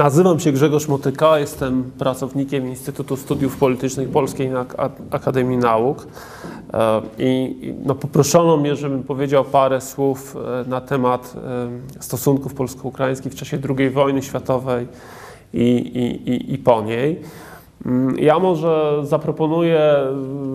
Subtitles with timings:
[0.00, 4.50] Nazywam się Grzegorz Motyka, jestem pracownikiem Instytutu Studiów Politycznych Polskiej
[5.10, 6.06] Akademii Nauk
[6.72, 11.34] e, i no, poproszono mnie, żebym powiedział parę słów e, na temat
[11.98, 14.88] e, stosunków polsko-ukraińskich w czasie II wojny światowej
[15.54, 15.64] i,
[16.26, 17.20] i, i po niej.
[17.86, 19.96] Mm, ja może zaproponuję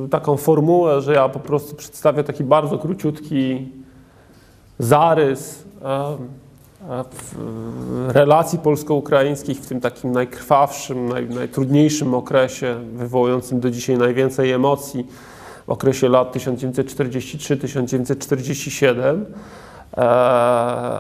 [0.10, 3.68] taką formułę, że ja po prostu przedstawię taki bardzo króciutki
[4.80, 5.66] zarys
[8.08, 15.08] relacji polsko-ukraińskich w tym takim najkrwawszym, naj, najtrudniejszym okresie, wywołującym do dzisiaj najwięcej emocji,
[15.68, 19.22] w okresie lat 1943-1947.
[19.98, 20.02] E,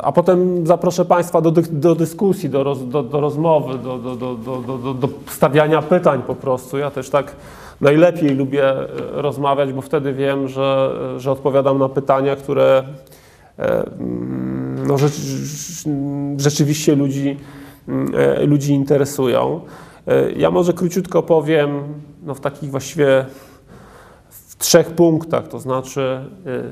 [0.01, 3.97] a potem zaproszę Państwa do, do dyskusji, do, roz, do, do rozmowy, do,
[4.93, 6.77] do, stawiania pytań po prostu.
[6.77, 7.35] Ja też tak
[7.81, 12.83] najlepiej lubię e, rozmawiać, bo wtedy wiem, że, że odpowiadam na pytania, które
[14.87, 14.95] no,
[16.37, 17.37] rzeczywiście ludzi,
[18.13, 19.61] e, ludzi interesują.
[20.07, 21.83] E, ja może króciutko powiem
[22.23, 23.25] no, w takich właściwie
[24.29, 26.63] w trzech punktach, to znaczy e,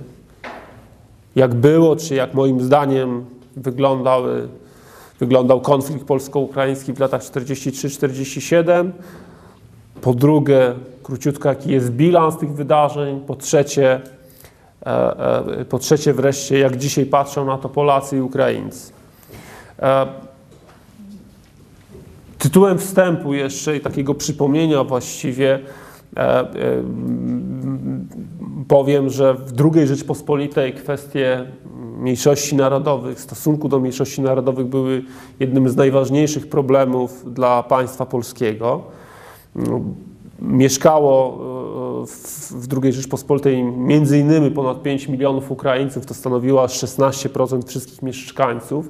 [1.35, 3.25] jak było, czy jak moim zdaniem
[3.55, 4.47] wyglądały,
[5.19, 8.91] wyglądał konflikt polsko-ukraiński w latach 43-47.
[10.01, 13.21] Po drugie, króciutko, jaki jest bilans tych wydarzeń.
[13.27, 14.01] Po trzecie,
[15.69, 18.91] po trzecie wreszcie, jak dzisiaj patrzą na to Polacy i Ukraińcy.
[19.79, 20.05] E,
[22.37, 25.59] tytułem wstępu jeszcze i takiego przypomnienia właściwie
[28.67, 31.45] powiem, że w II Rzeczpospolitej kwestie
[31.97, 35.03] mniejszości narodowych, stosunku do mniejszości narodowych były
[35.39, 38.81] jednym z najważniejszych problemów dla państwa polskiego.
[40.41, 41.39] Mieszkało
[42.05, 48.89] w II Rzeczpospolitej między innymi ponad 5 milionów Ukraińców, to stanowiło aż 16% wszystkich mieszkańców,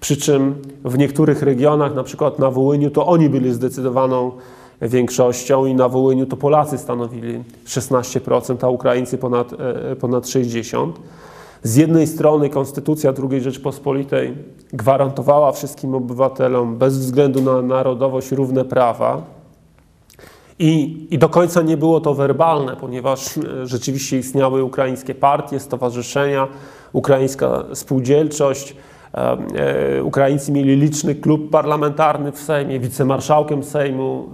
[0.00, 0.54] przy czym
[0.84, 4.32] w niektórych regionach, na przykład na Wołyniu, to oni byli zdecydowaną
[4.82, 10.92] większością i na Wołyniu to Polacy stanowili 16%, a Ukraińcy ponad, e, ponad 60%.
[11.62, 14.34] Z jednej strony Konstytucja II Rzeczpospolitej
[14.72, 19.39] gwarantowała wszystkim obywatelom bez względu na narodowość równe prawa,
[20.60, 26.48] i, I, do końca nie było to werbalne, ponieważ e, rzeczywiście istniały ukraińskie partie, stowarzyszenia,
[26.92, 28.76] ukraińska spółdzielczość.
[29.14, 29.38] E,
[29.96, 32.80] e, Ukraińcy mieli liczny klub parlamentarny w Sejmie.
[32.80, 34.28] Wicemarszałkiem Sejmu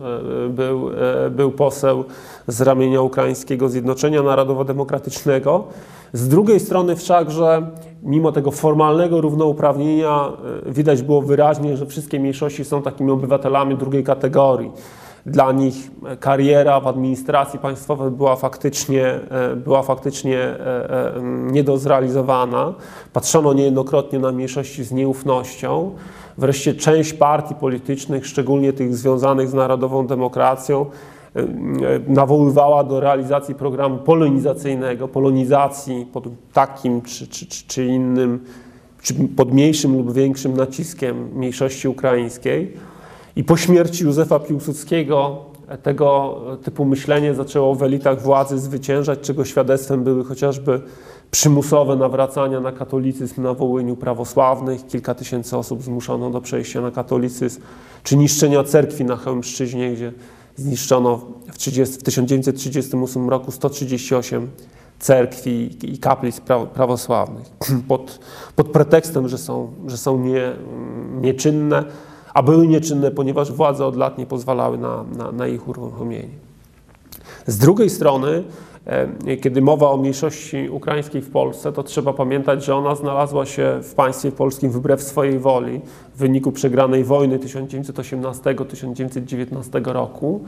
[0.48, 0.90] był,
[1.30, 2.04] był poseł
[2.46, 5.64] z ramienia Ukraińskiego Zjednoczenia Narodowo-Demokratycznego.
[6.12, 7.70] Z drugiej strony wszakże,
[8.02, 10.32] mimo tego formalnego równouprawnienia,
[10.66, 14.70] widać było wyraźnie, że wszystkie mniejszości są takimi obywatelami drugiej kategorii
[15.26, 21.22] dla nich kariera w administracji państwowej była faktycznie, e, była faktycznie e, e,
[21.52, 22.74] nie do zrealizowana.
[23.12, 25.94] Patrzono niejednokrotnie na mniejszości z nieufnością.
[26.38, 30.86] Wreszcie część partii politycznych, szczególnie tych związanych z narodową demokracją,
[32.08, 38.44] nawoływała do realizacji programu polonizacyjnego, polonizacji pod takim czy, czy, czy innym,
[39.02, 42.76] czy pod mniejszym lub większym naciskiem mniejszości ukraińskiej.
[43.36, 45.38] I po śmierci Józefa Piłsudskiego
[45.82, 50.80] tego typu myślenie zaczęło w elitach władzy zwyciężać, czego świadectwem były chociażby
[51.30, 54.86] przymusowe nawracania na katolicyzm na Wołyniu prawosławnych.
[54.86, 57.60] Kilka tysięcy osób zmuszono do przejścia na katolicyzm,
[58.02, 60.12] czy niszczenia cerkwi na Chełmszczyźnie, gdzie
[60.56, 61.20] zniszczono
[61.52, 64.50] w, 30, w 1938 roku 138
[64.98, 66.40] cerkwi i kaplic
[66.74, 67.46] prawosławnych
[67.88, 68.18] pod,
[68.56, 70.52] pod pretekstem, że są, że są nie,
[71.20, 71.84] nieczynne
[72.36, 76.28] a były nieczynne, ponieważ władze od lat nie pozwalały na, na, na ich uruchomienie.
[77.46, 78.42] Z drugiej strony,
[78.86, 83.78] e, kiedy mowa o mniejszości ukraińskiej w Polsce, to trzeba pamiętać, że ona znalazła się
[83.82, 85.80] w państwie polskim wbrew swojej woli
[86.14, 90.44] w wyniku przegranej wojny 1918-1919 roku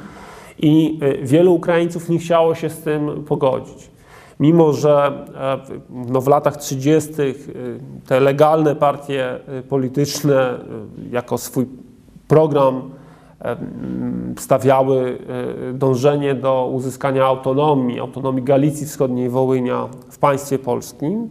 [0.59, 3.98] i e, wielu Ukraińców nie chciało się z tym pogodzić.
[4.41, 5.59] Mimo, że e,
[5.91, 7.13] no, w latach 30.
[7.13, 7.25] E,
[8.07, 10.59] te legalne partie e, polityczne
[11.11, 11.67] jako swój
[12.29, 12.91] program
[14.39, 15.19] stawiały
[15.75, 21.29] dążenie do uzyskania autonomii, autonomii Galicji Wschodniej, Wołynia w państwie polskim,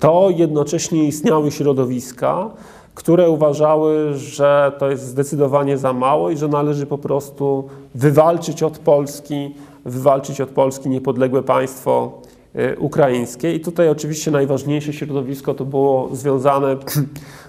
[0.00, 2.50] to jednocześnie istniały środowiska,
[2.94, 8.78] które uważały, że to jest zdecydowanie za mało i że należy po prostu wywalczyć od
[8.78, 9.54] Polski
[9.86, 12.20] wywalczyć od Polski niepodległe państwo
[12.56, 13.54] y, ukraińskie.
[13.54, 16.76] I tutaj oczywiście najważniejsze środowisko to było związane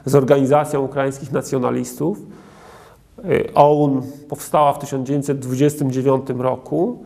[0.06, 2.18] z organizacją ukraińskich nacjonalistów.
[3.26, 7.04] Y, OUN powstała w 1929 roku.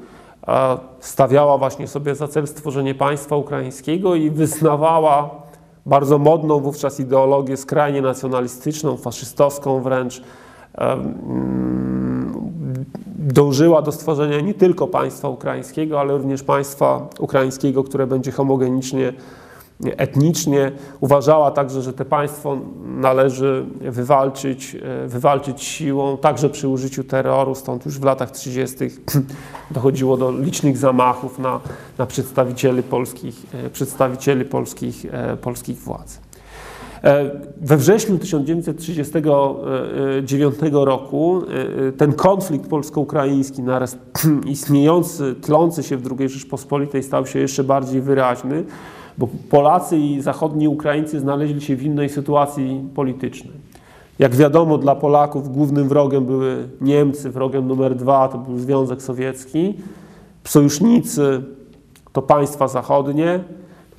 [0.99, 5.29] Stawiała właśnie sobie za cel stworzenie państwa ukraińskiego i wyznawała
[5.85, 10.21] bardzo modną wówczas ideologię skrajnie nacjonalistyczną, faszystowską wręcz,
[13.21, 19.13] dążyła do stworzenia nie tylko państwa ukraińskiego, ale również państwa ukraińskiego, które będzie homogenicznie
[19.85, 20.71] etnicznie.
[20.99, 27.55] Uważała także, że to państwo należy wywalczyć, e, wywalczyć siłą, także przy użyciu terroru.
[27.55, 28.77] Stąd już w latach 30.
[29.71, 31.59] dochodziło do licznych zamachów na,
[31.97, 36.30] na przedstawicieli polskich, e, przedstawicieli polskich, e, polskich władz.
[37.61, 41.41] We wrześniu 1939 roku
[41.97, 43.97] ten konflikt polsko-ukraiński, naraz
[44.45, 48.63] istniejący, tlący się w II Rzeczpospolitej, stał się jeszcze bardziej wyraźny
[49.17, 53.53] bo Polacy i zachodni Ukraińcy znaleźli się w innej sytuacji politycznej.
[54.19, 59.73] Jak wiadomo, dla Polaków głównym wrogiem były Niemcy, wrogiem numer dwa to był Związek Sowiecki,
[60.43, 61.41] sojusznicy
[62.13, 63.39] to państwa zachodnie.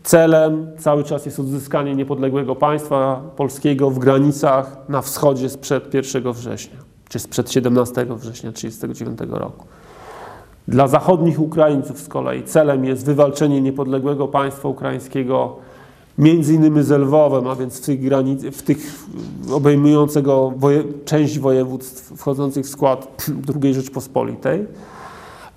[0.05, 6.79] Celem cały czas jest odzyskanie niepodległego państwa polskiego w granicach na wschodzie sprzed 1 września,
[7.09, 9.67] czy sprzed 17 września 1939 roku.
[10.69, 15.57] Dla zachodnich Ukraińców z kolei celem jest wywalczenie niepodległego państwa ukraińskiego,
[16.19, 18.79] między innymi z Lwowem, a więc w tych, granic, w tych
[19.53, 23.27] obejmującego woje, część województw wchodzących w skład
[23.63, 24.67] II Rzeczpospolitej.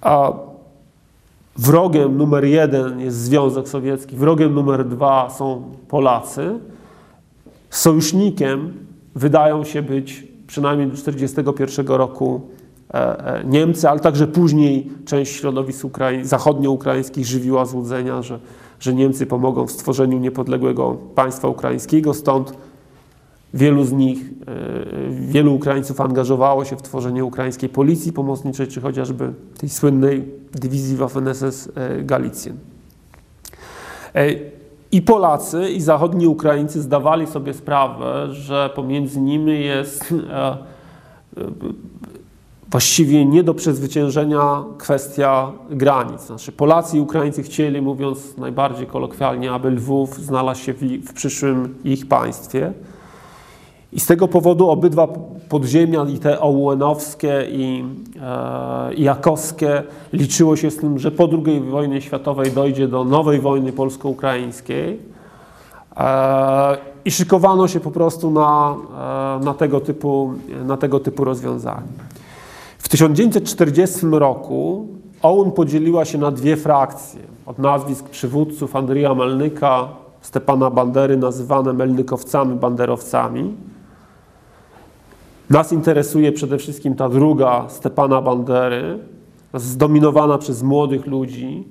[0.02, 0.34] A
[1.56, 6.60] wrogiem numer jeden jest Związek Sowiecki, wrogiem numer dwa są Polacy.
[7.70, 8.74] Sojusznikiem
[9.16, 12.42] wydają się być przynajmniej do 1941 roku
[12.94, 18.40] E, e, Niemcy, ale także później część środowisk Ukrai zachodnioukraińskich żywiła złudzenia, że,
[18.80, 22.54] że Niemcy pomogą w stworzeniu niepodległego państwa ukraińskiego, stąd
[23.56, 29.34] wielu z nich, e, wielu Ukraińców angażowało się w tworzenie ukraińskiej policji pomocniczej, czy chociażby
[29.58, 31.70] tej słynnej dywizji Waffen-SS
[32.04, 32.58] Galicjen.
[34.92, 40.14] I Polacy, i zachodni Ukraińcy zdawali sobie sprawę, że pomiędzy nimi jest
[42.72, 46.22] właściwie nie do przezwyciężenia kwestia granic.
[46.22, 51.76] Znaczy Polacy i Ukraińcy chcieli, mówiąc najbardziej kolokwialnie, aby Lwów znalazł się w, w przyszłym
[51.84, 52.74] ich państwie.
[53.96, 55.08] I z tego powodu obydwa
[55.50, 57.84] podziemia, i te ołenowskie, i,
[58.22, 59.84] e, jakowskie,
[60.14, 65.00] liczyło się z tym, że po II wojnie światowej dojdzie do nowej wojny polsko-ukraińskiej.
[65.98, 68.76] E, I szykowano się po prostu na,
[69.40, 70.34] e, na, tego, typu,
[70.66, 71.84] na tego typu rozwiązania.
[72.78, 74.88] W 1940 roku
[75.22, 77.22] OUN podzieliła się na dwie frakcje.
[77.46, 79.88] Od nazwisk przywódców Andrija Melnyka,
[80.22, 83.54] Stepana Bandery, nazywane Melnykowcami, Banderowcami.
[85.50, 89.00] Nas interesuje przede wszystkim ta druga, Stepana Bandery,
[89.54, 91.64] zdominowana przez młodych ludzi,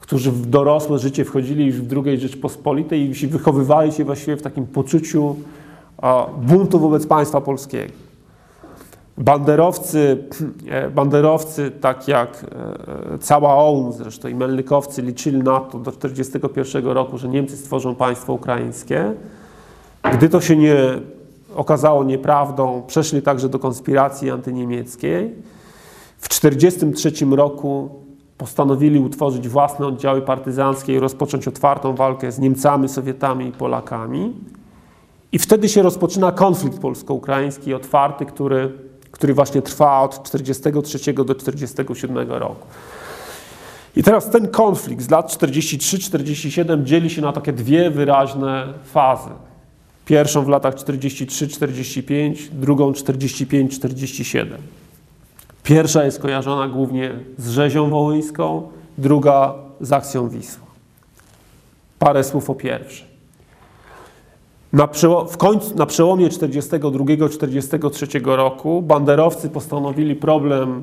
[0.00, 4.66] którzy w dorosłe życie wchodzili już w II Rzeczpospolitej i wychowywali się właściwie w takim
[4.66, 5.36] poczuciu
[6.42, 7.92] buntu wobec państwa polskiego.
[9.18, 10.24] Banderowcy,
[10.68, 12.46] e, banderowcy, tak jak
[13.14, 17.94] e, cała OUN, zresztą i Melnykowcy liczyli na to do 1941 roku, że Niemcy stworzą
[17.94, 19.12] państwo ukraińskie.
[20.12, 20.76] Gdy to się nie
[21.54, 25.34] okazało nieprawdą, przeszli także do konspiracji antyniemieckiej.
[26.18, 27.90] W 1943 roku
[28.38, 34.32] postanowili utworzyć własne oddziały partyzanckie i rozpocząć otwartą walkę z Niemcami, Sowietami i Polakami.
[35.32, 38.72] I wtedy się rozpoczyna konflikt polsko-ukraiński otwarty, który
[39.12, 42.66] który właśnie trwa od 1943 do 1947 roku.
[43.96, 49.30] I teraz ten konflikt z lat 43-47 dzieli się na takie dwie wyraźne fazy.
[50.06, 54.46] Pierwszą w latach 43-45, drugą 45-47.
[55.62, 58.68] Pierwsza jest kojarzona głównie z rzezią wołyńską,
[58.98, 60.66] druga z akcją Wisła.
[61.98, 63.12] Parę słów o pierwszej.
[64.72, 64.88] Na,
[65.28, 70.82] w końcu, na przełomie 1942-1943 roku banderowcy postanowili problem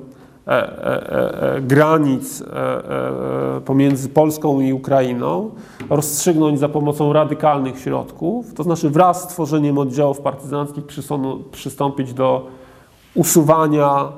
[1.61, 5.51] granic e, e, pomiędzy Polską i Ukrainą
[5.89, 10.83] rozstrzygnąć za pomocą radykalnych środków, to znaczy wraz z tworzeniem oddziałów partyzanckich
[11.51, 12.47] przystąpić do
[13.15, 14.11] usuwania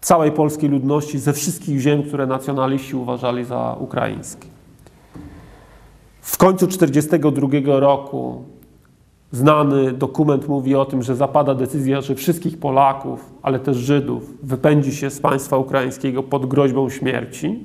[0.00, 4.48] całej polskiej ludności ze wszystkich ziem, które nacjonaliści uważali za ukraińskie.
[6.20, 8.44] W końcu 1942 roku
[9.32, 14.96] znany dokument mówi o tym, że zapada decyzja, że wszystkich Polaków, ale też Żydów wypędzi
[14.96, 17.60] się z państwa ukraińskiego pod groźbą śmierci.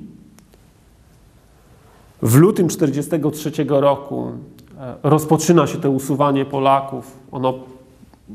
[2.22, 4.30] W lutym 1943 roku
[4.80, 7.18] e, rozpoczyna się to usuwanie Polaków.
[7.32, 7.54] Ono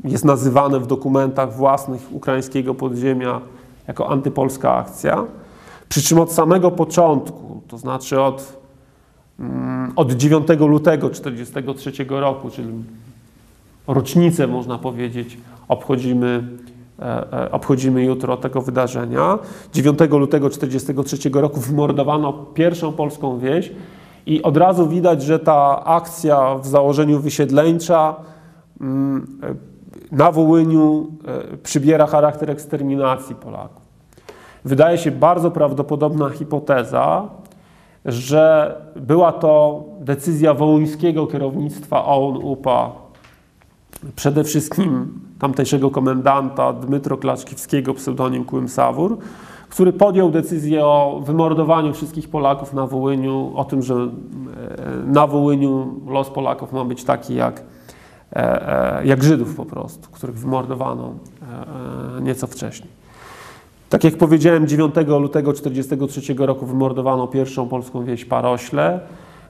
[0.04, 3.40] jest nazywane w dokumentach własnych ukraińskiego podziemia
[3.88, 5.24] jako antypolska akcja.
[5.88, 8.58] Przy czym od samego początku, to znaczy od
[9.40, 12.68] mm, od 9 lutego 1943 roku, czyli
[13.88, 16.48] rocznicę można powiedzieć, obchodzimy,
[16.98, 19.38] e, e, obchodzimy jutro tego wydarzenia.
[19.72, 23.72] 9 lutego 1943 roku wymordowano pierwszą polską wieś
[24.26, 28.16] i od razu widać, że ta akcja w założeniu wysiedleńcza
[28.80, 29.40] mm,
[30.12, 31.06] na Wołyniu
[31.62, 33.82] przybiera charakter eksterminacji Polaków.
[34.64, 37.28] Wydaje się bardzo prawdopodobna hipoteza,
[38.04, 42.92] że była to decyzja wołyńskiego kierownictwa OUN-UPA,
[44.16, 49.16] przede wszystkim tamtejszego komendanta Dmytro Klaczkiwskiego, pseudonim Kłym-Sawur,
[49.68, 54.08] który podjął decyzję o wymordowaniu wszystkich Polaków na Wołyniu, o tym, że e,
[55.06, 57.62] na Wołyniu los Polaków ma być taki jak,
[58.32, 61.12] e, e, jak Żydów po prostu, których wymordowano
[62.20, 62.90] nieco wcześniej.
[63.88, 69.00] Tak jak powiedziałem, 9 lutego 1943 roku wymordowano pierwszą polską wieś Parośle.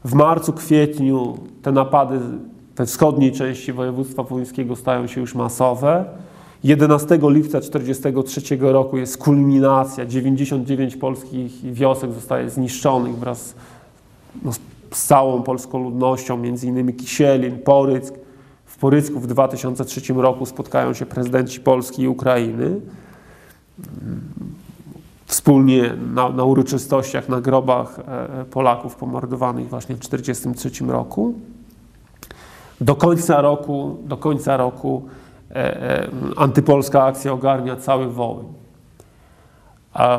[0.05, 2.21] W marcu, kwietniu te napady
[2.79, 6.05] we wschodniej części województwa wołyńskiego stają się już masowe.
[6.65, 10.07] 11 lipca 1943 roku jest kulminacja.
[10.07, 13.55] 99 polskich wiosek zostaje zniszczonych wraz
[14.43, 14.53] no,
[14.93, 18.19] z całą polską ludnością, między innymi Kisielin, Poryck.
[18.67, 22.81] W Porycku w 2003 roku spotkają się prezydenci Polski i Ukrainy
[25.27, 31.35] wspólnie na, na uroczystościach, na grobach e, Polaków pomordowanych właśnie w 1943 roku.
[32.81, 35.03] Do końca roku, do końca roku
[35.51, 38.47] e, e, antypolska akcja ogarnia cały Wołyń.
[39.93, 40.19] A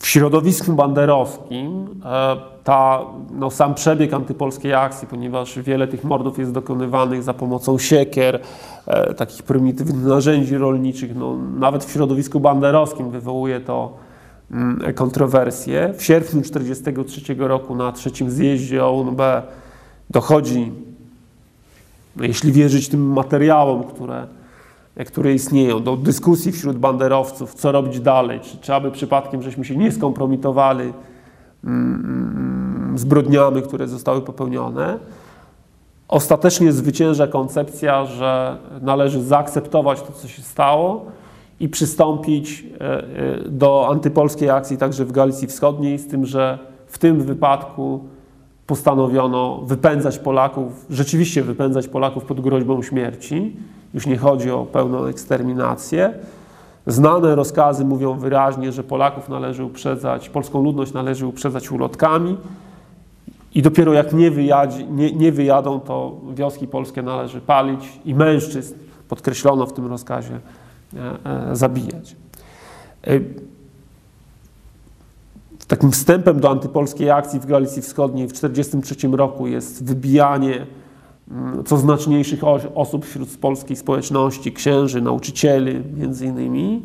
[0.00, 6.52] w środowisku banderowskim e, ta, no, sam przebieg antypolskiej akcji, ponieważ wiele tych mordów jest
[6.52, 8.40] dokonywanych za pomocą siekier,
[8.86, 13.92] e, takich prymitywnych narzędzi rolniczych, no, nawet w środowisku banderowskim wywołuje to
[14.50, 15.94] mm, kontrowersje.
[15.96, 19.20] W sierpniu 1943 roku na trzecim zjeździe OUNB
[20.10, 20.72] dochodzi,
[22.16, 24.26] jeśli wierzyć tym materiałom, które
[25.06, 29.76] które istnieją, do dyskusji wśród banderowców, co robić dalej, czy, czy aby przypadkiem żeśmy się
[29.76, 30.92] nie skompromitowali
[31.64, 34.98] mm, mm, zbrodniami, które zostały popełnione.
[36.08, 41.04] Ostatecznie zwycięża koncepcja, że należy zaakceptować to, co się stało
[41.60, 43.04] i przystąpić e, e,
[43.48, 48.04] do antypolskiej akcji także w Galicji Wschodniej, z tym, że w tym wypadku
[48.70, 53.56] postanowiono wypędzać Polaków, rzeczywiście wypędzać Polaków pod groźbą śmierci.
[53.94, 56.14] Już nie chodzi o pełną eksterminację.
[56.86, 62.36] Znane rozkazy mówią wyraźnie, że Polaków należy uprzedzać, polską ludność należy uprzedzać ulotkami
[63.54, 68.74] i dopiero jak nie, wyjadzi, nie, nie wyjadą, to wioski polskie należy palić i mężczyzn,
[69.08, 70.40] podkreślono w tym rozkazie,
[70.96, 72.16] e, e, zabijać.
[73.06, 73.20] E,
[75.70, 80.66] takim wstępem do antypolskiej akcji w Galicji Wschodniej w 1943 roku jest wybijanie
[81.30, 82.40] Mm, co znaczniejszych
[82.74, 86.82] osób wśród polskiej społeczności, księży, nauczycieli między innymi.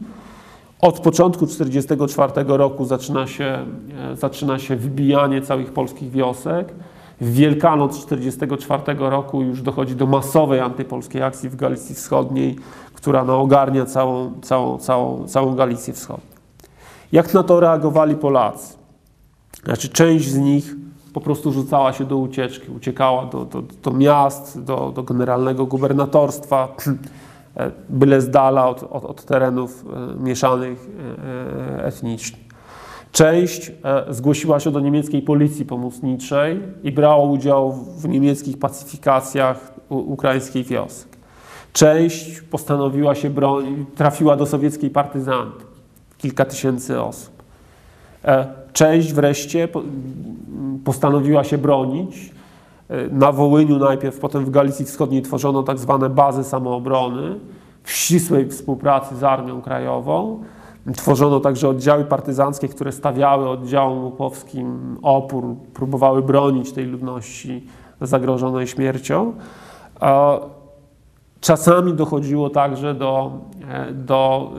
[0.82, 3.66] Od początku 1944 roku zaczyna się,
[4.12, 6.74] e, zaczyna się wybijanie całych polskich wiosek.
[7.22, 12.56] W Wielkanoc 1944 roku już dochodzi do masowej antypolskiej akcji w Galicji Wschodniej,
[12.94, 16.35] która no, ogarnia całą, całą, całą, całą Galicję Wschodnią.
[17.16, 18.78] Jak na to reagowali Polacy?
[19.64, 20.76] Znaczy, część z nich
[21.14, 26.76] po prostu rzucała się do ucieczki, uciekała do, do, do miast, do, do generalnego gubernatorstwa,
[27.90, 32.38] byle z dala od, od, od terenów e, mieszanych e, e, etnicznie.
[33.12, 33.72] Część
[34.10, 41.18] zgłosiła się do niemieckiej policji pomocniczej i brała udział w niemieckich pacyfikacjach ukraińskiej wiosek.
[41.74, 45.66] Część postanowiła się bronić, trafiła do sowieckiej partyzanty,
[46.18, 47.44] kilka tysięcy osób.
[48.74, 49.68] Część wreszcie
[50.84, 52.32] postanowiła się bronić.
[52.90, 57.40] E, na Wołyniu najpierw, potem w Galicji Wschodniej tworzono tak zwane bazy samoobrony
[57.84, 60.44] w ścisłej współpracy z Armią Krajową.
[60.96, 65.44] Tworzono także oddziały partyzanckie, które stawiały oddziałom łupowskim opór,
[65.74, 67.68] próbowały bronić tej ludności
[68.02, 69.34] zagrożonej śmiercią.
[71.46, 73.32] Czasami dochodziło także do,
[73.70, 74.52] e, do,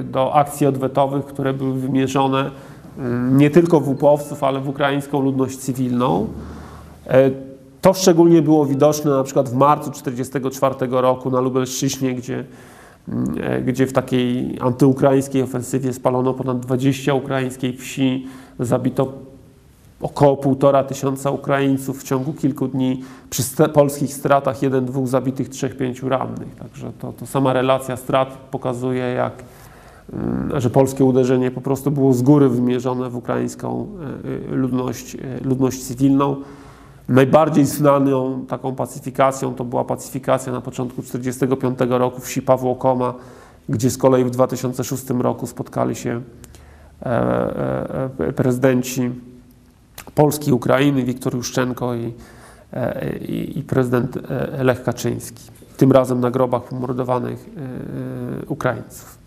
[0.00, 2.50] e, do akcji odwetowych, które były wymierzone
[3.30, 6.26] nie tylko w upowców, ale w ukraińską ludność cywilną.
[7.06, 7.30] E,
[7.80, 12.44] to szczególnie było widoczne na przykład w marcu 1944 roku na Lubelszczyźnie, gdzie,
[13.08, 18.26] mm, e, gdzie w takiej antyukraińskiej ofensywie spalono ponad 20 ukraińskiej wsi,
[18.58, 19.12] zabito
[20.00, 25.76] około półtora tysiąca Ukraińców w ciągu kilku dni, przy polskich stratach jeden, dwóch zabitych, trzech,
[25.76, 26.54] pięciu rannych.
[26.54, 29.32] Także to, to sama relacja strat pokazuje, jak,
[30.12, 33.86] mm, że polskie uderzenie po prostu było z góry wymierzone w ukraińską
[34.50, 36.36] ludność, ludność cywilną.
[37.08, 43.14] Najbardziej znaną taką pacyfikacją to była pacyfikacja na początku 1945 roku wsi Pawłokoma,
[43.68, 46.20] gdzie z kolei w 2006 roku spotkali się
[48.36, 49.10] prezydenci
[50.14, 52.12] Polski, Ukrainy, Wiktor Juszczenko i,
[53.28, 54.18] i, i prezydent
[54.58, 55.42] Lech Kaczyński.
[55.76, 57.50] Tym razem na grobach pomordowanych
[58.48, 59.18] Ukraińców.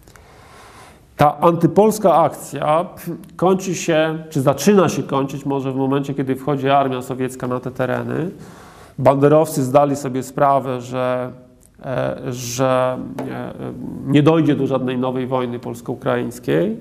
[1.17, 2.85] Ta antypolska akcja
[3.35, 7.71] kończy się, czy zaczyna się kończyć może w momencie, kiedy wchodzi armia sowiecka na te
[7.71, 8.31] tereny.
[8.99, 11.31] Banderowcy zdali sobie sprawę, że,
[11.85, 12.97] e, że
[13.29, 13.53] e,
[14.05, 16.77] nie dojdzie do żadnej nowej wojny polsko-ukraińskiej.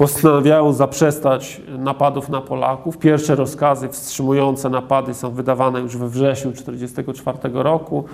[0.00, 2.98] Postanawiają zaprzestać napadów na Polaków.
[2.98, 8.04] Pierwsze rozkazy wstrzymujące napady są wydawane już we wrześniu 1944 roku,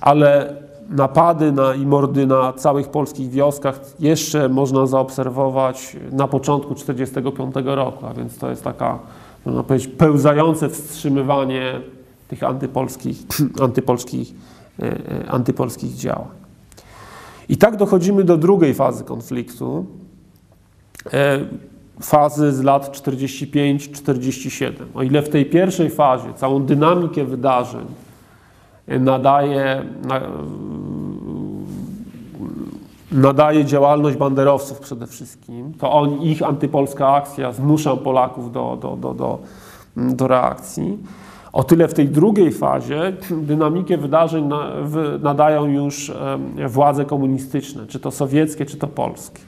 [0.00, 0.56] ale
[0.90, 8.06] napady na, i mordy na całych polskich wioskach jeszcze można zaobserwować na początku 1945 roku,
[8.06, 8.98] a więc to jest taka,
[9.46, 11.80] można powiedzieć, pełzające wstrzymywanie
[12.28, 13.18] tych antypolskich,
[13.66, 14.34] antypolskich,
[14.78, 16.38] e, e, antypolskich działań.
[17.48, 19.86] I tak dochodzimy do drugiej fazy konfliktu,
[22.02, 24.72] fazy z lat 45-47.
[24.94, 27.86] O ile w tej pierwszej fazie całą dynamikę wydarzeń
[28.88, 29.82] nadaje,
[33.12, 39.14] nadaje działalność banderowców przede wszystkim, to on, ich antypolska akcja zmusza Polaków do, do, do,
[39.14, 39.38] do,
[39.96, 40.98] do reakcji.
[41.52, 43.12] O tyle w tej drugiej fazie
[43.50, 44.50] dynamikę wydarzeń
[45.22, 46.12] nadają już
[46.68, 49.47] władze komunistyczne, czy to sowieckie, czy to polskie.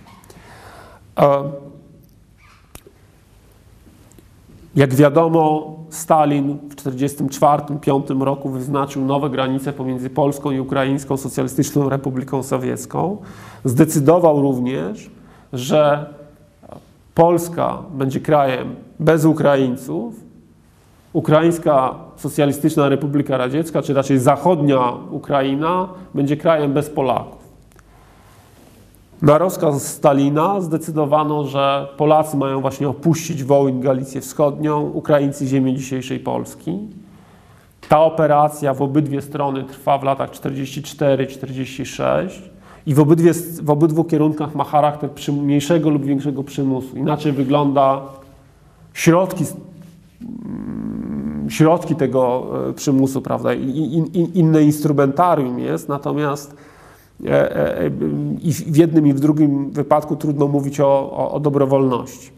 [4.76, 12.42] Jak wiadomo, Stalin w 1944-1945 roku wyznaczył nowe granice pomiędzy Polską i Ukraińską Socjalistyczną Republiką
[12.42, 13.16] Sowiecką.
[13.64, 15.10] Zdecydował również,
[15.52, 16.14] że
[17.14, 20.14] Polska będzie krajem bez Ukraińców,
[21.12, 27.39] Ukraińska Socjalistyczna Republika Radziecka, czy raczej zachodnia Ukraina, będzie krajem bez Polaków.
[29.22, 36.18] Na rozkaz Stalina zdecydowano, że Polacy mają właśnie opuścić Wołyń, Galicję Wschodnią, Ukraińcy ziemię dzisiejszej
[36.18, 36.78] Polski.
[37.88, 42.28] Ta operacja w obydwie strony trwa w latach 44-46
[42.87, 46.96] i w, obydwie, w obydwu kierunkach ma charakter mniejszego lub większego przymusu.
[46.96, 48.00] Inaczej wygląda
[48.94, 49.44] środki,
[50.22, 53.54] mm, środki tego e, przymusu, prawda?
[53.54, 56.69] I, i, inne instrumentarium jest, natomiast
[58.42, 62.30] i w jednym i w drugim wypadku trudno mówić o, o, o dobrowolności.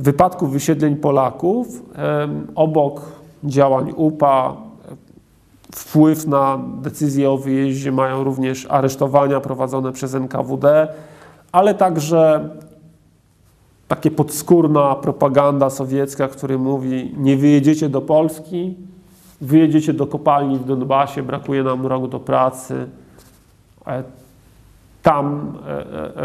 [0.00, 1.82] W wypadku wysiedleń Polaków,
[2.54, 3.02] obok
[3.44, 4.56] działań UPA,
[5.74, 10.88] wpływ na decyzje o wyjeździe mają również aresztowania prowadzone przez NKWD,
[11.52, 12.48] ale także
[13.88, 18.74] takie podskórna propaganda sowiecka, która mówi: Nie wyjedziecie do Polski,
[19.40, 22.86] wyjedziecie do kopalni w Donbasie, brakuje nam rąk do pracy
[25.04, 26.22] tam, e, e,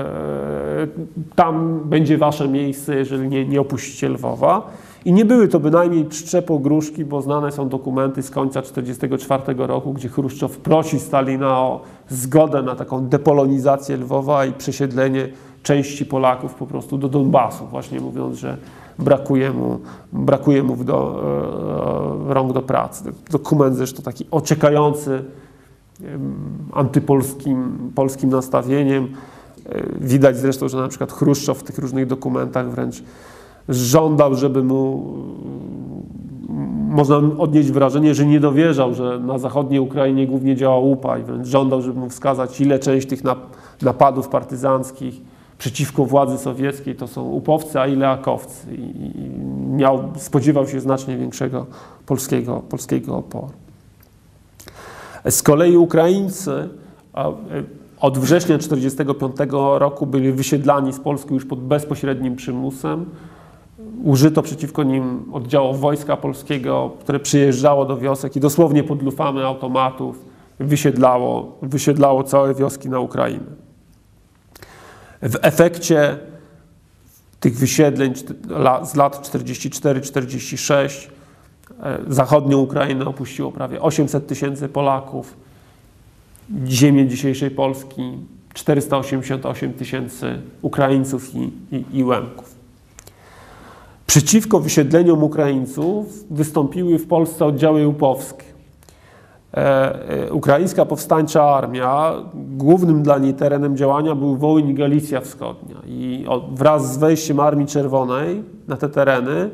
[0.84, 0.88] e,
[1.36, 4.72] tam będzie wasze miejsce, jeżeli nie, nie opuścicie Lwowa.
[5.06, 10.10] I nie były to bynajmniej szczepogróżki, bo znane są dokumenty z końca 1944 roku, gdzie
[10.10, 15.30] Chruszczow prosi Stalina o zgodę na taką depolonizację Lwowa i przesiedlenie
[15.64, 18.58] części Polaków po prostu do Donbasu, właśnie mówiąc, że
[19.00, 19.80] brakuje mu,
[20.14, 21.24] brakuje mu do,
[22.30, 23.14] e, rąk do pracy.
[23.32, 25.24] Dokument zresztą taki ociekający
[26.74, 29.08] antypolskim polskim nastawieniem.
[29.66, 33.04] E, widać zresztą, że na przykład Chruszczow w tych różnych dokumentach wręcz
[33.70, 35.14] żądał, żeby mu
[36.90, 41.48] można odnieść wrażenie, że nie dowierzał, że na zachodniej Ukrainie głównie działa UPA i wręcz
[41.48, 43.24] żądał, żeby mu wskazać, ile część tych
[43.82, 45.22] napadów partyzanckich
[45.58, 48.76] przeciwko władzy sowieckiej to są upowcy, a ile akowcy.
[48.76, 49.30] I
[49.70, 51.66] miał, spodziewał się znacznie większego
[52.06, 53.69] polskiego, polskiego oporu.
[55.30, 56.70] Z kolei Ukraińcy
[57.16, 57.34] e,
[58.00, 63.06] od września 1945 roku byli wysiedlani z Polski już pod bezpośrednim przymusem.
[64.04, 70.26] Użyto przeciwko nim oddziałów Wojska Polskiego, które przyjeżdżało do wiosek i dosłownie pod lufami automatów
[70.60, 73.70] wysiedlało, wysiedlało całe wioski na Ukrainę.
[75.22, 76.18] W efekcie
[77.40, 78.14] tych wysiedleń
[78.84, 81.19] z lat 44-46 E,
[82.08, 85.38] zachodnią Ukrainę opuściło prawie 800 tysięcy Polaków,
[86.68, 88.18] ziemię dzisiejszej Polski
[88.54, 92.56] 488 tysięcy Ukraińców i, i, i Łemków.
[94.08, 98.46] Przeciwko wysiedleniom Ukraińców wystąpiły w Polsce oddziały upowskie.
[99.54, 105.76] e, ukraińska powstańcza armia, głównym dla niej terenem działania był Wołyń i Galicja Wschodnia.
[105.88, 109.50] I wraz z wejściem Armii Czerwonej na te tereny,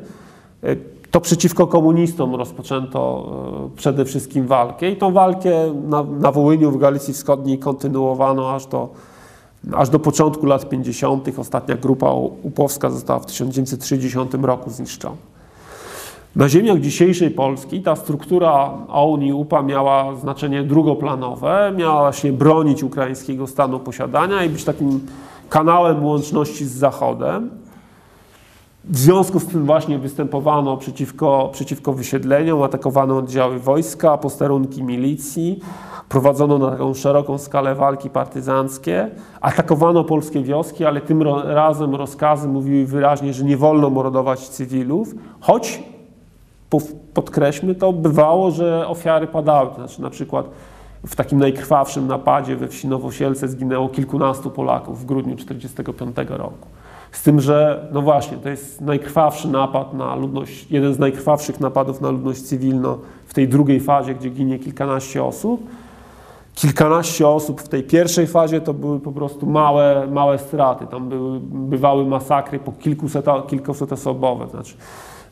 [0.62, 0.76] e,
[1.16, 3.32] to przeciwko komunistom rozpoczęto
[3.72, 4.90] e, przede wszystkim walkę.
[4.90, 5.50] I tą walkę
[5.88, 8.88] na, na Wołyniu w Galicji Wschodniej kontynuowano aż do,
[9.72, 11.38] aż do początku lat 50.
[11.38, 15.16] Ostatnia grupa upowska została w 1960 roku zniszczona.
[16.36, 23.46] Na ziemiach dzisiejszej Polski ta struktura OUN UPA miała znaczenie drugoplanowe, miała właśnie bronić ukraińskiego
[23.46, 25.00] stanu posiadania i być takim
[25.48, 27.65] kanałem łączności z Zachodem.
[28.88, 35.60] W związku z tym właśnie występowano przeciwko, przeciwko wysiedleniom, atakowano oddziały wojska, posterunki milicji,
[36.08, 42.86] prowadzono na taką szeroką skalę walki partyzanckie, atakowano polskie wioski, ale tym razem rozkazy mówiły
[42.86, 45.82] wyraźnie, że nie wolno mordować cywilów, choć
[47.14, 49.74] podkreślmy to, bywało, że ofiary padały.
[49.74, 50.46] Znaczy na przykład
[51.06, 56.68] w takim najkrwawszym napadzie we wsi Nowosielce zginęło kilkunastu Polaków w grudniu 1945 roku.
[57.16, 62.00] Z tym, że no właśnie, to jest najkrwawszy napad na ludność, jeden z najkrwawszych napadów
[62.00, 65.66] na ludność cywilną w tej drugiej fazie, gdzie ginie kilkanaście osób.
[66.54, 70.86] Kilkanaście osób w tej pierwszej fazie to były po prostu małe, małe straty.
[70.86, 74.46] Tam były, bywały masakry po kilkuset, kilkuset osobowe.
[74.48, 74.74] Znaczy,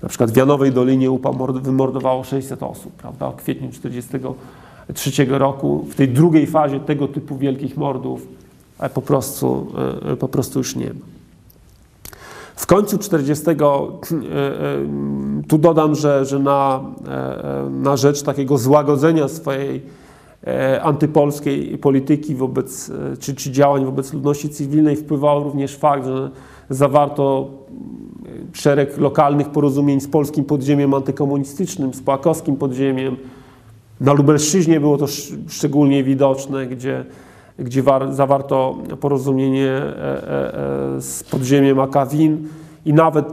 [0.03, 3.31] na przykład w Janowej Dolinie UPA wymordowało 600 osób, prawda?
[3.31, 5.87] W kwietniu 1943 roku.
[5.91, 8.27] W tej drugiej fazie tego typu wielkich mordów
[8.81, 9.67] e, po prostu,
[10.13, 11.14] e, po prostu już nie ma.
[12.57, 13.55] W końcu 40, e,
[15.49, 16.81] tu dodam, że, że na,
[17.71, 19.83] na rzecz takiego złagodzenia swojej
[20.83, 22.91] antypolskiej polityki wobec,
[23.21, 26.31] czy, czy działań wobec ludności cywilnej wpływał również fakt, że
[26.71, 27.51] zawarto
[28.53, 33.17] szereg lokalnych porozumień z polskim podziemiem antykomunistycznym, z płakowskim podziemiem.
[34.01, 35.07] Na Lubelszczyźnie było to
[35.49, 37.05] szczególnie widoczne, gdzie,
[37.59, 42.49] gdzie zawarto porozumienie e, e, e, z podziemiem AKWIN
[42.85, 43.27] i nawet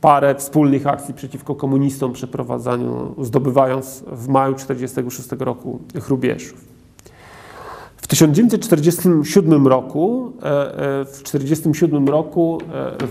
[0.00, 6.64] parę wspólnych akcji przeciwko komunistom przeprowadzaniu, zdobywając w maju 1946 roku Chrubieszów.
[7.96, 10.32] W 1947 roku,
[11.06, 12.58] w 1947 roku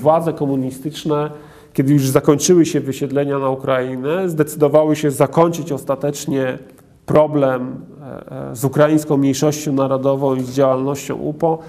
[0.02, 1.30] władze komunistyczne
[1.78, 6.58] kiedy już zakończyły się wysiedlenia na Ukrainę, zdecydowały się zakończyć ostatecznie
[7.06, 7.86] problem
[8.54, 11.60] z ukraińską mniejszością narodową i z działalnością UPO,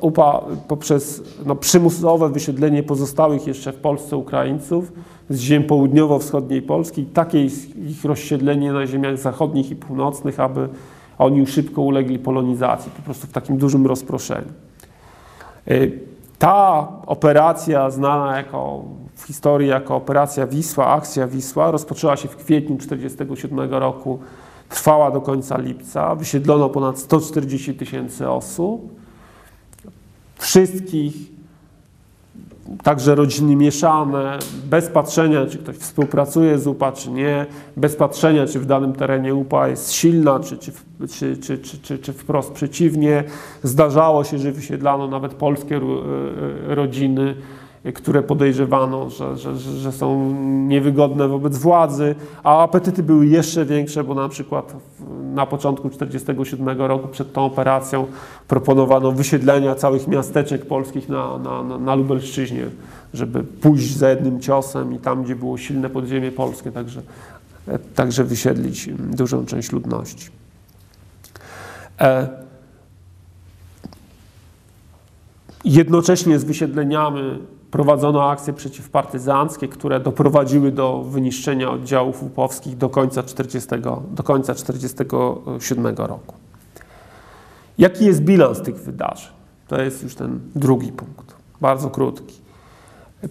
[0.00, 4.92] UPA poprzez no, przymusowe wysiedlenie pozostałych jeszcze w Polsce Ukraińców
[5.30, 10.68] z ziem południowo-wschodniej Polski, takie ich rozsiedlenie na ziemiach zachodnich i północnych, aby
[11.18, 14.48] oni szybko ulegli polonizacji, po prostu w takim dużym rozproszeniu.
[15.68, 15.74] E,
[16.38, 22.76] ta operacja znana jako w historii jako operacja Wisła, akcja Wisła, rozpoczęła się w kwietniu
[22.76, 24.18] 1947 roku,
[24.72, 29.00] trwała do końca lipca, wysiedlono ponad 140 tysięcy osób,
[30.38, 31.14] wszystkich,
[32.82, 38.60] także rodziny mieszane, bez patrzenia, czy ktoś współpracuje z UPA, czy nie, bez patrzenia, czy
[38.60, 40.72] w danym terenie UPA jest silna, czy, czy,
[41.08, 43.24] czy, czy, czy, czy, czy wprost przeciwnie.
[43.62, 47.34] Zdarzało się, że wysiedlano nawet polskie e, rodziny,
[47.94, 50.34] które podejrzewano, że, że, że są
[50.66, 54.74] niewygodne wobec władzy, a apetyty były jeszcze większe, bo na przykład
[55.34, 58.06] na początku 1947 roku przed tą operacją
[58.48, 62.66] proponowano wysiedlenia całych miasteczek polskich na, na, na, Lubelszczyźnie,
[63.14, 67.02] żeby pójść za jednym ciosem i tam, gdzie było silne podziemie polskie, także,
[67.94, 70.28] także wysiedlić dużą część ludności.
[72.00, 72.28] E,
[75.64, 77.38] jednocześnie z wysiedleniami
[77.72, 85.96] prowadzono akcje przeciwpartyzanckie, które doprowadziły do wyniszczenia oddziałów łupowskich do końca 1947 do końca 47
[85.96, 86.34] roku.
[87.78, 89.32] Jaki jest bilans tych wydarzeń?
[89.68, 92.34] To jest już ten drugi punkt, bardzo krótki.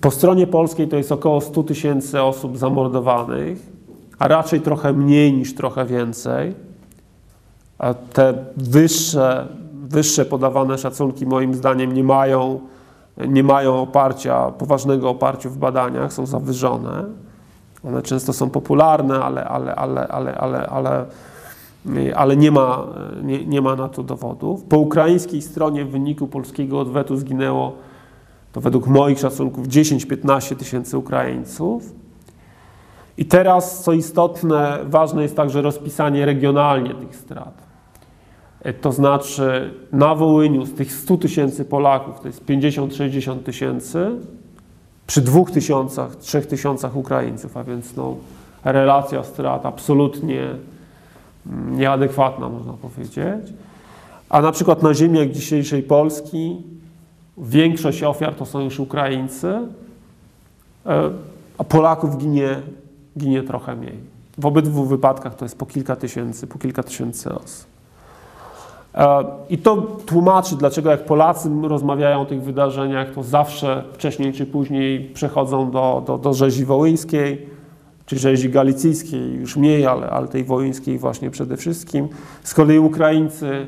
[0.02, 3.60] Po stronie polskiej to jest około 100 tysięcy osób zamordowanych,
[4.20, 6.56] a raczej trochę mniej niż trochę więcej.
[7.78, 12.60] A te wyższe, wyższe podawane szacunki moim zdaniem nie mają
[13.18, 17.06] nie mają oparcia, poważnego oparcia w badaniach, są zawyżone.
[17.88, 21.06] One często są popularne, ale, ale, ale, ale, ale, ale,
[22.16, 22.88] ale nie, ma,
[23.24, 24.64] nie, nie ma na to dowodów.
[24.64, 27.74] Po ukraińskiej stronie w wyniku polskiego odwetu zginęło,
[28.52, 31.94] to według moich szacunków, 10-15 tysięcy Ukraińców.
[33.18, 37.61] I teraz, co istotne, ważne jest także rozpisanie regionalnie tych strat.
[38.82, 44.10] To znaczy na Wołyniu z tych 100 tysięcy Polaków, to jest 50-60 tysięcy,
[45.08, 48.16] przy 2 tysiącach, 3 tysiącach Ukraińców, a więc no,
[48.64, 50.48] relacja strat absolutnie
[51.72, 53.54] nieadekwatna, można powiedzieć.
[54.30, 56.58] A na przykład na ziemiach dzisiejszej Polski
[57.38, 59.48] większość ofiar to są już Ukraińcy,
[60.86, 61.10] e,
[61.58, 62.62] a Polaków ginie,
[63.18, 63.98] ginie trochę mniej.
[64.38, 67.71] W obydwu wypadkach to jest po kilka tysięcy, po kilka tysięcy osób.
[68.96, 74.46] E, I to tłumaczy, dlaczego jak Polacy rozmawiają o tych wydarzeniach, to zawsze wcześniej czy
[74.46, 77.50] później przechodzą do, do, do rzezi wołyńskiej,
[78.06, 82.08] czy rzezi galicyjskiej, już mniej, ale, ale tej wołyńskiej właśnie przede wszystkim.
[82.44, 83.68] Z kolei Ukraińcy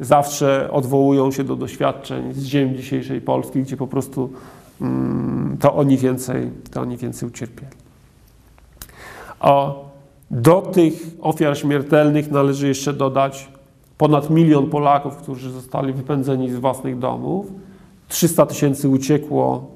[0.00, 4.32] zawsze odwołują się do doświadczeń z ziem dzisiejszej Polski, gdzie po prostu
[4.80, 7.72] mm, to, oni więcej, to oni więcej ucierpieli.
[9.40, 9.72] A
[10.30, 13.48] do tych ofiar śmiertelnych należy jeszcze dodać
[13.98, 17.46] ponad milion Polaków, którzy zostali wypędzeni z własnych domów.
[18.08, 19.66] 300 tysięcy uciekło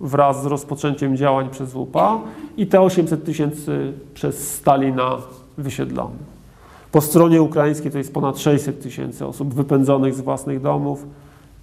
[0.00, 2.20] wraz z rozpoczęciem działań przez UPA
[2.56, 5.16] i te 800 tysięcy przez Stalina
[5.58, 6.34] wysiedlonych.
[6.92, 11.06] Po stronie ukraińskiej to jest ponad 600 tysięcy osób wypędzonych z własnych domów,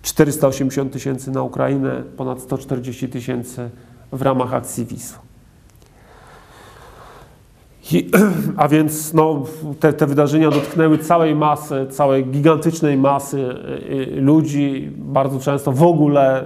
[0.02, 3.70] 480 tysięcy na Ukrainę, ponad 140 tysięcy
[4.12, 5.31] w ramach akcji Wisła.
[8.58, 9.44] A więc no,
[9.80, 13.48] te, te, wydarzenia dotknęły całej masy, całej gigantycznej masy y,
[14.18, 16.46] y, ludzi, bardzo często w ogóle y,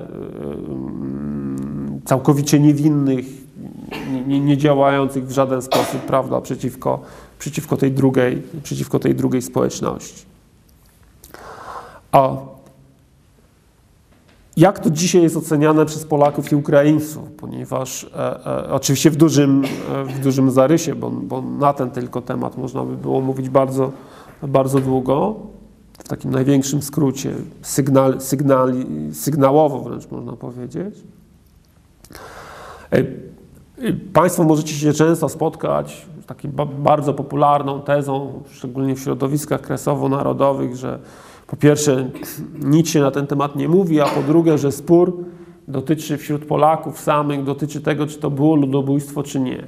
[2.06, 3.26] całkowicie niewinnych,
[4.28, 7.02] nie, nie działających w żaden sposób prawda, przeciwko,
[7.40, 10.26] przeciwko, tej drugiej, przeciwko tej drugiej społeczności.
[12.12, 12.36] A
[14.58, 17.32] jak to dzisiaj jest oceniane przez Polaków i Ukraińców?
[17.38, 19.64] Ponieważ e, e, oczywiście w dużym,
[19.96, 23.92] e, w dużym zarysie, bo, bo, na ten tylko temat można by było mówić bardzo,
[24.44, 25.36] bardzo długo,
[26.00, 30.96] w takim największym skrócie, sygnal, sygnali, sygnałowo wręcz można powiedzieć.
[32.92, 33.04] E,
[34.14, 41.00] państwo możecie się często spotkać z taką bardzo popularną tezą, szczególnie w środowiskach kresowo-narodowych, że
[41.48, 42.10] po pierwsze
[42.64, 45.18] nic się na ten temat nie mówi, a po drugie, że spór
[45.68, 49.64] dotyczy wśród Polaków samych, dotyczy tego, czy to było ludobójstwo, czy nie.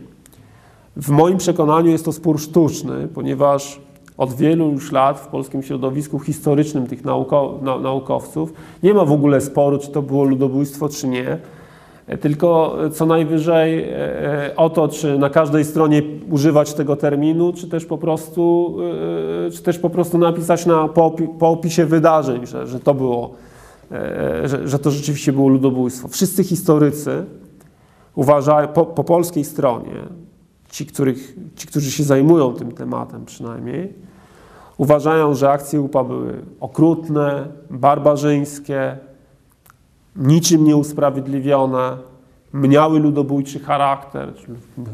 [0.95, 3.81] W moim przekonaniu jest to spór sztuczny, ponieważ
[4.17, 7.03] od wielu już lat w polskim środowisku historycznym tych
[7.81, 11.37] naukowców nie ma w ogóle sporu, czy to było ludobójstwo, czy nie
[12.21, 13.89] tylko co najwyżej e,
[14.45, 18.75] e, o to, czy na każdej stronie używać tego terminu, czy też po prostu,
[19.47, 23.33] e, czy też po prostu napisać na, po, po opisie wydarzeń, że, że to było,
[24.45, 26.07] że, że to rzeczywiście było ludobójstwo.
[26.07, 27.25] Wszyscy historycy
[28.15, 29.95] uważają, po, po polskiej stronie,
[30.71, 33.93] ci, których, ci, którzy się zajmują tym tematem przynajmniej,
[34.77, 38.97] uważają, że akcje UPA były okrutne, barbarzyńskie,
[40.17, 41.97] niczym nieusprawiedliwione,
[42.53, 44.33] miały ludobójczy charakter,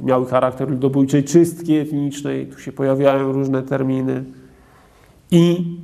[0.03, 4.23] miały charakter ludobójczej czystki etnicznej, tu się pojawiają różne terminy
[5.31, 5.77] i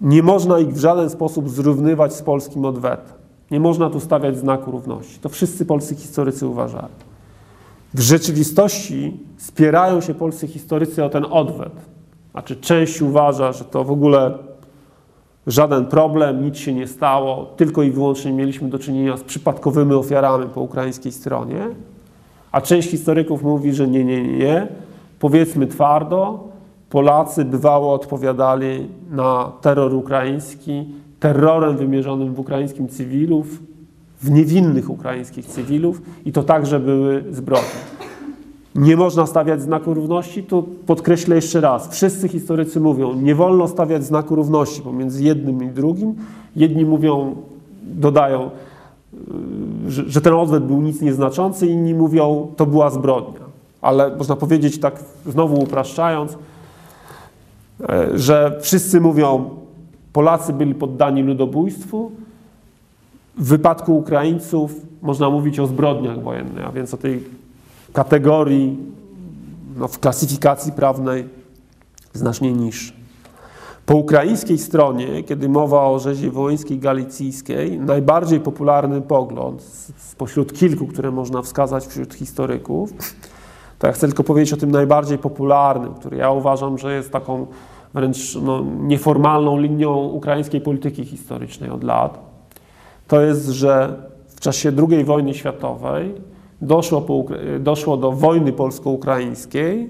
[0.00, 3.18] nie można ich w żaden sposób zrównywać z polskim odwetem.
[3.50, 5.18] Nie można tu stawiać znaku równości.
[5.18, 6.88] To wszyscy polscy historycy uważają.
[7.94, 11.72] W rzeczywistości spierają się polscy historycy o ten odwet.
[12.32, 14.38] Znaczy część uważa, że to w ogóle
[15.48, 20.46] żaden problem, nic się nie stało, tylko i wyłącznie mieliśmy do czynienia z przypadkowymi ofiarami
[20.54, 21.60] po ukraińskiej stronie,
[22.52, 24.68] a część historyków mówi, że nie, nie, nie.
[25.18, 26.48] Powiedzmy twardo,
[26.90, 30.86] Polacy bywało odpowiadali na terror ukraiński
[31.20, 33.62] terrorem wymierzonym w ukraińskim cywilów,
[34.22, 38.07] w niewinnych ukraińskich cywilów i to także były zbrodnie
[38.74, 41.88] nie można stawiać znaku równości, to podkreślę jeszcze raz.
[41.88, 46.14] Wszyscy historycy mówią, nie wolno stawiać znaku równości pomiędzy jednym i drugim.
[46.56, 47.36] Jedni mówią,
[47.82, 48.50] dodają,
[49.86, 53.40] y, że, że ten odwet był nic nieznaczący, inni mówią, to była zbrodnia.
[53.82, 56.38] Ale można powiedzieć tak, znowu upraszczając,
[57.88, 59.50] e, że wszyscy mówią,
[60.12, 62.10] Polacy byli poddani ludobójstwu,
[63.38, 67.24] w wypadku Ukraińców można mówić o zbrodniach wojennych, a więc o tej
[67.98, 68.76] kategorii
[69.76, 71.28] no, w klasyfikacji prawnej
[72.12, 72.92] znacznie niższy.
[73.86, 79.62] Po ukraińskiej stronie, kiedy mowa o rzezi wołyńskiej galicyjskiej, najbardziej popularny pogląd
[79.96, 82.92] spośród kilku, które można wskazać wśród historyków,
[83.78, 87.46] to ja chcę tylko powiedzieć o tym najbardziej popularnym, który ja uważam, że jest taką
[87.94, 92.18] wręcz no, nieformalną linią ukraińskiej polityki historycznej od lat.
[93.08, 97.24] To jest, że w czasie II wojny światowej doszło, po,
[97.60, 99.88] doszło do wojny polsko-ukraińskiej,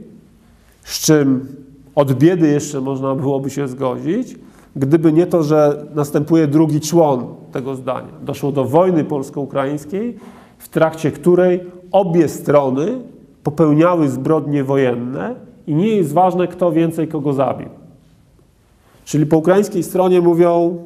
[0.82, 1.46] z czym
[1.94, 4.36] od biedy jeszcze można byłoby się zgodzić,
[4.76, 8.12] gdyby nie to, że następuje drugi człon tego zdania.
[8.22, 10.18] Doszło do wojny polsko-ukraińskiej,
[10.58, 11.60] w trakcie której
[11.92, 13.00] obie strony
[13.42, 15.34] popełniały zbrodnie wojenne
[15.66, 17.68] i nie jest ważne, kto więcej kogo zabił.
[19.04, 20.78] Czyli po ukraińskiej stronie mówią,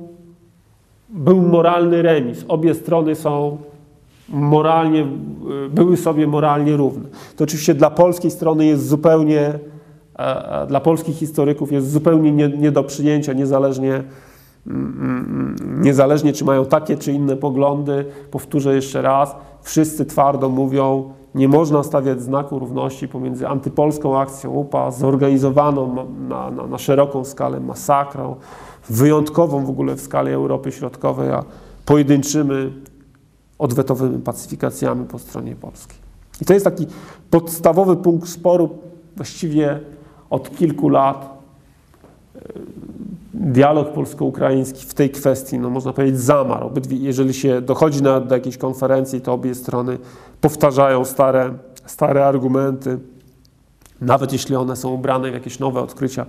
[1.08, 2.44] był moralny remis.
[2.48, 3.58] Obie strony są
[4.28, 5.06] moralnie,
[5.70, 7.08] były sobie moralnie równe.
[7.36, 9.58] To oczywiście dla polskiej strony jest zupełnie,
[10.68, 14.02] dla polskich historyków jest zupełnie nie, nie do przyjęcia, niezależnie,
[14.66, 18.04] mm, mm, niezależnie czy mają takie czy inne poglądy.
[18.30, 24.90] Powtórzę jeszcze raz, wszyscy twardo mówią, nie można stawiać znaku równości pomiędzy antypolską akcją UPA,
[24.90, 28.36] zorganizowaną na, na, na szeroką skalę masakrą,
[28.90, 31.44] wyjątkową w ogóle w skali Europy Środkowej, a
[31.84, 32.72] pojedynczymi
[33.62, 35.98] odwetowymi pacyfikacjami po stronie polskiej.
[36.40, 36.86] I to jest taki
[37.30, 38.78] podstawowy punkt sporu
[39.16, 39.80] właściwie
[40.30, 41.42] od kilku lat.
[43.34, 46.66] Dialog polsko-ukraiński w tej kwestii, no można powiedzieć, zamarł.
[46.66, 49.98] Obydwie, jeżeli się dochodzi na, do jakiejś konferencji, to obie strony
[50.40, 51.54] powtarzają stare,
[51.86, 52.98] stare argumenty.
[54.00, 56.26] Nawet jeśli one są ubrane w jakieś nowe odkrycia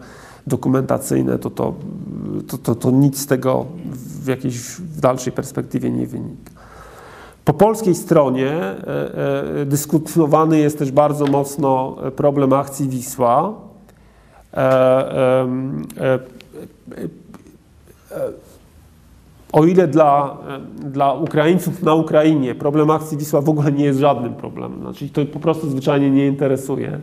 [0.48, 1.74] dokumentacyjne, to, to,
[2.48, 3.66] to, to, to nic z tego
[4.24, 6.53] w jakiejś w dalszej perspektywie nie wynika.
[7.46, 13.54] Po polskiej stronie e, e, dyskutowany jest też bardzo mocno problem akcji Wisła.
[14.54, 16.20] E,
[19.52, 20.38] o ile dla,
[20.80, 25.26] dla Ukraińców na Ukrainie problem akcji Wisła w ogóle nie jest żadnym problemem, znaczy to
[25.26, 27.00] po prostu zwyczajnie nie interesuje,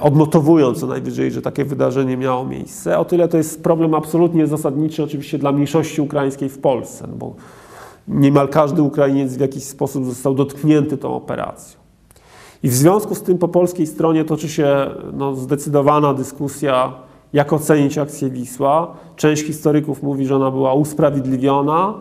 [0.00, 5.02] odnotowując co najwyżej, że takie wydarzenie miało miejsce, o tyle to jest problem absolutnie zasadniczy
[5.02, 7.34] oczywiście dla mniejszości ukraińskiej w Polsce, no bo
[8.08, 11.86] niemal każdy Ukrainiec w jakiś sposób został dotknięty tą operacją.
[12.62, 16.92] I w związku z tym po polskiej stronie toczy się no, zdecydowana dyskusja,
[17.32, 18.94] jak ocenić akcję Wisła.
[19.16, 21.94] Część historyków mówi, że ona była usprawiedliwiona.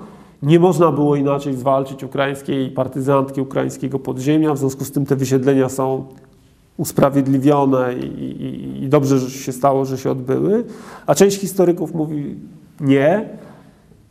[0.43, 4.53] Nie można było inaczej zwalczyć ukraińskiej partyzantki, ukraińskiego podziemia.
[4.53, 6.05] W związku z tym te wysiedlenia są
[6.77, 10.63] usprawiedliwione i, i, i dobrze że się stało, że się odbyły.
[11.05, 12.35] A część historyków mówi
[12.81, 13.29] nie,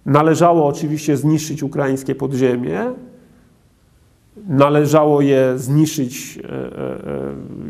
[0.06, 2.80] Należało oczywiście zniszczyć ukraińskie podziemie,
[4.48, 6.98] należało je zniszczyć e, e,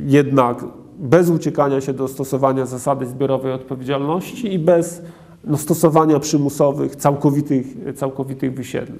[0.07, 0.65] jednak
[0.99, 5.03] bez uciekania się do stosowania zasady zbiorowej odpowiedzialności i bez
[5.45, 8.99] no, stosowania przymusowych, całkowitych, całkowitych wysiedleń.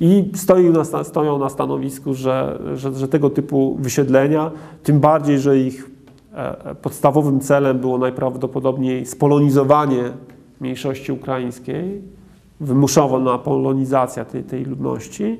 [0.00, 4.50] I stoi na, stoją na stanowisku, że, że, że tego typu wysiedlenia,
[4.82, 5.90] tym bardziej, że ich
[6.34, 10.02] e, podstawowym celem było najprawdopodobniej spolonizowanie
[10.60, 12.02] mniejszości ukraińskiej,
[12.60, 15.38] wymuszono polonizacja tej, tej ludności.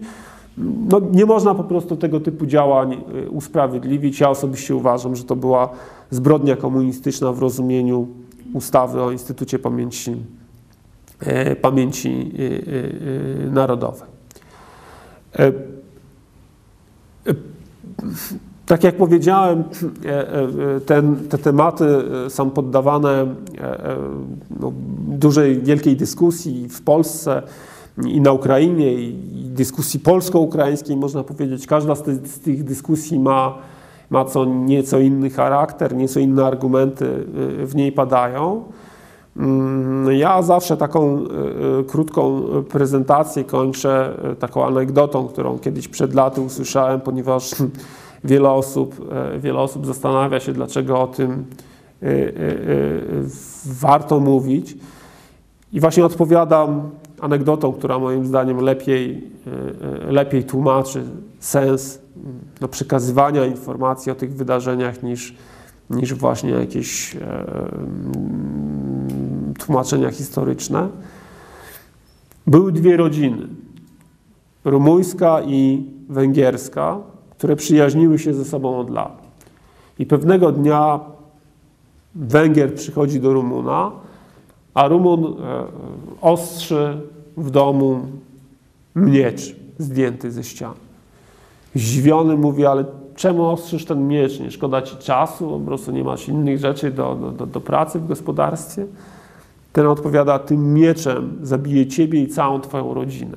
[0.89, 2.93] No, nie można po prostu tego typu działań
[3.27, 4.21] y, usprawiedliwić.
[4.21, 5.69] Ja osobiście uważam, że to była
[6.11, 8.09] zbrodnia komunistyczna w rozumieniu
[8.53, 10.17] ustawy o Instytucie Pamięci,
[11.21, 14.09] e, Pamięci e, e, Narodowej.
[18.67, 19.65] Tak jak powiedziałem,
[20.05, 21.85] e, e, ten, te tematy
[22.27, 23.27] e, są poddawane
[24.61, 24.73] no,
[25.09, 27.43] dużej, wielkiej dyskusji w Polsce
[28.05, 29.15] i na Ukrainie, i
[29.49, 31.67] dyskusji polsko-ukraińskiej, można powiedzieć.
[31.67, 33.59] Każda z, z tych dyskusji ma,
[34.11, 37.25] ma co nieco inny charakter, nieco inne argumenty
[37.65, 38.65] w niej padają.
[39.37, 41.25] Mm, ja zawsze taką
[41.87, 47.55] krótką prezentację kończę taką anegdotą, którą kiedyś przed laty usłyszałem, ponieważ
[48.25, 51.31] Wiele osób, e, wiele osób zastanawia się, dlaczego o tym
[52.03, 52.33] e, e,
[53.67, 54.77] warto mówić.
[55.73, 59.31] I właśnie odpowiadam anegdotą, która moim zdaniem lepiej,
[60.09, 61.03] lepiej tłumaczy
[61.41, 61.99] sens
[62.61, 65.35] no, przekazywania informacji o tych wydarzeniach niż,
[65.91, 67.17] niż właśnie jakieś
[69.59, 70.89] tłumaczenia historyczne.
[72.47, 73.49] Były dwie rodziny,
[74.65, 76.99] rumuńska i węgierska,
[77.45, 79.23] które przyjaźniły się ze sobą od lat.
[79.99, 81.01] I pewnego dnia
[82.15, 83.91] Węgier przychodzi do Rumuna,
[84.75, 85.65] a Rumun e,
[86.21, 87.01] ostrzy
[87.37, 88.01] w domu
[88.97, 90.75] miecz zdjęty ze ściany.
[91.75, 92.85] Zdziwiony mówi, ale
[93.17, 94.41] czemu ostrzysz ten miecz?
[94.41, 95.49] Nie szkoda ci czasu?
[95.49, 98.87] Po prostu nie masz innych rzeczy do, do, do pracy w gospodarstwie?
[99.73, 103.37] Ten odpowiada, tym mieczem zabiję ciebie i całą twoją rodzinę.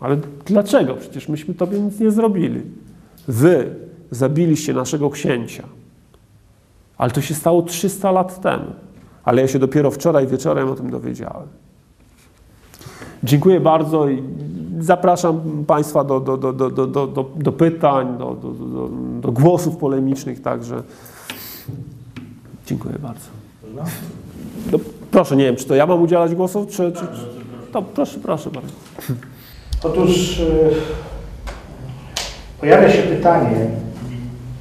[0.00, 0.94] Ale dlaczego?
[0.94, 2.62] Przecież myśmy tobie nic nie zrobili.
[3.28, 3.74] Wy
[4.10, 5.64] zabiliście naszego księcia.
[6.98, 8.72] Ale to się stało 300 lat temu.
[9.24, 11.48] Ale ja się dopiero wczoraj wieczorem o tym dowiedziałem.
[13.24, 14.22] Dziękuję bardzo i
[14.80, 18.88] zapraszam Państwa do, do, do, do, do, do, do pytań, do, do, do,
[19.20, 20.82] do głosów polemicznych także.
[22.66, 23.26] Dziękuję bardzo.
[24.72, 24.78] No,
[25.10, 26.92] proszę, nie wiem, czy to ja mam udzielać głosów, czy...
[26.92, 27.26] czy, czy...
[27.72, 28.72] To proszę, proszę bardzo.
[29.82, 30.42] Otóż...
[32.62, 33.56] Pojawia się pytanie,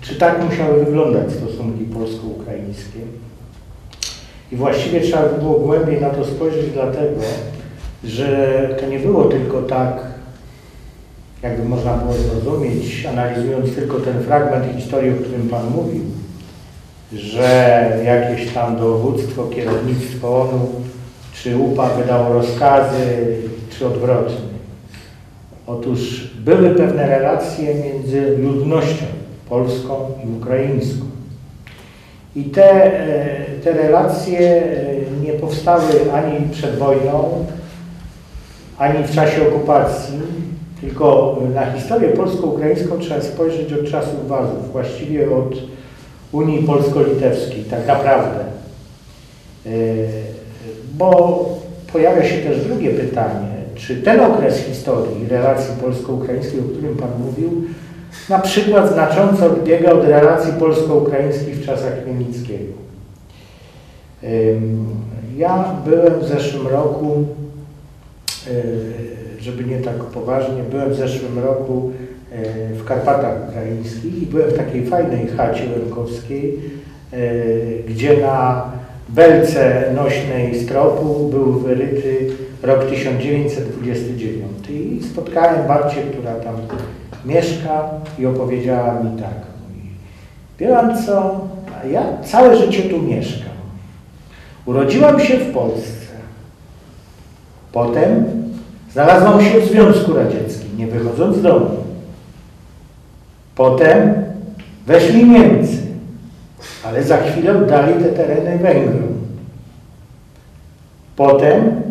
[0.02, 3.00] czy tak musiały wyglądać stosunki polsko-ukraińskie.
[4.52, 7.22] I właściwie trzeba by było głębiej na to spojrzeć, dlatego
[8.04, 10.04] że to nie było tylko tak,
[11.44, 16.04] jakby można było zrozumieć, analizując tylko ten fragment historii, o którym Pan mówił,
[17.14, 20.70] że jakieś tam dowództwo, kierownictwo ONU
[21.34, 23.38] czy UPA wydało rozkazy,
[23.70, 24.52] czy odwrotnie.
[25.68, 29.06] Otóż były pewne relacje między ludnością
[29.50, 31.06] polską i ukraińską.
[32.36, 37.46] I te, e, te relacje e, nie powstały ani przed wojną,
[38.78, 40.20] ani w czasie okupacji,
[40.82, 45.54] tylko na historię polsko-ukraińską trzeba spojrzeć od czasów wazów, właściwie od
[46.32, 48.40] Unii Polsko-Litewskiej, tak naprawdę.
[49.66, 49.70] E,
[50.94, 51.46] bo
[51.94, 57.64] pojawia się też drugie pytanie, czy ten okres historii relacji polsko-ukraińskiej, o którym Pan mówił,
[58.30, 62.74] na przykład znacząco odbiega od relacji polsko-ukraińskich w czasach Chmielnickiego.
[65.38, 67.26] Ja byłem w zeszłym roku,
[68.48, 68.52] e,
[69.40, 71.92] żeby nie tak poważnie, byłem w zeszłym roku
[72.32, 76.60] e, w Karpatach Ukraińskich i byłem w takiej fajnej chacie łękowskiej,
[77.14, 77.18] e,
[77.88, 78.72] gdzie na
[79.10, 82.28] belce nośnej stropu był wyryty
[82.64, 86.56] rok 1929 i spotkałem babcię, która tam
[87.26, 87.90] mieszka
[88.20, 89.36] i opowiedziała mi tak.
[90.60, 91.48] Wie pan co,
[91.92, 93.52] ja całe życie tu mieszkam.
[94.66, 96.12] Urodziłam się w Polsce.
[97.72, 98.26] Potem
[98.92, 101.70] znalazłam się w Związku Radzieckim, nie wychodząc z domu.
[103.56, 104.14] Potem
[104.88, 105.78] weszli Niemcy,
[106.86, 109.22] ale za chwilę oddali te tereny Węgrom.
[111.16, 111.91] Potem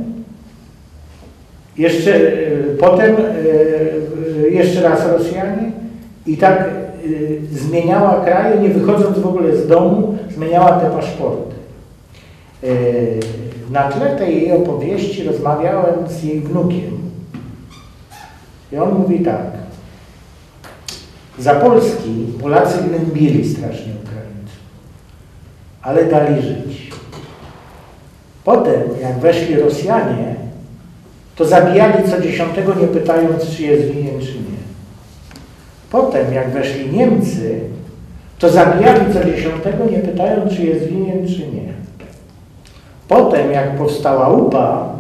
[1.81, 2.31] jeszcze, e,
[2.78, 5.72] potem e, jeszcze raz Rosjanie
[6.26, 6.68] i tak e,
[7.53, 11.51] zmieniała kraje, nie wychodząc w ogóle z domu, zmieniała te paszporty.
[13.70, 16.99] Na tle tej jej opowieści rozmawiałem z jej wnukiem.
[18.72, 19.47] I on mówi tak.
[21.39, 24.59] Za Polski Polacy gnębili strasznie Ukraińców,
[25.83, 26.93] ale dali żyć.
[28.45, 30.35] Potem, jak weszli Rosjanie,
[31.41, 34.61] to zabijali co dziesiątego, nie pytając, czy jest winien, czy nie.
[35.91, 37.61] Potem, jak weszli Niemcy,
[38.38, 41.72] to zabijali co dziesiątego, nie pytając, czy jest winien, czy nie.
[43.09, 44.93] Potem, jak powstała UPA,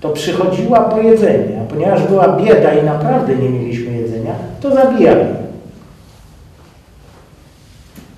[0.00, 5.24] to przychodziła po jedzenie, ponieważ była bieda i naprawdę nie mieliśmy jedzenia, to zabijali.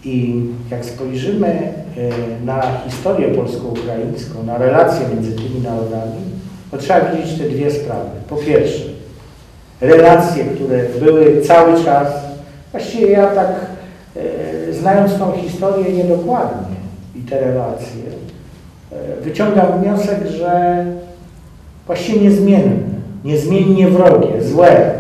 [0.04, 1.64] I jak spojrzymy e,
[2.44, 6.31] na historię polsko-ukraińską, na relacje między tymi narodami,
[6.72, 8.10] to trzeba widzieć te dwie sprawy.
[8.28, 8.84] Po pierwsze,
[9.80, 12.08] relacje, które były cały czas,
[12.70, 13.50] właściwie ja tak,
[14.16, 16.76] e, znając tą historię niedokładnie
[17.16, 18.02] i te relacje,
[18.92, 20.84] e, wyciągam wniosek, że
[21.86, 22.76] właściwie niezmienne,
[23.24, 24.90] niezmiennie wrogie, złe,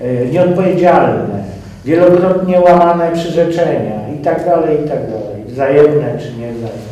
[0.00, 1.44] e, nieodpowiedzialne,
[1.84, 6.90] wielokrotnie łamane przyrzeczenia i tak dalej, i tak dalej, wzajemne czy niewzajemne,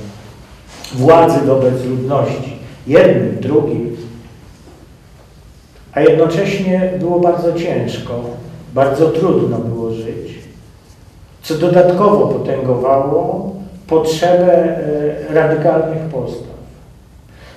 [0.95, 3.97] władzy wobec ludności, jednym, drugim,
[5.99, 8.20] a jednocześnie było bardzo ciężko,
[8.74, 10.38] bardzo trudno było żyć,
[11.42, 13.55] co dodatkowo potęgowało
[13.86, 16.59] potrzebę e, radykalnych postaw.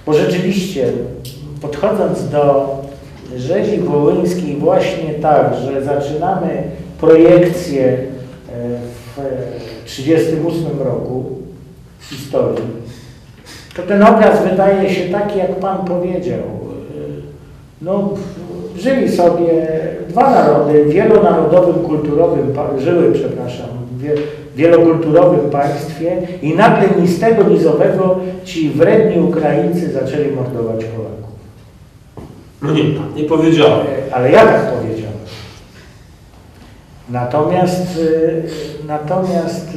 [0.05, 0.87] Bo rzeczywiście,
[1.61, 2.75] podchodząc do
[3.35, 6.63] rzezi wołyńskiej właśnie tak, że zaczynamy
[6.99, 7.97] projekcję e,
[9.15, 11.25] w 1938 roku
[12.01, 12.65] historii,
[13.75, 16.60] to ten obraz wydaje się taki, jak Pan powiedział,
[17.81, 18.09] no,
[18.75, 19.67] żyli sobie
[20.09, 23.67] dwa narody w wielonarodowym, kulturowym, żyły, przepraszam,
[23.97, 30.31] w wielokulturowym państwie i nagle ni z tego, ni z owego ci wredni Ukraińcy zaczęli
[30.31, 31.31] mordować Polaków.
[32.61, 33.87] No nie, tak nie powiedziałem.
[33.87, 35.17] E, ale ja tak powiedziałem.
[37.09, 37.99] Natomiast,
[38.83, 39.67] e, natomiast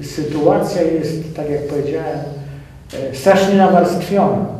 [0.00, 2.18] e, sytuacja jest, tak jak powiedziałem,
[3.12, 4.59] strasznie nawarstwiona.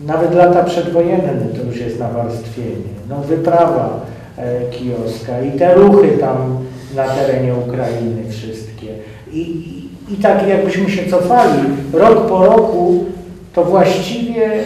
[0.00, 2.96] Nawet lata przedwojenne to już jest nawarstwienie.
[3.08, 4.00] No wyprawa
[4.36, 8.86] e, kioska i te ruchy tam na terenie Ukrainy wszystkie.
[9.32, 13.04] I, i, i tak jakbyśmy się cofali rok po roku,
[13.52, 14.62] to właściwie, e,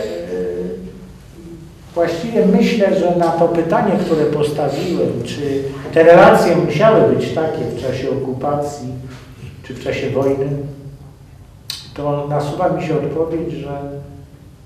[1.95, 5.63] właściwie myślę, że na to pytanie, które postawiłem, czy
[5.95, 8.89] te relacje musiały być takie w czasie okupacji,
[9.63, 10.49] czy w czasie wojny,
[11.95, 13.81] to nasuwa mi się odpowiedź, że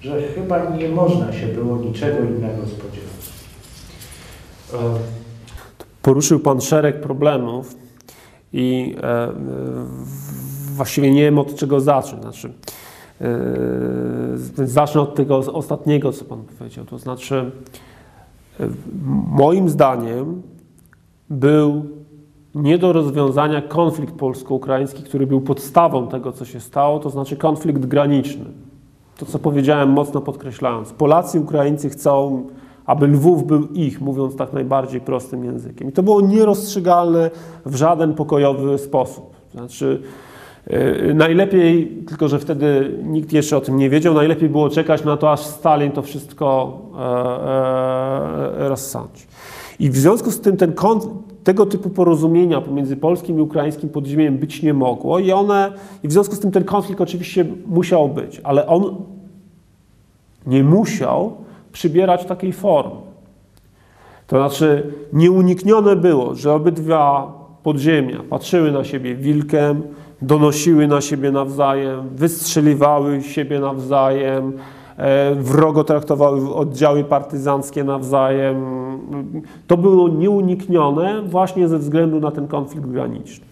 [0.05, 3.35] że chyba nie można się było niczego innego spodziewać.
[6.03, 7.77] Poruszył Pan szereg problemów
[8.53, 9.33] i e,
[10.77, 12.23] właściwie nie wiem od czego zacząć.
[12.23, 12.53] Znaczy,
[13.21, 16.85] e, zacznę od tego ostatniego, co Pan powiedział.
[16.85, 17.51] To znaczy,
[18.61, 18.69] e,
[19.27, 20.43] moim zdaniem
[21.31, 21.85] był
[22.55, 27.87] nie do rozwiązania konflikt polsko-ukraiński, który był podstawą tego, co się stało, to znaczy konflikt
[27.87, 28.45] graniczny.
[29.17, 30.93] To, co powiedziałem, mocno podkreślając.
[30.93, 32.47] Polacy i Ukraińcy chcą,
[32.87, 35.89] aby Lwów był ich, mówiąc tak najbardziej prostym językiem.
[35.89, 37.31] I to było nierozstrzygalne
[37.67, 39.37] w żaden pokojowy sposób.
[39.53, 40.03] Znaczy,
[40.67, 45.17] yy, najlepiej, tylko że wtedy nikt jeszcze o tym nie wiedział, najlepiej było czekać na
[45.17, 49.27] to, aż Stalin to wszystko e, e, rozsądzi.
[49.79, 50.73] I w związku z tym ten
[51.45, 55.72] tego typu porozumienia pomiędzy polskim i ukraińskim podziemiem być nie mogło i one,
[56.03, 58.95] i w związku z tym ten konflikt oczywiście musiał być, ale on
[60.47, 61.36] nie musiał
[61.72, 62.97] przybierać takiej formy.
[64.26, 67.32] To znaczy nieuniknione było, że obydwa
[67.62, 69.82] podziemia patrzyły na siebie wilkiem,
[70.22, 74.53] donosiły na siebie nawzajem, wystrzeliwały siebie nawzajem,
[75.36, 78.57] wrogo traktowały oddziały partyzanckie nawzajem.
[79.66, 83.47] To było nieuniknione właśnie ze względu na ten konflikt graniczny.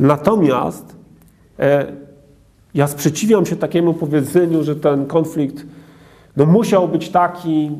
[0.00, 0.96] Natomiast
[1.58, 1.86] e,
[2.74, 5.66] ja sprzeciwiam się takiemu powiedzeniu, że ten konflikt
[6.36, 7.70] no, musiał być taki,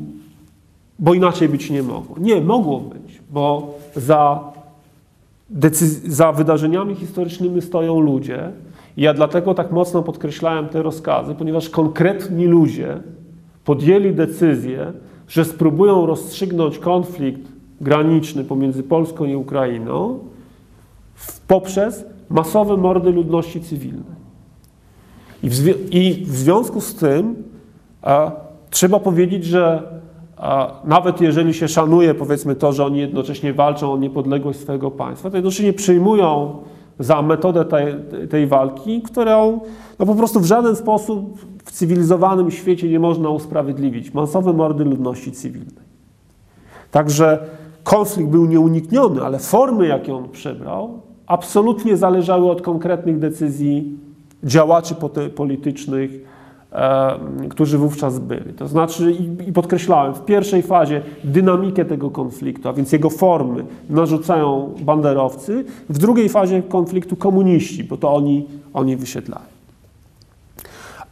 [0.99, 2.15] bo inaczej być nie mogło.
[2.19, 4.39] Nie, mogło być, bo za,
[6.07, 8.51] za wydarzeniami historycznymi stoją ludzie,
[8.97, 12.97] ja dlatego tak mocno podkreślałem te rozkazy, ponieważ konkretni ludzie
[13.65, 14.93] podjęli decyzję,
[15.27, 17.41] że spróbują rozstrzygnąć konflikt
[17.81, 20.19] graniczny pomiędzy Polską i Ukrainą
[21.47, 24.21] poprzez masowe mordy ludności cywilnej.
[25.43, 27.35] I w, i w związku z tym
[28.01, 28.31] a,
[28.69, 29.83] trzeba powiedzieć, że
[30.37, 35.29] a, nawet jeżeli się szanuje, powiedzmy, to, że oni jednocześnie walczą o niepodległość swojego państwa,
[35.29, 36.57] to jednocześnie przyjmują
[37.03, 37.95] za metodę tej,
[38.29, 39.59] tej walki, którą
[39.99, 44.13] no po prostu w żaden sposób w cywilizowanym świecie nie można usprawiedliwić.
[44.13, 45.91] Masowe mordy ludności cywilnej.
[46.91, 47.39] Także
[47.83, 53.97] konflikt był nieunikniony, ale formy, jakie on przybrał, absolutnie zależały od konkretnych decyzji
[54.43, 54.95] działaczy
[55.35, 56.11] politycznych,
[57.49, 58.53] którzy wówczas byli.
[58.53, 59.11] To znaczy,
[59.47, 65.97] i podkreślałem, w pierwszej fazie dynamikę tego konfliktu, a więc jego formy narzucają banderowcy, w
[65.97, 69.45] drugiej fazie konfliktu komuniści, bo to oni, oni wysiedlają.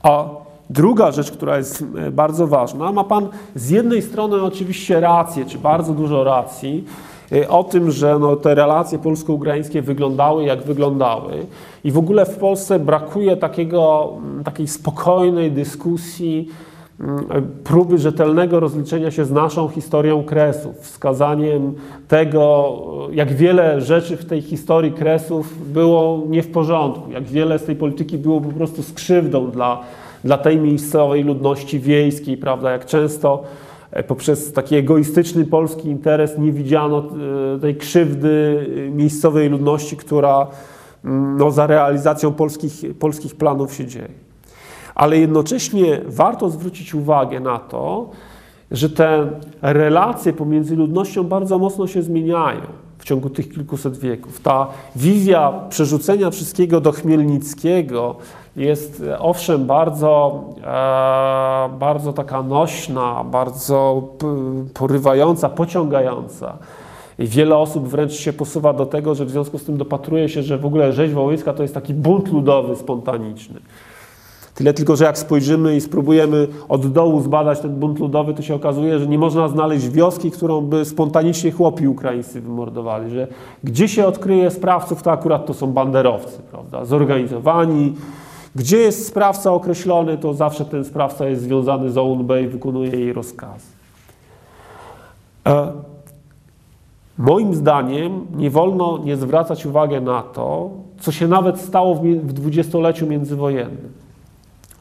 [0.03, 0.26] A
[0.70, 5.57] druga rzecz, która jest e, bardzo ważna, ma Pan z jednej strony oczywiście rację, czy
[5.57, 6.84] bardzo dużo racji,
[7.50, 11.32] o tym, że no, te relacje polsko-ukraińskie wyglądały jak wyglądały.
[11.84, 16.50] I w ogóle w Polsce brakuje takiego, mm, takiej spokojnej dyskusji,
[17.00, 17.26] mm,
[17.64, 21.74] próby rzetelnego rozliczenia się z naszą historią Kresów, wskazaniem
[22.08, 22.74] tego,
[23.12, 27.76] jak wiele rzeczy w tej historii Kresów było nie w porządku, jak wiele z tej
[27.76, 29.82] polityki było po prostu skrzywdą dla,
[30.24, 33.44] dla tej miejscowej ludności wiejskiej, prawda, jak często
[34.08, 37.04] poprzez taki egoistyczny polski interes nie widziano
[37.56, 40.48] e, tej krzywdy miejscowej ludności, która
[41.06, 44.10] mm, no, za realizacją polskich, polskich planów się dzieje.
[44.96, 48.10] Ale jednocześnie warto zwrócić uwagę na to,
[48.72, 49.30] że te
[49.62, 52.62] relacje pomiędzy ludnością bardzo mocno się zmieniają
[52.98, 54.40] w ciągu tych kilkuset wieków.
[54.40, 58.16] Ta wizja przerzucenia wszystkiego do Chmielnickiego
[58.60, 64.03] jest owszem bardzo, e, bardzo taka nośna, bardzo
[64.74, 66.57] porywająca, pociągająca.
[67.20, 70.43] I wiele osób wręcz się posuwa do tego, że w związku z tym dopatruje się,
[70.43, 73.60] że w ogóle rzeź wołyńska to jest taki bunt ludowy, spontaniczny.
[74.55, 78.55] Tyle tylko, że jak spojrzymy i spróbujemy od dołu zbadać ten bunt ludowy, to się
[78.55, 83.28] okazuje, że nie można znaleźć wioski, którą by spontanicznie chłopi ukraińscy wymordowali, że
[83.64, 87.93] gdzie się odkryje sprawców, to akurat to są banderowcy, prawda, zorganizowani.
[88.56, 93.14] Gdzie jest sprawca określony, to zawsze ten sprawca jest związany z OUNB i wykonuje jej
[93.14, 93.66] rozkazy.
[95.47, 95.72] E,
[97.18, 100.70] moim zdaniem nie wolno nie zwracać uwagi na to,
[101.00, 103.93] co się nawet stało w dwudziestoleciu międzywojennym.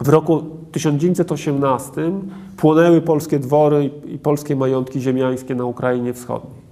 [0.01, 0.43] W roku
[0.73, 2.12] 1918
[2.57, 6.69] płonęły polskie dwory i polskie majątki ziemiańskie na Ukrainie Wschodniej.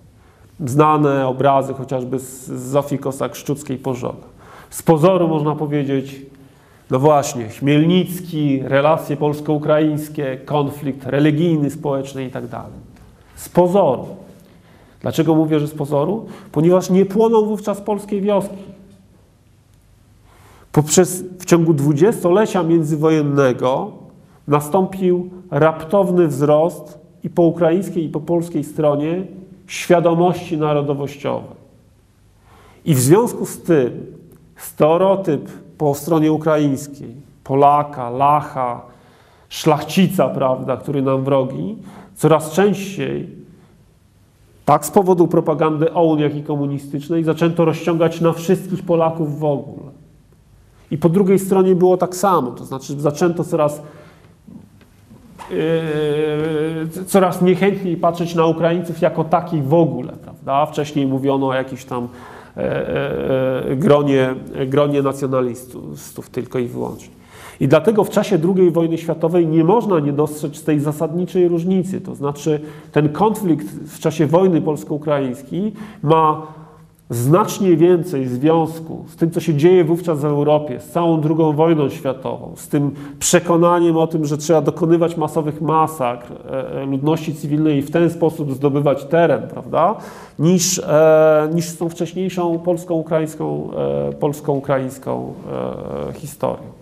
[0.67, 4.27] Znane obrazy chociażby z Zofii Kosak-Szczuckiej Pożoga.
[4.71, 6.23] Z pozoru można powiedzieć,
[6.91, 12.73] no właśnie, Chmielnicki, relacje polsko-ukraińskie, konflikt religijny, społeczny i tak dalej.
[13.37, 14.07] Z pozoru.
[15.01, 16.27] Dlaczego mówię, że z pozoru?
[16.53, 18.57] Ponieważ nie płoną wówczas polskie wioski.
[20.73, 23.93] Poprzez w ciągu dwudziestolecia międzywojennego
[24.49, 29.27] nastąpił raptowny wzrost i po ukraińskiej, i po polskiej stronie
[29.67, 31.57] świadomości narodowościowej.
[32.85, 34.07] I w związku z tym
[34.57, 35.49] stereotyp
[35.79, 37.15] po stronie ukraińskiej,
[37.45, 38.81] Polaka, Lacha,
[39.49, 41.77] szlachcica, prawda, który nam wrogi,
[42.15, 43.29] coraz częściej,
[44.65, 49.91] tak z powodu propagandy OUN, jak i komunistycznej, zaczęto rozciągać na wszystkich Polaków w ogóle.
[50.91, 53.83] I po drugiej stronie było tak samo, to znaczy zaczęto coraz
[55.51, 60.67] Yy, coraz niechętniej patrzeć na Ukraińców jako takich w ogóle, prawda?
[60.67, 62.09] Wcześniej mówiono o jakimś tam
[63.77, 64.35] gronie,
[64.67, 67.17] gronie nacjonalistów tylko i wyłącznie.
[67.61, 72.01] I dlatego w czasie II wojny światowej nie można nie dostrzec tej zasadniczej różnicy.
[72.01, 72.61] To znaczy,
[72.93, 76.47] ten konflikt w czasie wojny polsko-ukraińskiej ma
[77.11, 81.89] znacznie więcej związku z tym, co się dzieje wówczas w Europie, z całą II wojną
[81.89, 87.79] światową, z tym przekonaniem o tym, że trzeba dokonywać masowych masakr e, e, ludności cywilnej
[87.79, 89.95] i w ten sposób zdobywać teren, prawda,
[90.39, 93.71] niż, e, niż z tą wcześniejszą polsko-ukraińską
[94.21, 95.35] polsko-ukraińską
[96.15, 96.76] historią.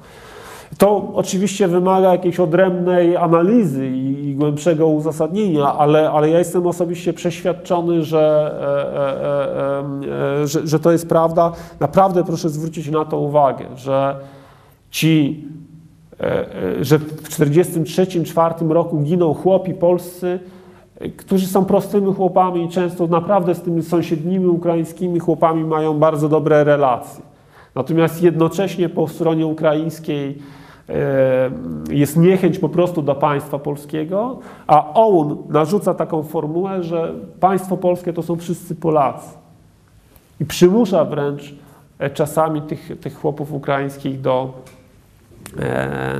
[0.79, 7.12] To oczywiście wymaga jakiejś odrębnej analizy i, i głębszego uzasadnienia, ale, ale ja jestem osobiście
[7.12, 11.53] przeświadczony, że, e, e, e, że, że to jest prawda.
[11.81, 14.16] Naprawdę proszę zwrócić na to uwagę, że
[14.91, 15.45] ci,
[16.81, 20.41] że w 1943-1944 roku giną chłopi polscy,
[21.16, 26.64] którzy są prostymi chłopami i często naprawdę z tymi sąsiednimi ukraińskimi chłopami mają bardzo dobre
[26.64, 27.25] relacje.
[27.75, 30.64] Natomiast jednocześnie po stronie ukraińskiej E,
[31.91, 38.12] jest niechęć po prostu do państwa polskiego, a OUN narzuca taką formułę, że państwo polskie
[38.12, 39.28] to są wszyscy Polacy.
[40.41, 41.55] I przymusza wręcz
[41.99, 44.53] e, czasami tych, tych chłopów ukraińskich do,
[45.59, 46.14] e,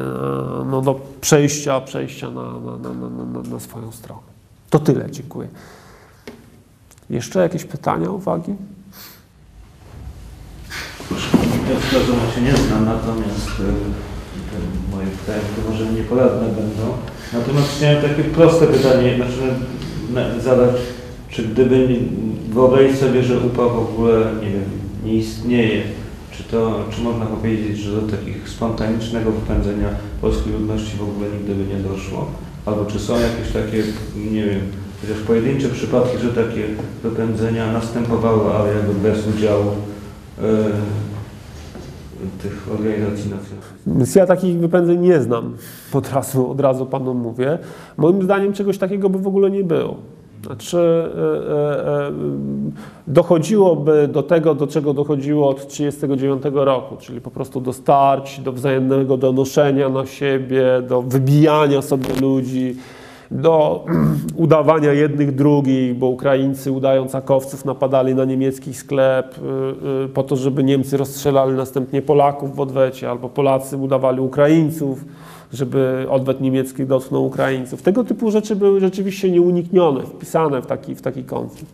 [0.67, 4.23] no, do przejścia, przejścia na, na, na, na, swoją stronę.
[4.71, 5.49] To tyle, dziękuję.
[7.11, 8.55] Jeszcze jakieś pytania, uwagi?
[11.71, 13.51] Ja w każdym razie nie znam, natomiast
[15.23, 15.39] które
[15.71, 16.93] może nieporadne będą.
[17.33, 20.77] Natomiast chciałem takie proste pytanie znaczy, zadać,
[21.29, 21.89] czy gdyby
[22.49, 24.65] wyobrazić sobie, że UPA w ogóle, nie wiem,
[25.05, 25.83] nie istnieje,
[26.33, 29.89] czy to, czy można powiedzieć, że do takich spontanicznego wypędzenia
[30.21, 32.27] polskiej ludności w ogóle nigdy by nie doszło?
[32.67, 33.83] Albo czy są jakieś takie,
[34.31, 34.61] nie wiem,
[35.01, 36.65] chociaż pojedyncze przypadki, że takie
[37.03, 39.65] wypędzenia następowały, ale jakby bez udziału
[40.43, 40.47] yy,
[42.45, 44.17] tych organizacji nacjonalnych?
[44.17, 45.57] Ja takich wypędzeń nie znam,
[45.93, 47.59] od razu, od razu panu mówię.
[47.97, 49.97] Moim zdaniem czegoś takiego by w ogóle nie było.
[50.45, 52.13] Znaczy, e, e, e
[53.07, 58.53] dochodziłoby do tego, do czego dochodziło od 1939 roku, czyli po prostu do starć, do
[58.53, 62.77] wzajemnego donoszenia na siebie, do wybijania sobie ludzi,
[63.35, 63.85] do
[64.37, 70.37] udawania jednych drugich, bo Ukraińcy udając akowców napadali na niemiecki sklep y, y, po to,
[70.37, 75.05] żeby Niemcy rozstrzelali następnie Polaków w odwecie, albo Polacy udawali Ukraińców,
[75.53, 77.83] żeby odwet niemiecki dotknął Ukraińców.
[77.83, 81.73] Tego typu rzeczy były rzeczywiście nieuniknione, wpisane w taki, w taki konflikt.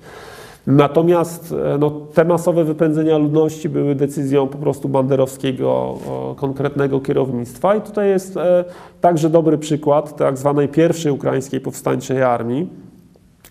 [0.66, 5.94] Natomiast e, no, te masowe wypędzenia ludności były decyzją po prostu banderowskiego
[6.36, 8.64] konkretnego kierownictwa i tutaj jest e,
[9.00, 12.68] także dobry przykład tak zwanej pierwszej ukraińskiej powstańczej armii,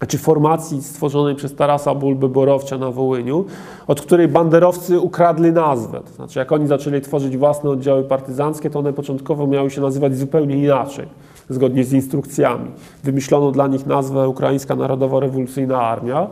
[0.07, 3.45] czy formacji stworzonej przez Tarasa Bulby-Borowcia na Wołyniu,
[3.87, 6.01] od której banderowcy ukradli nazwę.
[6.07, 10.17] To znaczy, jak oni zaczęli tworzyć własne oddziały partyzanckie, to one początkowo miały się nazywać
[10.17, 11.07] zupełnie inaczej,
[11.49, 12.71] zgodnie z instrukcjami.
[13.03, 16.27] Wymyślono dla nich nazwę Ukraińska Narodowo-Rewolucyjna Armia.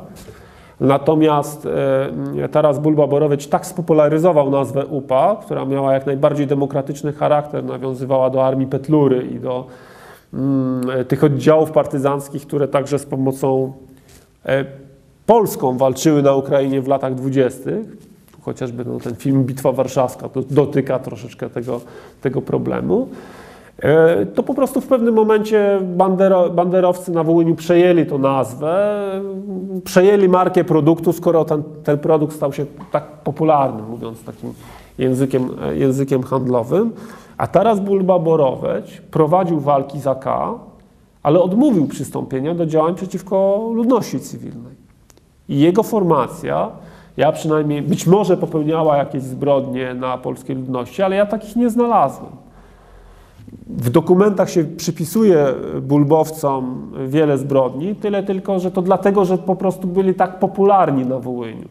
[0.79, 1.67] Natomiast
[2.45, 8.45] e, Taras Bulba-Borowicz tak spopularyzował nazwę UPA, która miała jak najbardziej demokratyczny charakter, nawiązywała do
[8.45, 9.65] armii Petlury i do
[10.33, 13.73] mm, tych oddziałów partyzanckich, które także z pomocą
[14.45, 14.65] e,
[15.25, 17.87] polską walczyły na Ukrainie w latach dwudziestych.
[18.41, 21.81] Chociażby no, ten film Bitwa Warszawska dotyka troszeczkę tego,
[22.21, 23.07] tego problemu.
[23.79, 28.97] E, to po prostu w pewnym momencie bandero, banderowcy na Wołyniu przejęli tą nazwę,
[29.83, 34.53] przejęli markę produktu, skoro ten, ten produkt stał się tak popularny, mówiąc takim
[34.97, 36.91] językiem, językiem handlowym.
[37.37, 40.53] A teraz Bulba Boroweć prowadził walki za K,
[41.23, 44.75] ale odmówił przystąpienia do działań przeciwko ludności cywilnej.
[45.49, 46.71] I jego formacja,
[47.17, 52.46] ja przynajmniej, być może popełniała jakieś zbrodnie na polskiej ludności, ale ja takich nie znalazłem.
[53.69, 55.45] W dokumentach się przypisuje
[55.81, 61.19] bulbowcom wiele zbrodni, tyle tylko, że to dlatego, że po prostu byli tak popularni na
[61.19, 61.67] Wołyniu.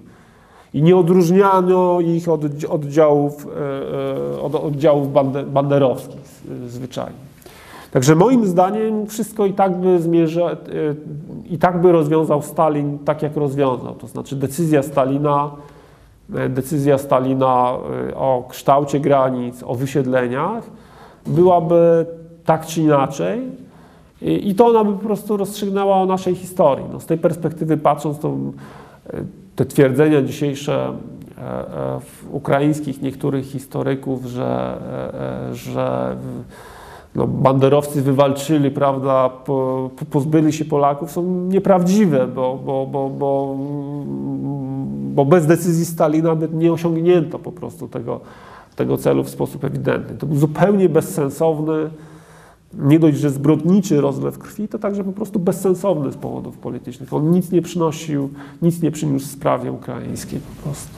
[0.74, 5.08] I nie odróżniano ich od oddziałów, e, e, od oddziałów
[5.52, 7.26] banderowskich zwyczajnie.
[7.90, 10.56] Także moim zdaniem wszystko i tak by zmierza, e,
[11.50, 13.94] i tak by rozwiązał Stalin tak, jak rozwiązał.
[13.94, 15.50] To znaczy decyzja Stalina
[16.34, 17.72] e, decyzja Stalina
[18.10, 20.64] e, o kształcie granic, o wysiedleniach
[21.26, 22.06] byłaby
[22.44, 23.42] tak czy inaczej
[24.22, 26.84] i, to ona by po prostu rozstrzygnęła o naszej historii.
[26.92, 29.24] No, z tej perspektywy patrząc, to e,
[29.56, 30.92] te twierdzenia dzisiejsze
[31.38, 32.00] e, e,
[32.30, 34.78] ukraińskich niektórych historyków, że,
[35.52, 36.16] że
[37.14, 43.56] no, banderowcy wywalczyli, prawda, po, pozbyli się Polaków, są nieprawdziwe, bo, bo, bo, bo,
[45.14, 48.20] bo bez decyzji Stalina by nie osiągnięto po prostu tego,
[48.76, 50.16] tego celu w sposób ewidentny.
[50.16, 51.90] To był zupełnie bezsensowny,
[52.74, 57.12] nie dość, że zbrodniczy rozlew krwi, to także po prostu bezsensowny z powodów politycznych.
[57.12, 58.30] On nic nie przynosił,
[58.62, 60.90] nic nie przyniósł sprawie ukraińskiej po prostu.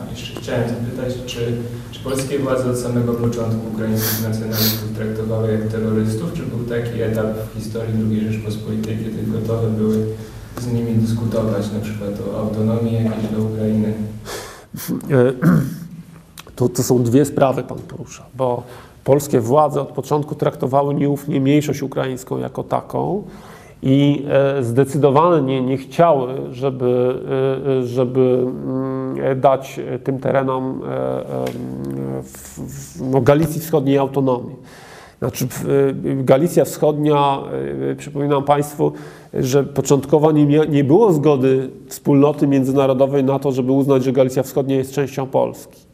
[0.00, 1.56] A jeszcze chciałem zapytać, czy,
[1.90, 7.26] czy polskie władze od samego początku ukraińskich nacjonalistów traktowały jak terrorystów, czy był taki etap
[7.26, 10.06] w historii II Rzeczpospolitej, kiedy gotowe były
[10.60, 13.94] z nimi dyskutować na przykład o autonomii jakiejś dla Ukrainy?
[16.60, 18.62] E, to, to są dwie sprawy Pan porusza, bo
[19.04, 23.22] polskie władze od początku traktowały nieufnie mniejszość ukraińską jako taką
[23.82, 27.20] i e, zdecydowanie nie, chciały, żeby,
[27.80, 30.80] e, żeby mm, dać tym terenom
[32.22, 34.54] w, w no, Galicji Wschodniej autonomię.
[35.18, 35.46] Znaczy,
[36.02, 37.38] Galicja Wschodnia,
[37.96, 38.92] przypominam Państwu,
[39.34, 44.76] że początkowo nie, nie było zgody wspólnoty międzynarodowej na to, żeby uznać, że Galicja Wschodnia
[44.76, 45.89] jest częścią Polski.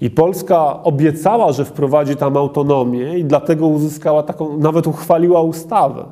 [0.00, 6.04] I Polska obiecała, że wprowadzi tam autonomię i dlatego uzyskała taką, nawet uchwaliła ustawę.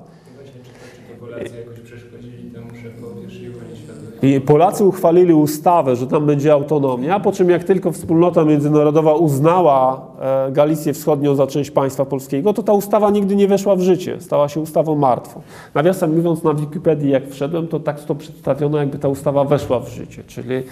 [4.22, 10.06] I Polacy uchwalili ustawę, że tam będzie autonomia, po czym jak tylko wspólnota międzynarodowa uznała
[10.20, 14.20] e, Galicję Wschodnią za część państwa polskiego, to ta ustawa nigdy nie weszła w życie.
[14.20, 15.40] Stała się ustawą martwą.
[15.74, 19.88] Nawiasem mówiąc, na Wikipedii jak wszedłem, to tak to przedstawiono, jakby ta ustawa weszła w
[19.88, 20.62] życie, czyli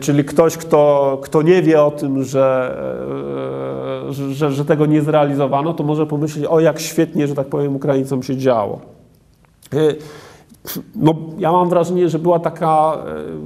[0.00, 2.76] czyli ktoś, kto, kto nie wie o tym, że,
[4.10, 7.76] e, że, że tego nie zrealizowano, to może pomyśleć, o jak świetnie, że tak powiem,
[7.76, 8.80] Ukraińcom się działo.
[9.72, 9.76] E,
[10.96, 12.98] no, ja mam wrażenie, że była taka,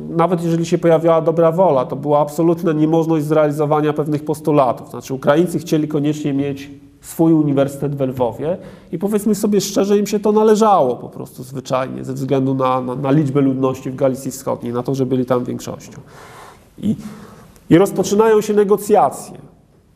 [0.09, 4.91] nawet jeżeli się pojawiała dobra wola, to była absolutna niemożność zrealizowania pewnych postulatów.
[4.91, 6.71] Znaczy, Ukraińcy chcieli koniecznie mieć
[7.01, 8.57] swój uniwersytet w Lwowie
[8.93, 12.95] i powiedzmy sobie szczerze, im się to należało po prostu zwyczajnie, ze względu na, na,
[12.95, 15.99] na liczbę ludności w Galicji Wschodniej, na to, że byli tam większością.
[16.79, 16.97] I,
[17.71, 19.39] I rozpoczynają się negocjacje.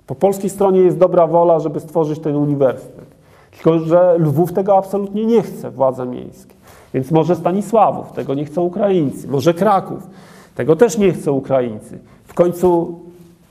[0.06, 3.06] Po polskiej stronie jest dobra wola, żeby stworzyć ten uniwersytet.
[3.50, 6.54] Tylko, że Lwów tego absolutnie nie chce, władze miejskie.
[6.94, 10.06] Więc może Stanisławów, tego nie chcą Ukraińcy, może Kraków,
[10.54, 11.98] tego też nie chcą Ukraińcy.
[12.24, 13.00] W końcu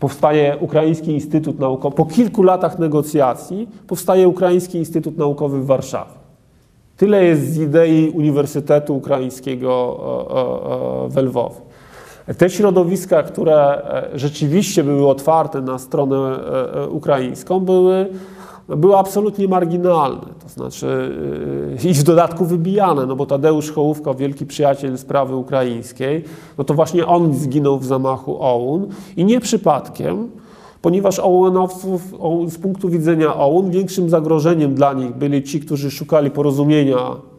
[0.01, 1.95] powstaje Ukraiński Instytut Naukowy.
[1.95, 6.11] Po kilku latach negocjacji powstaje Ukraiński Instytut Naukowy w Warszawie.
[6.97, 9.99] Tyle jest z idei Uniwersytetu Ukraińskiego
[10.29, 11.55] e, e, e, w Lwowie.
[12.37, 13.81] Te środowiska, które
[14.13, 16.39] rzeczywiście były otwarte na stronę
[16.89, 18.07] ukraińską, były
[18.67, 21.15] były absolutnie marginalne, to znaczy
[21.83, 26.23] yy, i w dodatku wybijane, no bo Tadeusz Hołówka, wielki przyjaciel sprawy ukraińskiej,
[26.57, 28.87] no to właśnie on zginął w zamachu OUN
[29.17, 30.29] i nie przypadkiem,
[30.81, 32.01] ponieważ OUN-owców
[32.47, 37.30] z punktu widzenia OUN większym zagrożeniem dla nich byli ci, którzy szukali porozumienia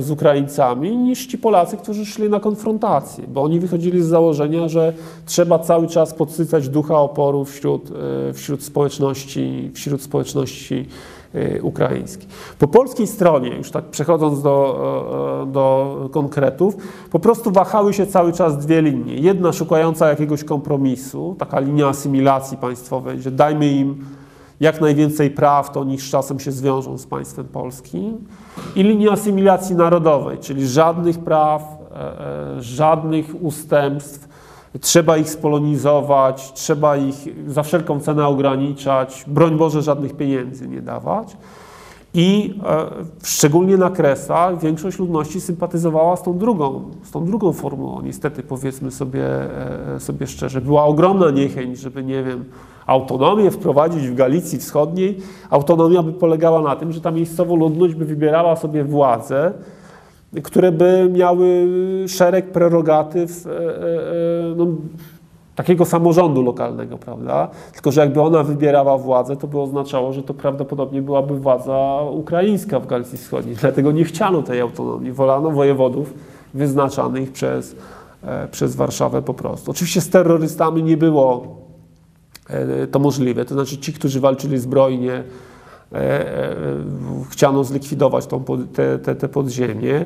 [0.00, 4.92] z Ukraińcami niż ci Polacy, którzy szli na konfrontację, bo oni wychodzili z założenia, że
[5.26, 7.90] trzeba cały czas podsycać ducha oporu wśród,
[8.28, 10.88] e, wśród społeczności, wśród społeczności
[11.34, 12.28] e, ukraińskiej.
[12.58, 16.76] Po polskiej stronie, już tak przechodząc do, do konkretów,
[17.10, 19.14] po prostu wahały się cały czas dwie linie.
[19.14, 24.04] Jedna szukająca jakiegoś kompromisu, taka linia asymilacji państwowej, że dajmy im
[24.62, 28.18] jak najwięcej praw, to oni z czasem się zwiążą z państwem polskim.
[28.76, 34.28] I linia asymilacji narodowej, czyli żadnych praw, e, e, żadnych ustępstw,
[34.80, 41.36] trzeba ich spolonizować, trzeba ich za wszelką cenę ograniczać, broń Boże, żadnych pieniędzy nie dawać.
[42.14, 42.86] I e,
[43.24, 48.02] szczególnie na Kresach większość ludności sympatyzowała z tą drugą, z tą drugą formułą.
[48.02, 49.24] Niestety, powiedzmy sobie,
[49.98, 52.44] sobie szczerze, była ogromna niechęć, żeby, nie wiem,
[52.86, 55.18] autonomię wprowadzić w Galicji Wschodniej.
[55.50, 59.52] Autonomia by polegała na tym, że ta miejscowa ludność by wybierała sobie władze,
[60.42, 61.68] które by miały
[62.08, 64.66] szereg prerogatyw e, e, e, no,
[65.54, 67.48] takiego samorządu lokalnego, prawda?
[67.72, 72.80] Tylko, że jakby ona wybierała władzę, to by oznaczało, że to prawdopodobnie byłaby władza ukraińska
[72.80, 73.56] w Galicji Wschodniej.
[73.56, 75.12] Dlatego nie chciano tej autonomii.
[75.12, 76.14] Wolano wojewodów
[76.54, 77.76] wyznaczanych przez,
[78.50, 79.70] przez Warszawę po prostu.
[79.70, 81.61] Oczywiście z terrorystami nie było
[82.90, 83.44] to możliwe.
[83.44, 86.54] To znaczy ci, którzy walczyli zbrojnie, e, e,
[87.30, 90.04] chciano zlikwidować tą, te, te, te podziemie.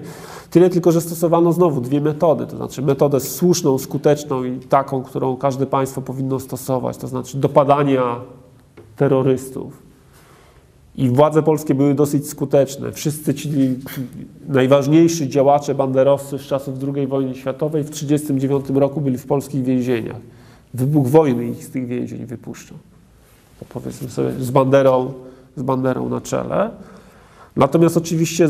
[0.51, 5.37] Tyle tylko, że stosowano znowu dwie metody, to znaczy metodę słuszną, skuteczną i taką, którą
[5.37, 8.21] każde państwo powinno stosować, to znaczy dopadania
[8.97, 9.87] terrorystów.
[10.97, 12.93] I władze polskie były dosyć skuteczne.
[12.93, 13.51] Wszyscy ci
[14.49, 20.17] najważniejsi działacze banderowcy z czasów II wojny światowej w 1939 roku byli w polskich więzieniach.
[20.77, 22.79] Wybuch wojny ich z tych więzień wypuszczał.
[23.61, 25.13] To powiedzmy sobie z banderą,
[25.57, 26.71] z banderą na czele.
[27.57, 28.49] Natomiast oczywiście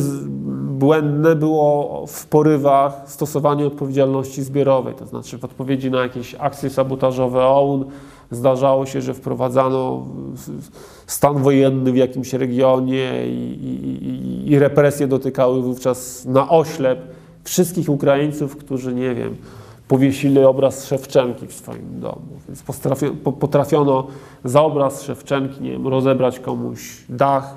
[0.79, 7.43] błędne było w porywach stosowanie odpowiedzialności zbiorowej, to znaczy w odpowiedzi na jakieś akcje sabotażowe
[7.45, 7.85] OUN
[8.31, 10.07] zdarzało się, że wprowadzano
[11.07, 13.59] stan wojenny w jakimś regionie i,
[14.47, 16.99] i- i represje dotykały wówczas na oślep
[17.45, 19.37] wszystkich Ukraińców, którzy, nie wiem,
[19.89, 22.27] powiesili obraz Szewczenki w swoim domu.
[22.49, 22.65] Więc
[23.41, 24.07] potrafiono
[24.45, 27.55] za obraz Szewczenki, nie wiem, rozebrać komuś dach,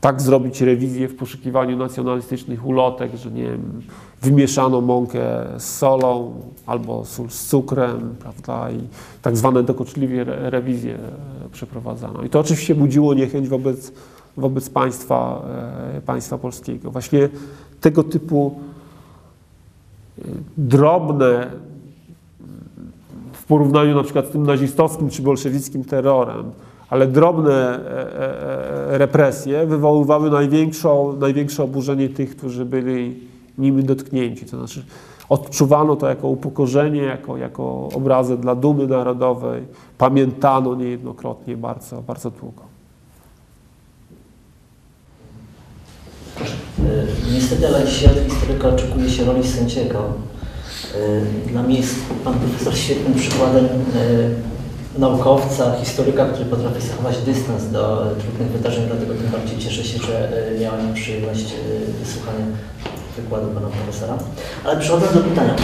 [0.00, 3.82] tak zrobić rewizję w poszukiwaniu nacjonalistycznych ulotek, że nie wiem,
[4.22, 5.20] wymieszano mąkę
[5.58, 8.80] z solą albo sól z cukrem, prawda, i
[9.22, 12.22] tak zwane dokuczliwie re- rewizje e, przeprowadzano.
[12.22, 13.92] I to oczywiście budziło niechęć wobec,
[14.36, 15.42] wobec państwa,
[15.96, 16.90] e, państwa polskiego.
[16.90, 17.28] Właśnie
[17.80, 18.58] tego typu
[20.56, 21.50] drobne
[23.32, 26.50] w porównaniu na przykład z tym nazistowskim czy bolszewickim terrorem,
[26.90, 33.20] ale drobne e, e, e, represje wywoływały największą, największe oburzenie tych, którzy byli
[33.58, 34.46] nimi dotknięci.
[34.46, 34.84] To znaczy
[35.28, 39.62] odczuwano to jako upokorzenie, jako, jako obrazę dla dumy narodowej.
[39.98, 42.67] Pamiętano niejednokrotnie bardzo, bardzo długo.
[47.32, 50.12] Niestety, ale dzisiaj od historyka oczekuje się roli sędziego.
[51.46, 58.06] Dla mnie jest pan profesor świetnym przykładem y, naukowca, historyka, który potrafi zachować dystans do
[58.20, 61.54] trudnych wydarzeń, dlatego tym bardziej cieszę się, że miałem przyjemność
[62.04, 62.44] wysłuchania
[63.16, 64.18] wykładu pana profesora.
[64.64, 65.56] Ale przechodząc do pytania.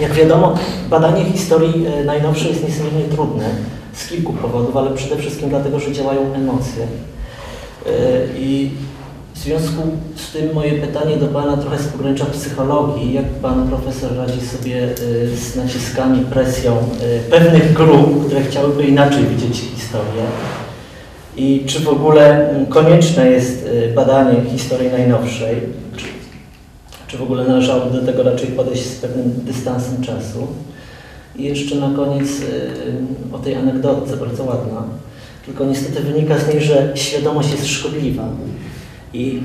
[0.00, 0.54] Jak wiadomo,
[0.90, 3.50] badanie historii najnowszej jest niesłychanie trudne
[3.92, 6.86] z kilku powodów, ale przede wszystkim dlatego, że działają emocje.
[8.36, 8.70] I
[9.40, 9.82] w związku
[10.16, 13.12] z tym moje pytanie do Pana trochę z pogranicza psychologii.
[13.12, 19.24] Jak Pan Profesor radzi sobie y, z naciskami, presją y, pewnych grup, które chciałyby inaczej
[19.26, 20.22] widzieć historię?
[21.36, 25.56] I czy w ogóle mm, konieczne jest y, badanie historii najnowszej?
[25.96, 26.06] Czy,
[27.06, 30.46] czy w ogóle należałoby do tego raczej podejść z pewnym dystansem czasu?
[31.36, 32.28] I jeszcze na koniec
[33.32, 34.82] o tej anegdotce, bardzo ładna.
[35.46, 38.28] Tylko niestety wynika z niej, że świadomość jest szkodliwa.
[39.14, 39.42] I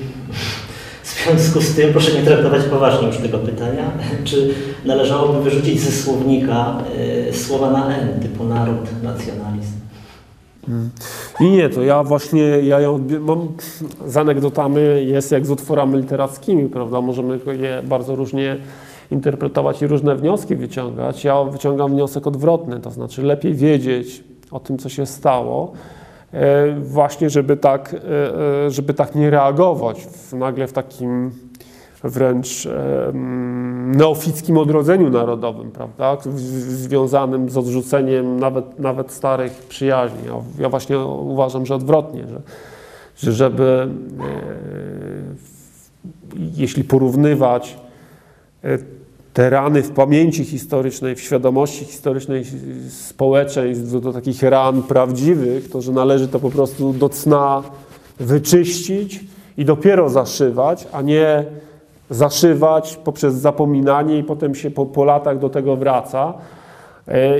[1.03, 3.91] w związku z tym proszę nie traktować poważnie już tego pytania,
[4.23, 4.53] czy
[4.85, 6.77] należałoby wyrzucić ze słownika
[7.29, 9.71] y, słowa na N, typu naród, nacjonalizm.
[11.39, 13.47] I nie, to ja właśnie, ja ją odbi- mam,
[14.07, 17.01] z anegdotami jest jak z utworami literackimi, prawda?
[17.01, 18.57] Możemy je bardzo różnie
[19.11, 21.23] interpretować i różne wnioski wyciągać.
[21.23, 26.04] Ja wyciągam wniosek odwrotny, to znaczy lepiej wiedzieć o tym, co się stało, e,
[26.81, 31.31] właśnie żeby tak, e, e, żeby tak nie reagować w, nagle w takim
[32.03, 33.11] wręcz e,
[33.85, 36.17] neofickim odrodzeniu narodowym, prawda?
[36.67, 40.19] Związanym z odrzuceniem nawet, nawet starych przyjaźni.
[40.59, 42.41] Ja, właśnie uważam, że odwrotnie, że,
[43.17, 44.25] że żeby e,
[46.55, 47.77] jeśli porównywać
[48.63, 48.77] e,
[49.35, 52.43] te rany w pamięci historycznej, w świadomości historycznej
[52.89, 57.63] społeczeństw do, do takich ran prawdziwych, to że należy to po prostu do cna
[58.19, 59.19] wyczyścić
[59.57, 61.45] i dopiero zaszywać, a nie
[62.09, 66.33] zaszywać poprzez zapominanie i potem się po, po latach do tego wraca.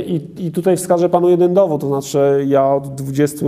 [0.06, 3.46] I, I tutaj wskażę Panu jeden dowód, to znaczy ja od 20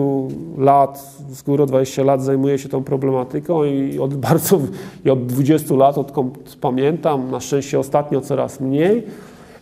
[0.57, 1.15] lat,
[1.45, 4.59] góry 20 lat zajmuję się tą problematyką i od bardzo,
[5.05, 8.97] i od 20 lat, odkąd pamiętam, na szczęście ostatnio coraz mniej,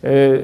[0.04, 0.40] e, e,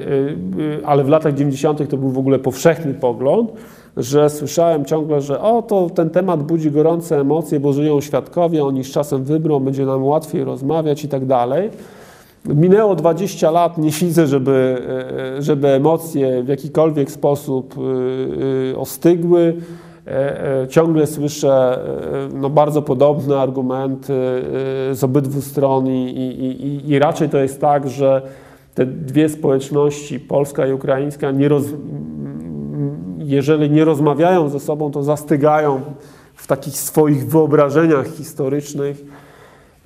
[0.85, 1.89] ale w latach 90.
[1.89, 3.51] to był w ogóle powszechny pogląd,
[3.97, 8.83] że słyszałem ciągle, że o, to ten temat budzi gorące emocje, bo żyją świadkowie, oni
[8.83, 11.69] z czasem wybrą, będzie nam łatwiej rozmawiać i tak dalej.
[12.45, 14.81] Minęło 20 lat, nie widzę, żeby,
[15.37, 19.53] e, żeby emocje w jakikolwiek sposób e, e, ostygły.
[20.69, 21.79] Ciągle słyszę
[22.33, 24.13] no, bardzo podobne argumenty
[24.91, 28.21] z obydwu stron i, i, i, i raczej to jest tak, że
[28.75, 31.63] te dwie społeczności, polska i ukraińska, nie roz,
[33.17, 35.81] jeżeli nie rozmawiają ze sobą, to zastygają
[36.33, 39.03] w takich swoich wyobrażeniach historycznych.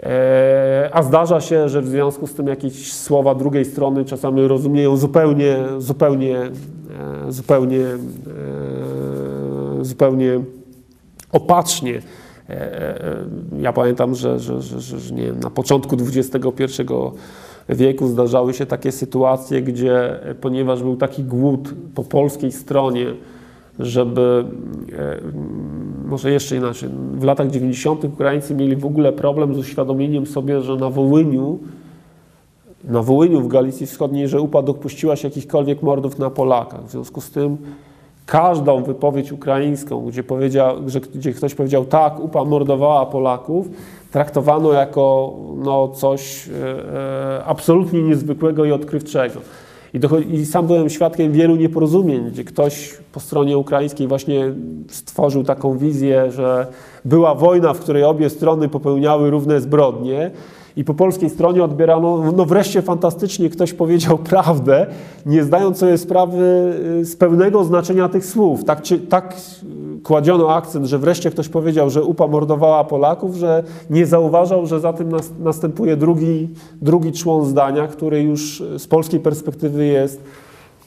[0.03, 4.97] E, A zdarza się, że w związku z tym jakieś słowa drugiej strony czasami rozumieją
[4.97, 6.51] zupełnie, zupełnie, e,
[7.31, 7.97] zupełnie, e,
[9.81, 10.39] zupełnie
[11.31, 12.01] opacznie.
[13.59, 16.81] Ja pamiętam, że, że, że, że nie wiem, na początku XXI
[17.69, 23.05] wieku zdarzały się takie sytuacje, gdzie ponieważ był taki głód po polskiej stronie,
[23.79, 24.45] żeby,
[26.05, 28.03] może jeszcze inaczej, w latach 90.
[28.03, 31.59] Ukraińcy mieli w ogóle problem z uświadomieniem sobie, że na Wołyniu
[32.83, 36.85] na Wołyniu w Galicji Wschodniej, że UPA dopuściła się jakichkolwiek mordów na Polakach.
[36.85, 37.57] W związku z tym
[38.25, 43.67] każdą wypowiedź ukraińską, gdzie, powiedział, że, gdzie ktoś powiedział tak, UPA mordowała Polaków,
[44.11, 46.53] traktowano jako no, coś e,
[47.39, 49.39] e absolutnie niezwykłego i odkrywczego.
[49.93, 54.53] I, dochodzi, I, sam byłem świadkiem wielu nieporozumień, gdzie ktoś po stronie ukraińskiej właśnie
[54.87, 56.67] stworzył taką wizję, że
[57.05, 60.31] była wojna, w której obie strony popełniały równe zbrodnie,
[60.77, 64.87] i po polskiej stronie odbierano, no wreszcie fantastycznie ktoś powiedział prawdę,
[65.25, 68.63] nie zdając sobie sprawy y, z pełnego znaczenia tych słów.
[68.63, 69.35] Tak, tak
[70.03, 74.93] kładziono akcent, że wreszcie ktoś powiedział, że UPA mordowała Polaków, że nie zauważał, że za
[74.93, 76.49] tym nas, następuje drugi,
[76.81, 80.23] drugi człon zdania, który już z polskiej perspektywy jest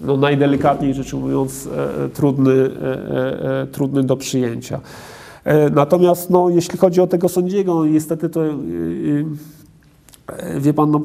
[0.01, 4.80] no, najdelikatniej rzecz ujmując e, e trudny, e, e, trudny do przyjęcia.
[5.45, 8.53] E, natomiast no, jeśli chodzi o tego sędziego, niestety to e,
[10.58, 11.00] Wie pan, no,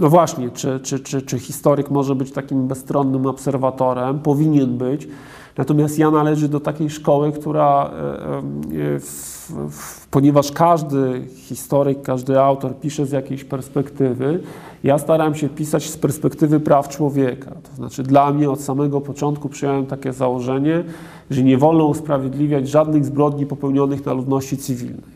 [0.00, 4.18] no właśnie, czy, czy, czy, czy historyk może być takim bezstronnym obserwatorem?
[4.18, 5.08] Powinien być.
[5.56, 12.40] Natomiast ja należę do takiej szkoły, która, e, e, w, w, ponieważ każdy historyk, każdy
[12.40, 14.40] autor pisze z jakiejś perspektywy,
[14.84, 17.50] ja starałem się pisać z perspektywy praw człowieka.
[17.50, 20.84] To znaczy, dla mnie od samego początku przyjąłem takie założenie,
[21.30, 25.15] że nie wolno usprawiedliwiać żadnych zbrodni popełnionych na ludności cywilnej.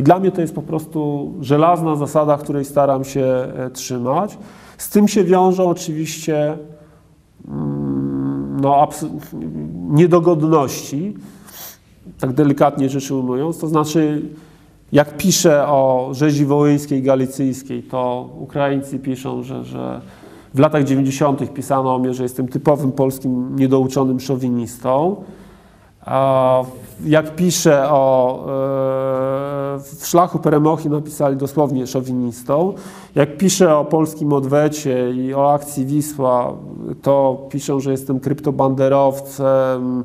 [0.00, 4.38] I dla mnie to jest po prostu żelazna zasada, której staram się e, trzymać.
[4.78, 6.58] Z tym się wiążą oczywiście
[7.48, 8.88] mm, no,
[9.90, 11.14] niedogodności,
[12.20, 13.58] tak delikatnie rzecz ujmując.
[13.58, 14.22] To znaczy,
[14.92, 20.00] jak piszę o rzezi wołyńskiej, galicyjskiej, to Ukraińcy piszą, że, że
[20.54, 21.54] w latach 90.
[21.54, 25.16] pisano o mnie, że jestem typowym polskim niedouczonym szowinistą.
[27.04, 32.74] Jak piszę o e, w szlachu Peremochi napisali dosłownie szowinistą.
[33.14, 36.52] Jak piszę o polskim odwecie i o akcji Wisła,
[37.02, 40.04] to piszą, że jestem kryptobanderowcem.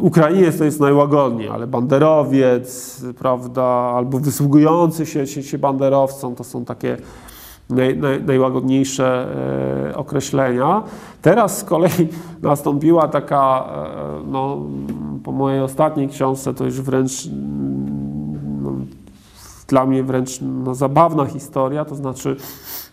[0.00, 6.64] Ukrainiec to jest najłagodniej, ale banderowiec, prawda, albo wysługujący się, się, się banderowcom, to są
[6.64, 6.96] takie
[7.70, 9.28] naj, naj, najłagodniejsze
[9.90, 10.82] e, określenia.
[11.22, 12.08] Teraz z kolei
[12.42, 14.62] nastąpiła taka, e, no,
[15.24, 17.28] po mojej ostatniej książce, to już wręcz
[18.62, 18.72] no,
[19.68, 22.36] dla mnie wręcz no, zabawna historia, to znaczy,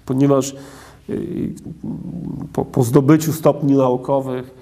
[0.06, 0.56] ponieważ
[1.10, 1.54] y,
[2.54, 4.56] po, po zdobyciu stopni naukowych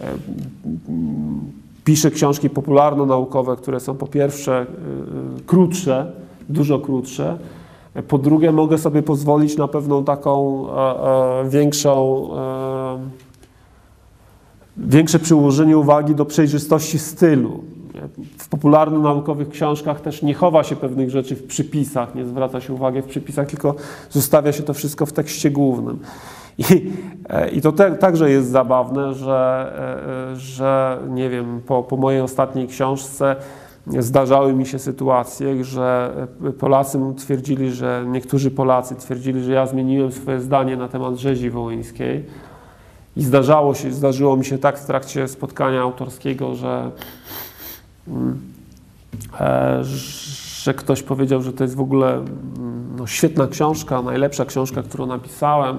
[0.00, 0.12] e,
[1.84, 4.66] piszę książki popularno-naukowe, które są po pierwsze
[5.46, 6.12] krótsze,
[6.48, 7.38] dużo krótsze,
[8.02, 12.98] po drugie, mogę sobie pozwolić na pewną taką e, e, większą, e,
[14.76, 17.64] większe przyłożenie uwagi do przejrzystości stylu.
[18.38, 23.02] W popularno-naukowych książkach też nie chowa się pewnych rzeczy w przypisach, nie zwraca się uwagi
[23.02, 23.74] w przypisach, tylko
[24.10, 25.98] zostawia się to wszystko w tekście głównym.
[26.58, 26.92] I,
[27.52, 29.72] i to te, także jest zabawne, że,
[30.36, 33.36] że nie wiem, po, po mojej ostatniej książce
[33.86, 36.14] zdarzały mi się sytuacje, że
[36.58, 42.24] Polacy twierdzili, że niektórzy Polacy twierdzili, że ja zmieniłem swoje zdanie na temat rzezi wołyńskiej.
[43.16, 46.90] I zdarzało się, zdarzyło mi się tak w trakcie spotkania autorskiego, że,
[48.08, 48.40] mm,
[49.40, 49.80] e,
[50.62, 55.06] że ktoś powiedział, że to jest w ogóle mm, no, świetna książka, najlepsza książka, którą
[55.06, 55.78] napisałem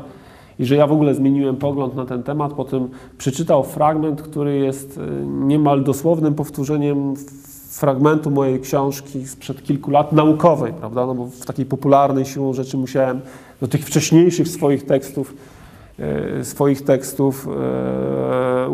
[0.59, 2.53] i że ja w ogóle zmieniłem pogląd na ten temat.
[2.53, 7.13] Potem przeczytał fragment, który jest e, niemal dosłownym powtórzeniem
[7.75, 11.05] fragmentu mojej książki sprzed kilku lat, naukowej, prawda?
[11.05, 13.21] No bo w takiej popularnej siłą rzeczy musiałem
[13.61, 15.33] do tych wcześniejszych swoich tekstów,
[15.99, 18.69] e, swoich tekstów e,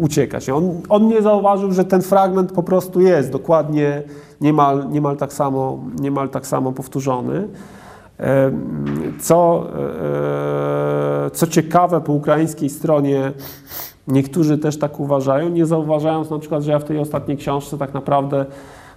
[0.00, 0.50] uciekać.
[0.50, 4.02] On, on nie zauważył, że ten fragment po prostu jest dokładnie
[4.40, 7.48] niemal, niemal, tak, samo, niemal tak samo powtórzony.
[8.20, 8.52] E,
[9.20, 9.66] co,
[11.32, 13.32] co ciekawe, po ukraińskiej stronie
[14.08, 17.94] Niektórzy też tak uważają, nie zauważając na przykład, że ja w tej ostatniej książce tak
[17.94, 18.46] naprawdę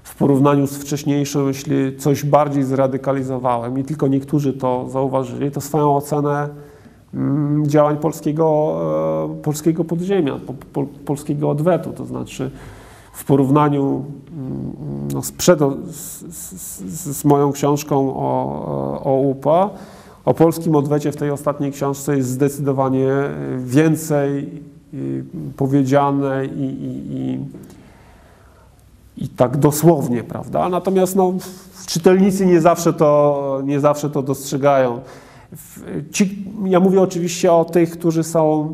[0.03, 5.95] w porównaniu z wcześniejszą, jeśli coś bardziej zradykalizowałem i tylko niektórzy to zauważyli, to swoją
[5.95, 6.49] ocenę
[7.13, 8.77] mm, działań polskiego,
[9.39, 10.39] e, polskiego podziemia,
[10.73, 12.51] po, polskiego odwetu, to znaczy
[13.13, 15.33] w porównaniu mm, no, z,
[15.91, 19.69] z, z, moją książką o, o UPA,
[20.25, 23.09] o polskim odwecie w tej ostatniej książce jest zdecydowanie
[23.57, 24.61] więcej
[25.57, 27.39] powiedziane i, i, i
[29.17, 30.69] i tak dosłownie, prawda?
[30.69, 31.33] Natomiast no,
[31.85, 34.99] czytelnicy nie zawsze to, nie zawsze to dostrzegają.
[36.11, 38.73] Ci, ja mówię oczywiście o tych, którzy są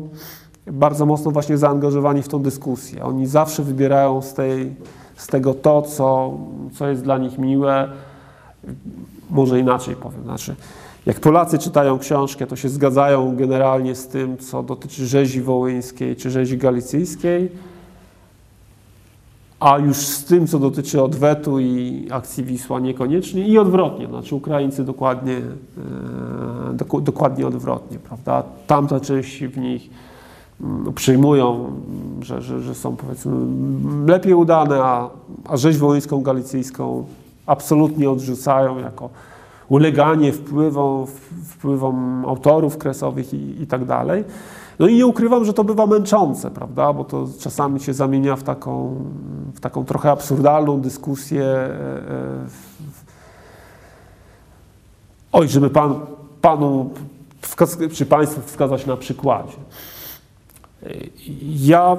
[0.66, 3.04] bardzo mocno właśnie zaangażowani w tą dyskusję.
[3.04, 4.74] Oni zawsze wybierają z, tej,
[5.16, 6.38] z tego to, co,
[6.74, 7.88] co jest dla nich miłe.
[9.30, 10.22] Może inaczej powiem.
[10.22, 10.56] Znaczy,
[11.08, 16.30] jak Polacy czytają książkę, to się zgadzają generalnie z tym, co dotyczy rzezi wołyńskiej czy
[16.30, 17.50] rzezi galicyjskiej,
[19.60, 24.84] a już z tym, co dotyczy odwetu i akcji Wisła niekoniecznie i odwrotnie, znaczy Ukraińcy
[24.84, 25.36] dokładnie,
[26.96, 28.42] e, dokładnie odwrotnie, prawda?
[28.66, 29.90] Tamta część w nich
[30.60, 31.72] mm, przyjmują,
[32.22, 33.32] że, że, że są powiedzmy
[34.06, 35.10] lepiej udane, a,
[35.48, 37.04] a rzeź wołyńską galicyjską
[37.46, 39.10] absolutnie odrzucają jako
[39.68, 41.06] uleganie wpływom,
[41.44, 44.24] wpływom autorów kresowych i, i tak dalej.
[44.78, 48.42] No i nie ukrywam, że to bywa męczące, prawda, bo to czasami się zamienia w
[48.42, 49.04] taką,
[49.54, 51.44] w taką trochę absurdalną dyskusję.
[51.44, 52.46] E, e,
[55.32, 56.00] oj, żeby pan,
[56.40, 56.90] panu,
[57.92, 59.56] czy państwu wskazać na przykładzie.
[61.42, 61.96] Ja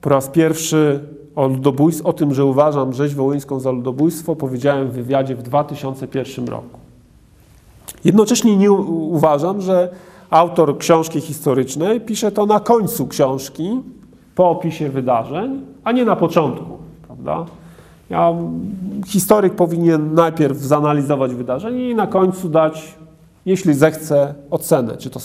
[0.00, 1.00] po raz pierwszy
[1.36, 6.48] o, ludobójstw, o tym, że uważam rzeź wołyńską za ludobójstwo, powiedziałem w wywiadzie w 2001
[6.48, 6.81] roku.
[8.04, 9.88] Jednocześnie nie uważam, że
[10.30, 13.80] autor książki historycznej pisze to na końcu książki,
[14.34, 17.46] po opisie wydarzeń, a nie na początku, prawda?
[18.10, 18.32] Ja,
[19.06, 22.94] historyk powinien najpierw zanalizować wydarzenie i na końcu dać,
[23.46, 25.20] jeśli zechce, ocenę, czy to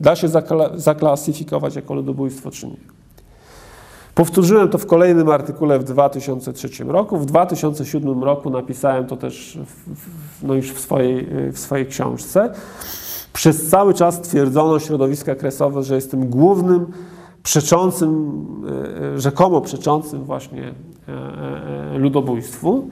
[0.00, 0.28] da się
[0.74, 2.97] zaklasyfikować jako ludobójstwo, czy nie.
[4.18, 7.18] Powtórzyłem to w kolejnym artykule w 2003 roku.
[7.18, 12.52] W 2007 roku napisałem to też w, no już w swojej, w swojej książce.
[13.32, 16.86] Przez cały czas twierdzono środowiska kresowe, że jestem głównym
[17.42, 18.42] przeczącym,
[19.14, 20.62] e, rzekomo przeczącym właśnie
[21.08, 21.12] e,
[21.94, 22.88] e, ludobójstwu.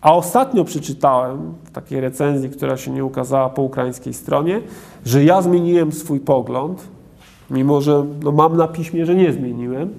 [0.00, 4.60] A ostatnio przeczytałem w takiej recenzji, która się nie ukazała po ukraińskiej stronie,
[5.04, 6.88] że ja zmieniłem swój pogląd,
[7.50, 9.90] mimo że no mam na piśmie, że nie zmieniłem,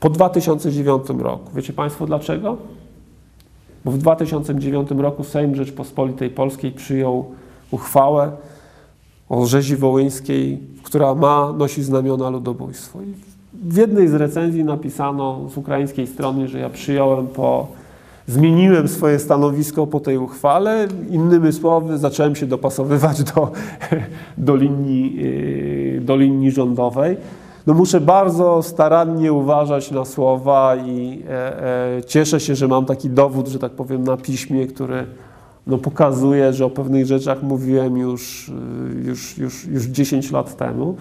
[0.00, 1.50] po 2009 roku.
[1.54, 2.56] Wiecie Państwo dlaczego?
[3.84, 7.24] Bo w 2009 roku Sejm Rzeczpospolitej Polskiej przyjął
[7.70, 8.32] uchwałę
[9.28, 13.02] o rzezi wołyńskiej, która ma, nosi znamiona ludobójstwo.
[13.02, 13.14] I
[13.54, 17.68] w jednej z recenzji napisano z ukraińskiej strony, że ja przyjąłem po,
[18.28, 20.88] zmieniłem swoje stanowisko po tej uchwale.
[21.10, 23.52] Innymi słowy, zacząłem się dopasowywać do,
[24.38, 25.16] do, linii,
[25.94, 27.16] yy, do linii rządowej
[27.68, 33.10] no muszę bardzo starannie uważać na słowa i e, e, cieszę się, że mam taki
[33.10, 35.06] dowód, że tak powiem, na piśmie, który
[35.66, 38.52] no, pokazuje, że o pewnych rzeczach mówiłem już, y,
[39.04, 40.96] już, już, już 10 lat temu.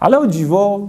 [0.00, 0.88] Ale o dziwo,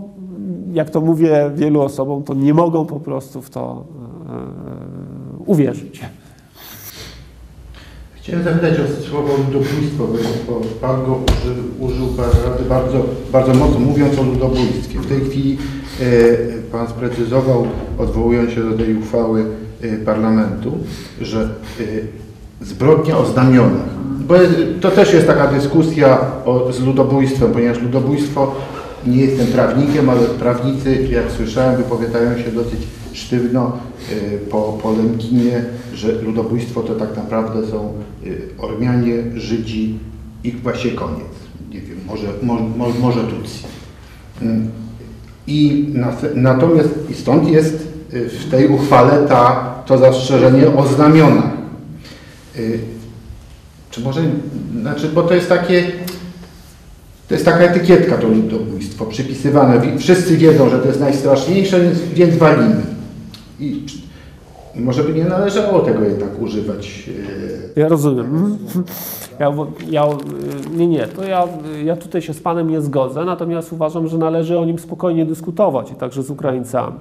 [0.74, 3.84] jak to mówię wielu osobom, to nie mogą po prostu w to
[4.30, 5.09] e
[5.50, 6.02] uwierzyć.
[8.16, 10.08] Chciałem zapytać o słowo ludobójstwo,
[10.48, 12.08] bo Pan go użył, użył
[12.70, 15.00] bardzo, bardzo mocno, mówiąc o ludobójstwie.
[15.00, 15.58] W tej chwili
[16.02, 16.06] e,
[16.72, 19.46] Pan sprecyzował, odwołując się do tej uchwały
[19.82, 20.78] e, parlamentu,
[21.22, 23.90] że e, zbrodnia o znamionach.
[24.28, 24.36] Bo
[24.82, 28.56] to też jest taka dyskusja o, z ludobójstwem, ponieważ ludobójstwo,
[29.08, 32.80] nie jestem prawnikiem, ale prawnicy, jak słyszałem, wypowiadają się dosyć
[33.14, 33.78] sztywno
[34.12, 37.94] y, po, po Lemkinie, że ludobójstwo to tak naprawdę są
[38.26, 40.00] y, Ormianie, Żydzi
[40.44, 41.28] i właśnie koniec.
[41.72, 42.28] Nie wiem, może,
[42.78, 43.64] może, może Tutsi.
[44.42, 44.70] Mm.
[45.48, 45.88] I
[46.36, 51.60] natomiast i stąd jest y, w tej uchwale ta, to zastrzeżenie o znamionach.
[53.92, 54.22] Czy może,
[54.82, 55.92] znaczy, bo to jest takie,
[57.30, 59.98] to jest taka etykietka to ludobójstwo przypisywane.
[59.98, 61.80] Wszyscy wiedzą, że to jest najstraszniejsze,
[62.14, 62.82] więc walimy.
[63.60, 63.86] I
[64.76, 67.10] może by nie należało tego jednak używać.
[67.76, 68.58] E, ja rozumiem.
[69.40, 69.54] Ja,
[69.90, 70.06] ja,
[70.78, 71.48] nie, nie, to ja,
[71.86, 75.92] ja tutaj się z Panem nie zgodzę, natomiast uważam, że należy o nim spokojnie dyskutować
[75.92, 76.96] i także z Ukraińcami,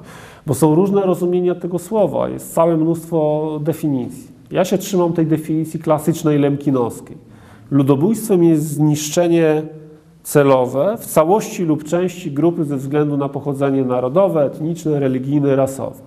[0.47, 4.29] bo są różne rozumienia tego słowa, jest całe mnóstwo definicji.
[4.51, 7.17] Ja się trzymam tej definicji klasycznej lemkinowskiej.
[7.71, 9.63] Ludobójstwem jest zniszczenie
[10.29, 16.01] celowe w całości lub części grupy ze względu na pochodzenie narodowe, etniczne, religijne, rasowe.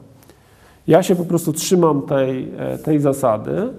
[0.87, 3.73] Ja się po prostu trzymam tej, e, tej zasady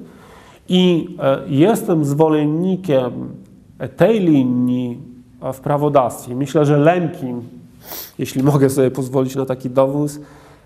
[0.68, 3.12] i e, jestem zwolennikiem
[3.96, 4.98] tej linii
[5.52, 6.34] w prawodawstwie.
[6.34, 7.42] Myślę, że Lemkin,
[8.18, 10.10] jeśli mogę sobie pozwolić na taki dowód,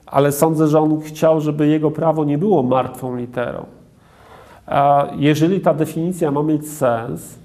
[0.07, 3.65] ale sądzę, że on chciał, żeby jego prawo nie było martwą literą.
[5.17, 7.39] Jeżeli ta definicja ma mieć sens,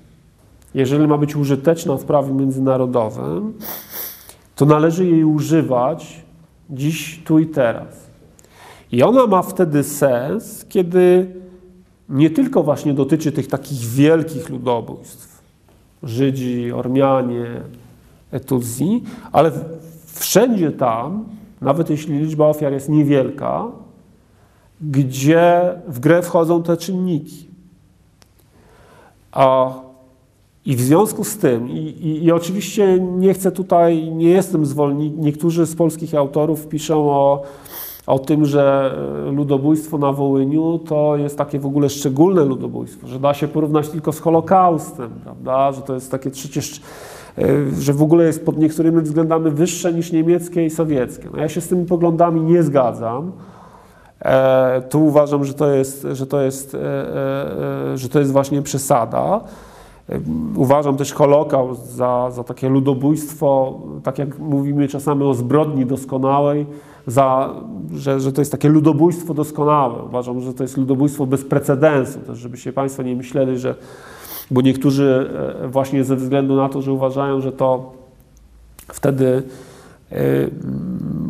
[0.74, 3.54] jeżeli ma być użyteczna w prawie międzynarodowym,
[4.56, 6.22] to należy jej używać
[6.70, 8.12] dziś, tu i teraz.
[8.92, 11.28] I ona ma wtedy sens, kiedy
[12.10, 15.42] nie tylko właśnie dotyczy tych takich wielkich ludobójstw,
[16.04, 17.46] Żydzi, Ormianie,
[18.32, 19.52] Etuzji, ale
[20.06, 21.26] wszędzie tam,
[21.62, 23.68] nawet jeśli liczba ofiar jest niewielka,
[24.82, 27.48] gdzie w grę wchodzą te czynniki.
[29.32, 29.74] A,
[30.66, 35.22] I w związku z tym, i, i, i oczywiście nie chcę tutaj, nie jestem zwolennikiem,
[35.22, 37.42] niektórzy z polskich autorów piszą o,
[38.08, 38.96] o tym, że
[39.32, 44.12] ludobójstwo na Wołyniu to jest takie w ogóle szczególne ludobójstwo, że da się porównać tylko
[44.12, 45.72] z Holokaustem, prawda?
[45.72, 46.82] że to jest takie przecież,
[47.80, 51.30] że w ogóle jest pod niektórymi względami wyższe niż niemieckie i sowieckie.
[51.34, 53.32] No ja się z tymi poglądami nie zgadzam.
[54.26, 56.80] E, tu uważam, że to jest, że to jest, e,
[57.94, 59.42] e, że to jest właśnie przesada.
[60.56, 66.66] Uważam też Holokaust za, za takie ludobójstwo, tak jak mówimy czasami o zbrodni doskonałej,
[67.08, 67.54] za,
[67.94, 70.04] że, że to jest takie ludobójstwo doskonałe.
[70.04, 72.40] Uważam, że to jest ludobójstwo bez precedensu, też
[72.74, 73.76] Państwo nie myśleli, że,
[74.52, 75.30] bo niektórzy
[75.68, 77.92] właśnie ze względu na to, że uważają, że to
[78.88, 79.44] wtedy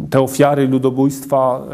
[0.09, 1.67] te ofiary ludobójstwa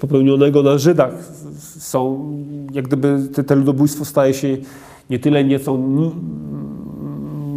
[0.00, 1.14] popełnionego na Żydach
[1.58, 2.32] są,
[2.72, 4.56] jak gdyby te, ludobójstwo staje się
[5.10, 5.78] nie tyle nieco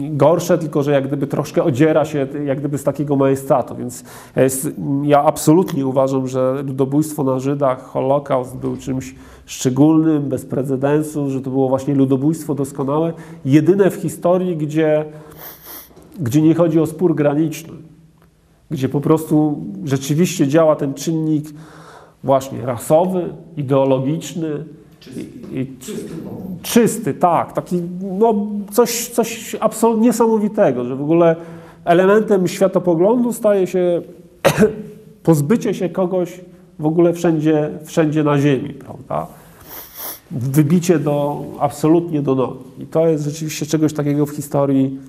[0.09, 3.75] gorsze, tylko że jak gdyby troszkę odziera się jak gdyby z takiego majestatu.
[3.75, 4.03] Więc
[4.35, 4.71] jest,
[5.03, 9.15] ja absolutnie uważam, że ludobójstwo na Żydach, Holokaust był czymś
[9.45, 13.13] szczególnym, bez precedensu, że to było właśnie ludobójstwo doskonałe,
[13.45, 15.05] jedyne w historii, gdzie,
[16.19, 17.73] gdzie nie chodzi o spór graniczny
[18.73, 21.45] gdzie po prostu rzeczywiście działa ten czynnik
[22.23, 24.65] właśnie rasowy, ideologiczny.
[25.03, 25.21] Czysty,
[25.51, 26.09] i, czysty,
[26.61, 27.81] czysty, tak, taki
[28.19, 28.35] no,
[28.71, 31.35] coś, coś absolutnie niesamowitego, że w ogóle
[31.85, 34.01] elementem światopoglądu staje się
[35.23, 36.41] pozbycie się kogoś
[36.79, 39.27] w ogóle wszędzie, wszędzie na ziemi, prawda?
[40.31, 42.63] Wybicie do, absolutnie do nogi.
[42.79, 44.99] I to jest rzeczywiście czegoś takiego w historii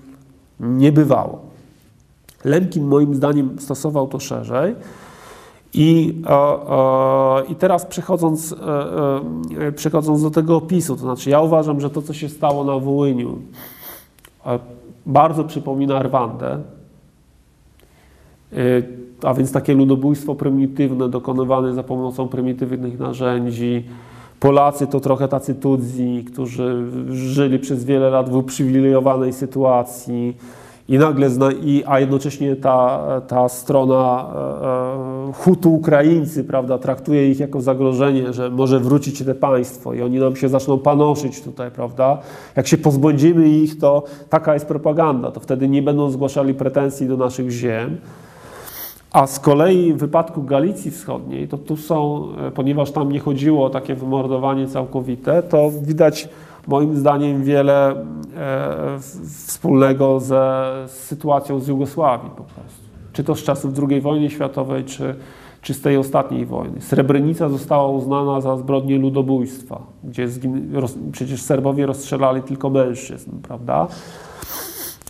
[0.61, 1.41] nie bywało.
[2.45, 4.75] Lemkin moim zdaniem stosował to szerzej.
[5.75, 8.55] I, e, e, I teraz przechodząc,
[9.59, 12.79] e, przechodząc do tego opisu, to znaczy ja uważam, że to, co się stało na
[12.79, 13.39] Wołyniu,
[15.07, 16.59] bardzo przypomina Rwandę,
[19.23, 23.85] a więc takie ludobójstwo prymitywne dokonywane za pomocą prymitywnych narzędzi.
[24.41, 30.37] Polacy to trochę tacy Tutsi, którzy żyli przez wiele lat w uprzywilejowanej sytuacji
[30.89, 31.29] i nagle,
[31.63, 38.33] i, a jednocześnie ta, ta strona e, e, Hutu Ukraińcy, prawda, traktuje ich jako zagrożenie,
[38.33, 42.19] że może wrócić te państwo i oni nam się zaczną panoszyć tutaj, prawda.
[42.57, 47.17] Jak się pozbędziemy ich, to taka jest propaganda, to wtedy nie będą zgłaszali pretensji do
[47.17, 47.97] naszych ziem.
[49.13, 53.67] A z kolei w wypadku Galicji Wschodniej, to tu są, e, ponieważ tam nie chodziło
[53.67, 56.29] o takie wymordowanie całkowite, to widać
[56.69, 57.91] moim zdaniem wiele
[58.37, 58.99] e,
[59.47, 62.85] wspólnego ze sytuacją z Jugosławii po prostu.
[63.13, 65.15] Czy to z czasów II wojny światowej, czy,
[65.63, 66.81] czy z tej ostatniej wojny.
[66.81, 70.29] Srebrenica została uznana za zbrodnię ludobójstwa, gdzie
[70.73, 73.89] roz, przecież Serbowie rozstrzelali tylko mężczyzn, prawda?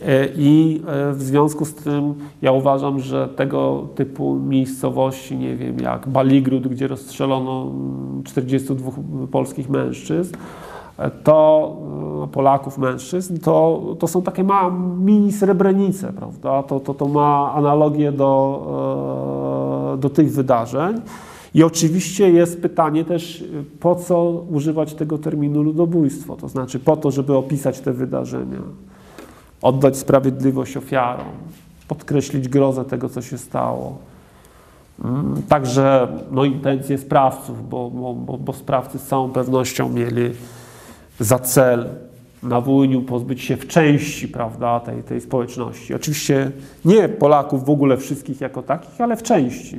[0.02, 5.81] E, I e, w związku z tym ja uważam, że tego typu miejscowości, nie wiem,
[5.81, 7.72] jak Baligród, gdzie rozstrzelono
[8.24, 8.90] 42
[9.31, 10.35] polskich mężczyzn,
[11.25, 11.77] to
[12.25, 16.62] e, Polaków, mężczyzn, to, to są takie ma, mini srebrenice, prawda?
[16.62, 21.01] To, to, to ma analogię do, e, do tych wydarzeń.
[21.55, 23.45] I oczywiście jest pytanie też,
[23.81, 28.61] po co używać tego terminu ludobójstwo, to znaczy po to, żeby opisać te wydarzenia,
[29.62, 31.27] oddać sprawiedliwość ofiarom,
[31.89, 33.99] podkreślić grozę tego, co się stało.
[35.05, 40.31] Mm, także no, intencje sprawców, bo, bo, bo sprawcy z całą pewnością mieli
[41.20, 41.89] za cel
[42.43, 45.95] na Wołyniu pozbyć się w części prawda, tej, tej społeczności.
[45.95, 46.51] Oczywiście
[46.85, 49.78] nie Polaków w ogóle wszystkich jako takich, ale w części.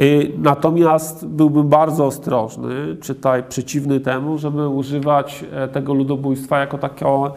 [0.00, 7.34] Y, natomiast byłbym bardzo ostrożny, czytaj przeciwny temu, żeby używać e, tego ludobójstwa jako, takiego,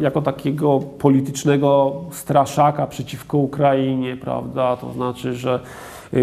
[0.00, 4.76] jako takiego politycznego straszaka przeciwko Ukrainie, prawda?
[4.76, 5.60] To znaczy, że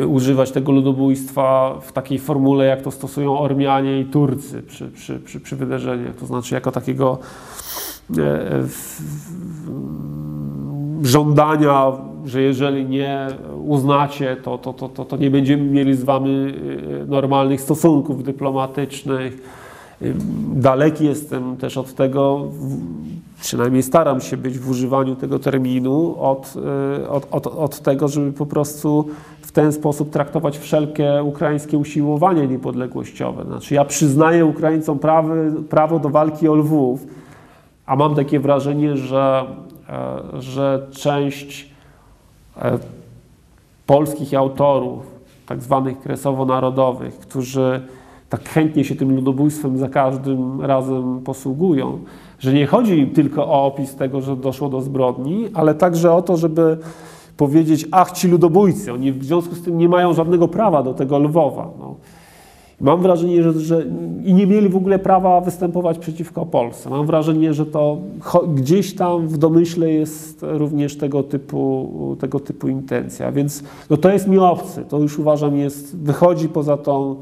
[0.07, 5.39] używać tego ludobójstwa w takiej formule, jak to stosują Ormianie i Turcy przy, przy, przy,
[5.39, 6.15] przy wydarzeniach.
[6.15, 7.17] To znaczy jako takiego
[8.17, 8.63] e,
[11.03, 11.91] żądania,
[12.25, 13.27] że jeżeli nie
[13.65, 19.33] uznacie, to, to, to, to, to nie będziemy mieli z wami y, normalnych stosunków dyplomatycznych.
[20.01, 20.13] Y,
[20.53, 22.47] daleki jestem też od tego,
[23.41, 26.53] przynajmniej staram się być w używaniu tego terminu, od,
[27.09, 29.07] od, od, od tego, żeby po prostu
[29.51, 33.43] w ten sposób traktować wszelkie ukraińskie usiłowania niepodległościowe.
[33.45, 37.07] Znaczy, ja przyznaję Ukraińcom prawy, prawo do walki o Lwów,
[37.85, 39.45] a mam takie wrażenie, że,
[39.89, 41.69] e, że część
[42.57, 42.77] e,
[43.85, 45.03] polskich autorów,
[45.45, 47.81] tak zwanych kresowo-narodowych, którzy
[48.29, 51.99] tak chętnie się tym ludobójstwem za każdym razem posługują,
[52.39, 56.21] że nie chodzi im tylko o opis tego, że doszło do zbrodni, ale także o
[56.21, 56.77] to, żeby
[57.41, 61.19] powiedzieć, ach, ci ludobójcy, oni w związku z tym nie mają żadnego prawa do tego
[61.19, 61.69] Lwowa.
[61.79, 61.95] No.
[62.81, 63.85] Mam wrażenie, że, że
[64.23, 66.89] i nie mieli w ogóle prawa występować przeciwko Polsce.
[66.89, 67.97] Mam wrażenie, że to
[68.47, 71.89] gdzieś tam w domyśle jest również tego typu,
[72.19, 73.31] tego typu intencja.
[73.31, 74.85] Więc no to jest mi obcy.
[74.89, 77.15] To już uważam jest, wychodzi poza tą,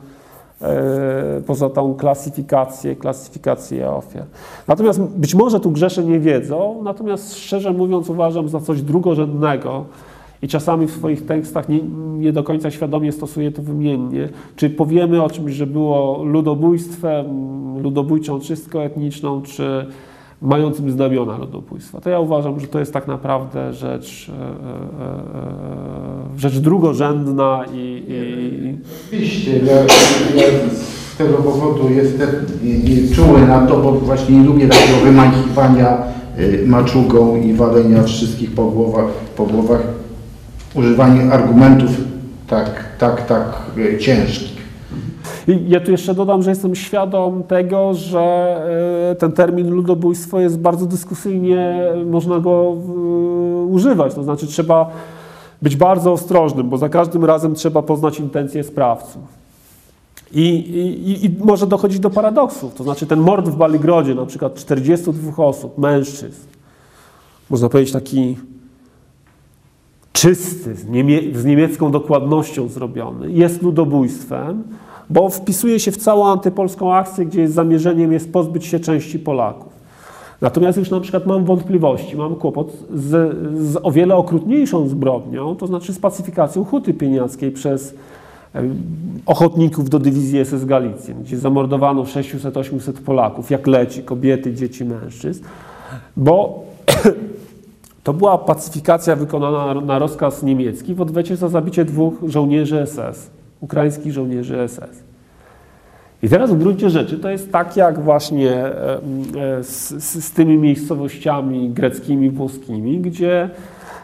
[0.62, 4.26] e, poza tą klasyfikację, klasyfikację ofiar.
[4.68, 9.86] Natomiast być może tu grzeszę nie wiedzą, natomiast szczerze mówiąc uważam za coś drugorzędnego,
[10.42, 11.80] i czasami w swoich tekstach nie,
[12.18, 14.30] nie, do końca świadomie stosuję to wymiennie.
[14.56, 17.26] Czy powiemy o czymś, że było ludobójstwem,
[17.82, 19.86] ludobójczą czystką etniczną, czy
[20.42, 22.02] mającym znamiona ludobójstwa.
[22.02, 28.04] To ja uważam, że to jest tak naprawdę rzecz, e, e, e, rzecz drugorzędna i...
[28.08, 28.78] i...
[29.08, 29.76] Oczywiście, ja,
[30.36, 32.30] ja z tego powodu jestem
[33.16, 35.98] czuły na to, bo właśnie nie lubię takiego wymachiwania
[36.66, 39.99] maczugą i walenia wszystkich po głowach, po głowach
[40.76, 41.92] używanie argumentów
[42.48, 44.60] tak, tak, tak e, ciężkich.
[45.68, 48.20] Ja tu jeszcze dodam, że jestem świadom tego, że
[49.12, 52.76] e, ten termin ludobójstwo jest bardzo dyskusyjnie, można go
[53.70, 54.14] używać.
[54.14, 54.90] To znaczy trzeba
[55.62, 59.40] być bardzo ostrożnym, bo za każdym razem trzeba poznać intencje sprawców.
[60.32, 62.74] I, i, I, może dochodzić do paradoksów.
[62.74, 66.42] To znaczy ten mord w Baligrodzie, na przykład 42 osób, mężczyzn,
[67.50, 68.38] można powiedzieć taki
[70.14, 74.64] czysty, z, niemie z niemiecką dokładnością zrobiony, jest ludobójstwem,
[75.10, 79.80] bo wpisuje się w całą antypolską akcję, gdzie zamierzeniem jest pozbyć się części Polaków.
[80.42, 85.68] Natomiast już na przykład mam wątpliwości, mam kłopot z, z o wiele okrutniejszą zbrodnią, to
[85.68, 87.96] znaczy z pacyfikacją Huty Pieniackiej przez
[89.26, 95.44] ochotników do dywizji SS Galicjen, gdzie zamordowano 600-800 Polaków, jak leci, kobiety, dzieci, mężczyzn,
[96.18, 96.64] bo
[98.04, 103.30] To była pacyfikacja wykonana na rozkaz niemiecki w odwecie za zabicie dwóch żołnierzy SS,
[103.62, 105.04] ukraińskich żołnierzy SS.
[106.24, 109.90] I teraz w gruncie rzeczy to jest tak jak właśnie e, e, z,
[110.26, 113.50] z tymi miejscowościami greckimi, włoskimi, gdzie,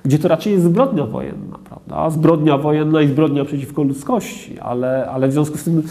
[0.06, 2.10] gdzie to raczej jest zbrodnia wojenna, prawda?
[2.10, 5.84] Zbrodnia wojenna i zbrodnia przeciwko ludzkości, ale, ale w związku z tym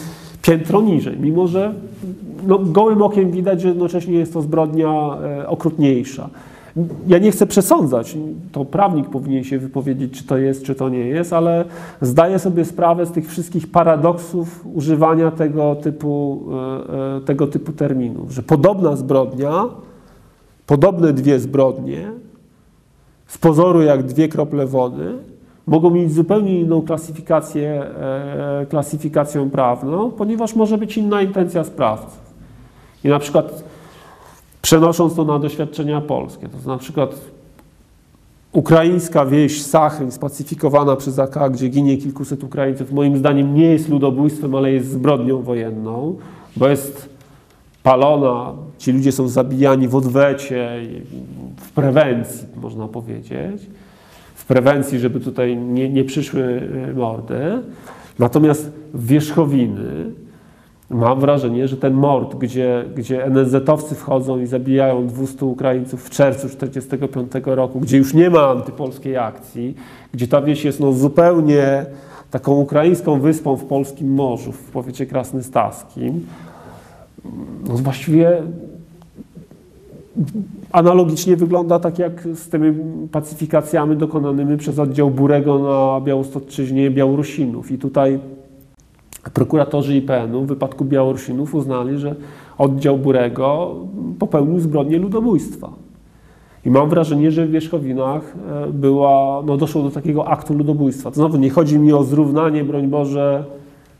[0.42, 1.74] piętro niżej, mimo że
[2.46, 6.30] no, gołym okiem widać, że jednocześnie jest to zbrodnia e, okrutniejsza.
[7.06, 8.16] Ja nie chcę przesądzać,
[8.52, 11.64] to prawnik powinien się wypowiedzieć, czy to jest, czy to nie jest, ale
[12.00, 18.30] zdaję sobie sprawę z tych wszystkich paradoksów używania tego typu, e, e, tego typu terminów,
[18.30, 19.64] że podobna zbrodnia,
[20.66, 22.10] podobne dwie zbrodnie,
[23.26, 25.12] z pozoru jak dwie krople wody,
[25.66, 32.24] mogą mieć zupełnie inną klasyfikację, e, klasyfikację prawną, ponieważ może być inna intencja sprawców.
[33.04, 33.64] I na przykład
[34.64, 36.48] przenosząc to na doświadczenia polskie.
[36.48, 37.20] To na przykład
[38.52, 44.54] ukraińska wieś Sachryn spacyfikowana przez AK, gdzie ginie kilkuset Ukraińców, moim zdaniem nie jest ludobójstwem,
[44.54, 46.16] ale jest zbrodnią wojenną,
[46.56, 47.08] bo jest
[47.82, 50.80] palona, ci ludzie są zabijani w odwecie,
[51.56, 53.66] w prewencji, można powiedzieć.
[54.34, 57.62] W prewencji, żeby tutaj nie, nie przyszły mordy.
[58.18, 60.12] Natomiast wierzchowiny,
[60.90, 66.48] Mam wrażenie, że ten mord, gdzie, gdzie NSZ-owcy wchodzą i zabijają 200 Ukraińców w czerwcu
[66.48, 69.74] 1945 roku, gdzie już nie ma antypolskiej akcji,
[70.12, 71.86] gdzie ta wieś jest no zupełnie
[72.30, 76.26] taką ukraińską wyspą w polskim morzu, w powiecie krasnystaskim,
[77.68, 78.42] no właściwie
[80.72, 82.74] analogicznie wygląda tak jak z tymi
[83.08, 87.70] pacyfikacjami dokonanymi przez oddział Burego na Białostoczyźnie Białorusinów.
[87.70, 88.18] I tutaj
[89.30, 92.14] Prokuratorzy IPN-u w wypadku Białorusinów uznali, że
[92.58, 93.74] oddział Burego
[94.18, 95.70] popełnił zbrodnię ludobójstwa.
[96.66, 98.34] I mam wrażenie, że w Wierzchowinach
[98.66, 101.10] e, była, no doszło do takiego aktu ludobójstwa.
[101.10, 103.44] To znowu nie chodzi mi o zrównanie, broń Boże,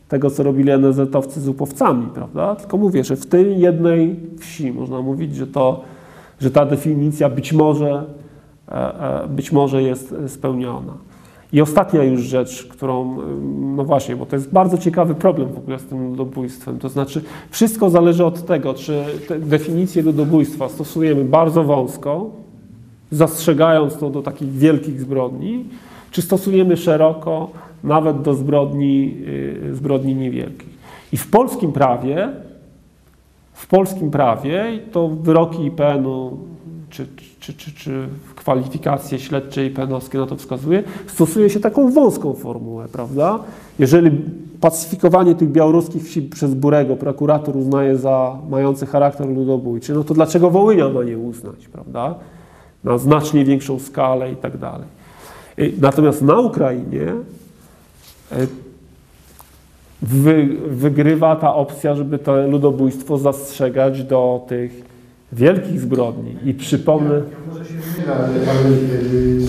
[0.07, 2.55] tego, co robili NZ-owcy z upowcami, prawda?
[2.55, 5.81] Tylko mówię, że w tej jednej wsi można mówić, że, to,
[6.39, 8.05] że ta definicja być może,
[8.69, 10.93] e, e, być może jest spełniona.
[11.55, 13.17] I ostatnia już rzecz, którą,
[13.75, 16.79] no właśnie, bo to jest bardzo ciekawy problem w ogóle z tym ludobójstwem.
[16.79, 19.03] To znaczy, wszystko zależy od tego, czy
[19.39, 22.29] definicję ludobójstwa stosujemy bardzo wąsko,
[23.11, 25.65] zastrzegając to do takich wielkich zbrodni,
[26.11, 27.49] czy stosujemy szeroko,
[27.83, 29.17] nawet do zbrodni,
[29.69, 30.69] y, zbrodni niewielkich.
[31.11, 32.29] I w polskim prawie,
[33.53, 36.37] w polskim prawie, to wyroki IPN-u
[36.95, 37.07] czy,
[37.39, 43.39] czy, czy, czy kwalifikacje śledcze IPN-owskie na to wskazuje, stosuje się taką wąską formułę, prawda?
[43.79, 44.11] Jeżeli
[44.61, 50.49] pacyfikowanie tych białoruskich wsi przez Burego prokurator uznaje za mające charakter ludobójczy, no to dlaczego
[50.49, 52.15] Wołynia ma nie uznać, prawda?
[52.83, 54.87] Na znacznie większą skalę i tak dalej.
[55.59, 57.13] Y, Natomiast na Ukrainie
[58.31, 58.47] y,
[60.01, 64.94] wy, wygrywa ta opcja, żeby to ludobójstwo zastrzegać do tych
[65.31, 66.35] wielkich zbrodni.
[66.45, 67.21] I przypomnę,
[68.05, 69.39] Ale, ale y,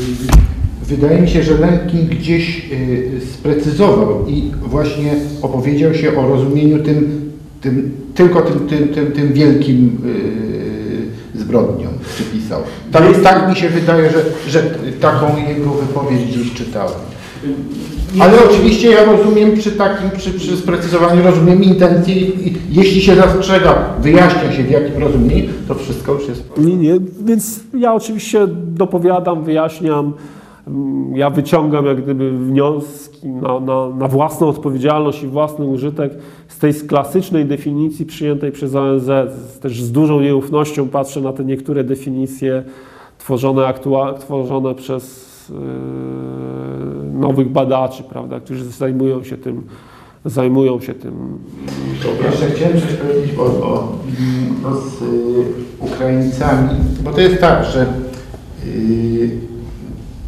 [0.82, 5.12] wydaje mi się, że Lenkin gdzieś y, sprecyzował i właśnie
[5.42, 7.30] opowiedział się o rozumieniu tym,
[7.60, 9.98] tym tylko tym, tym, tym, tym wielkim
[11.34, 12.62] y, zbrodniom przypisał.
[12.92, 14.62] Tak, tak mi się wydaje, że, że
[15.00, 17.15] taką jego wypowiedź gdzieś czytałem.
[18.20, 23.14] Ale oczywiście ja rozumiem przy takim, przy, przy sprecyzowaniu, rozumiem intencje i i jeśli się
[23.14, 28.46] zastrzega, wyjaśnia się w jakim rozumieniu, to wszystko już jest Nie, nie, więc ja oczywiście
[28.66, 30.12] dopowiadam, wyjaśniam,
[30.66, 36.12] mm, ja wyciągam jak gdyby wnioski na, na, na własną odpowiedzialność i własny użytek
[36.48, 39.10] z tej klasycznej definicji przyjętej przez ONZ.
[39.60, 42.62] Też z dużą nieufnością patrzę na te niektóre definicje
[43.18, 45.25] tworzone, aktua- tworzone przez
[47.12, 49.62] nowych badaczy, prawda, którzy zajmują się tym,
[50.24, 51.38] zajmują się tym.
[52.30, 53.92] Jeszcze chciałem coś powiedzieć o, o,
[54.64, 55.44] o z y,
[55.80, 56.70] Ukraińcami,
[57.04, 57.86] bo to jest tak, że
[58.66, 59.46] y,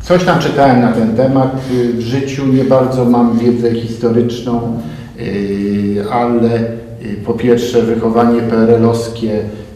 [0.09, 1.57] coś tam czytałem na ten temat.
[1.73, 4.81] Y, w życiu nie bardzo mam wiedzę historyczną,
[5.21, 6.61] y, ale
[7.03, 9.33] y, po pierwsze wychowanie PRL-owskie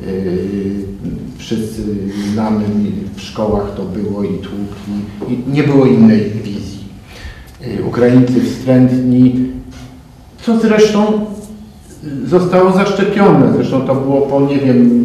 [0.06, 0.61] y,
[1.52, 1.82] wszyscy
[2.32, 2.64] znamy
[3.16, 4.92] w szkołach to było i tłuki,
[5.28, 6.84] i nie było innej wizji.
[7.66, 9.50] Y, Ukraińcy wstrętni,
[10.42, 11.26] co zresztą
[12.26, 13.52] zostało zaszczepione.
[13.56, 15.04] Zresztą to było po, nie wiem,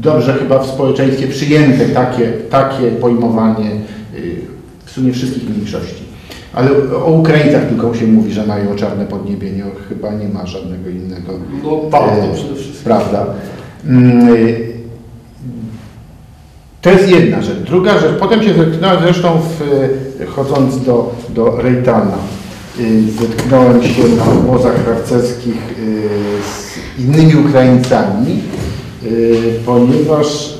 [0.00, 3.70] dobrze chyba w społeczeństwie przyjęte takie, takie pojmowanie
[4.14, 4.36] y,
[4.84, 6.02] w sumie wszystkich mniejszości.
[6.52, 6.70] Ale
[7.04, 11.32] o Ukraińcach tylko się mówi, że mają czarne podniebienie, chyba nie ma żadnego innego.
[11.64, 12.84] No, e, przede wszystkim.
[12.84, 13.26] Prawda.
[16.82, 17.58] To jest jedna rzecz.
[17.58, 19.62] Druga rzecz, potem się zetknąłem zresztą w,
[20.22, 22.18] y, chodząc do, do Rejtana,
[22.80, 26.08] y, zetknąłem się na obozach harcerskich y,
[26.42, 28.40] z innymi Ukraińcami,
[29.66, 30.58] ponieważ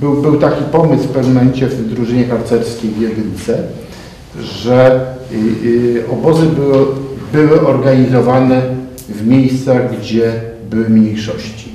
[0.00, 3.62] był, był taki pomysł w pewnym momencie w drużynie harcerskiej w Jedynce,
[4.40, 5.06] że
[6.12, 6.86] obozy były,
[7.32, 8.62] były organizowane
[9.08, 10.32] w miejscach, gdzie
[10.70, 11.65] były mniejszości.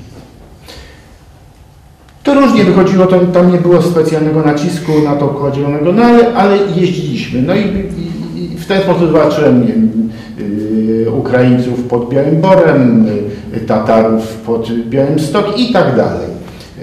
[2.31, 6.57] To różnie wychodziło, to, tam nie było specjalnego nacisku na to kładzionego, no ale, ale
[6.75, 7.41] jeździliśmy.
[7.41, 13.05] No i, i, i w ten sposób zobaczyłem wiem, yy, Ukraińców pod Białym Borem,
[13.53, 16.27] yy, Tatarów pod Białym Stok i tak dalej.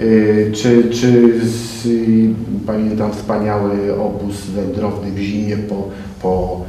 [0.01, 2.29] Yy, czy czy z, yy,
[2.67, 3.71] pamiętam wspaniały
[4.01, 5.87] obóz wędrowny w zimie po,
[6.21, 6.61] po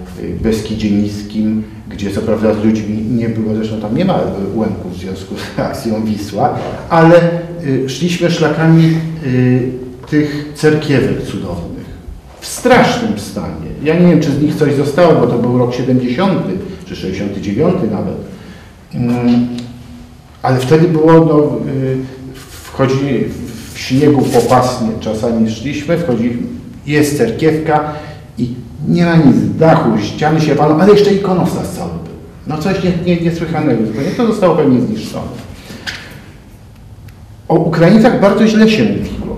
[0.43, 4.21] Beskidzie Niskim, gdzie co prawda z ludźmi nie było, zresztą tam nie ma
[4.55, 7.21] ułamków w związku z akcją Wisła, ale
[7.67, 9.71] y, szliśmy szlakami y,
[10.11, 11.71] tych cerkiewek cudownych
[12.41, 13.67] w strasznym stanie.
[13.83, 16.43] Ja nie wiem, czy z nich coś zostało, bo to był rok 70
[16.87, 18.17] czy 69 nawet.
[18.95, 19.49] Mm,
[20.43, 21.97] Ale wtedy było, no, y,
[22.63, 23.25] wchodzi
[23.75, 26.37] w śniegu popasnie, czasami szliśmy, wchodzi,
[26.87, 27.93] jest cerkiewka
[28.39, 28.55] i
[28.89, 32.13] nie ma nic, dachu, ściany się walą, ale jeszcze ikonostas cały był.
[32.47, 34.11] No coś nie, nie, niesłychanego zupełnie.
[34.11, 35.27] To zostało pewnie zniszczone.
[37.49, 39.37] O Ukraińcach bardzo źle się mówiło.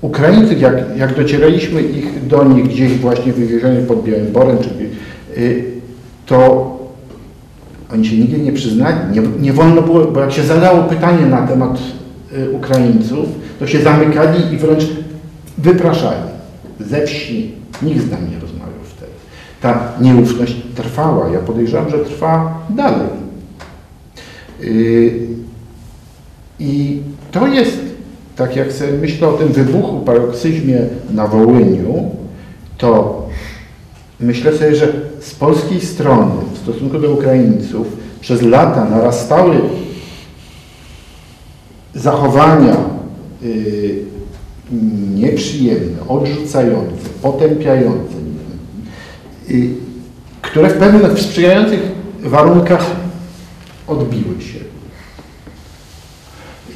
[0.00, 4.70] Ukraińcy, jak, jak docieraliśmy ich do nich gdzieś właśnie wywiezionych pod Białym Borem, czy,
[5.40, 5.64] y,
[6.26, 6.78] to
[7.92, 8.96] oni się nigdy nie przyznali.
[9.12, 11.78] Nie, nie wolno było, bo jak się zadało pytanie na temat
[12.32, 13.26] y, Ukraińców,
[13.58, 14.84] to się zamykali i wręcz
[15.58, 16.22] wypraszali
[16.80, 17.52] ze wsi.
[17.82, 18.47] Nikt z nami nie rozmawiał.
[19.60, 21.28] Ta nieufność trwała.
[21.28, 23.08] Ja podejrzewam, że trwa dalej.
[24.62, 25.26] Y,
[26.60, 27.00] I
[27.32, 27.78] to jest,
[28.36, 30.78] tak jak sobie myślę o tym wybuchu, paroksyzmie
[31.10, 32.10] na Wołyniu,
[32.78, 33.22] to
[34.20, 37.86] myślę sobie, że z polskiej strony w stosunku do Ukraińców
[38.20, 39.60] przez lata narastały
[41.94, 42.76] zachowania
[43.42, 44.04] y,
[45.14, 48.17] nieprzyjemne, odrzucające, potępiające,
[50.42, 51.80] które w pewnych sprzyjających
[52.20, 52.86] warunkach
[53.86, 54.58] odbiły się.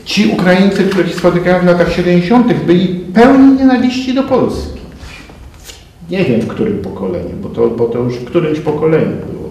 [0.05, 4.81] Ci Ukraińcy, których spotykałem w latach 70., byli pełni nienawiści do Polski.
[6.11, 9.49] Nie wiem w którym pokoleniu, bo to, bo to już w którymś pokoleniu było.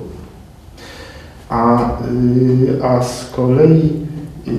[1.49, 3.89] A, y, a z kolei
[4.48, 4.52] y,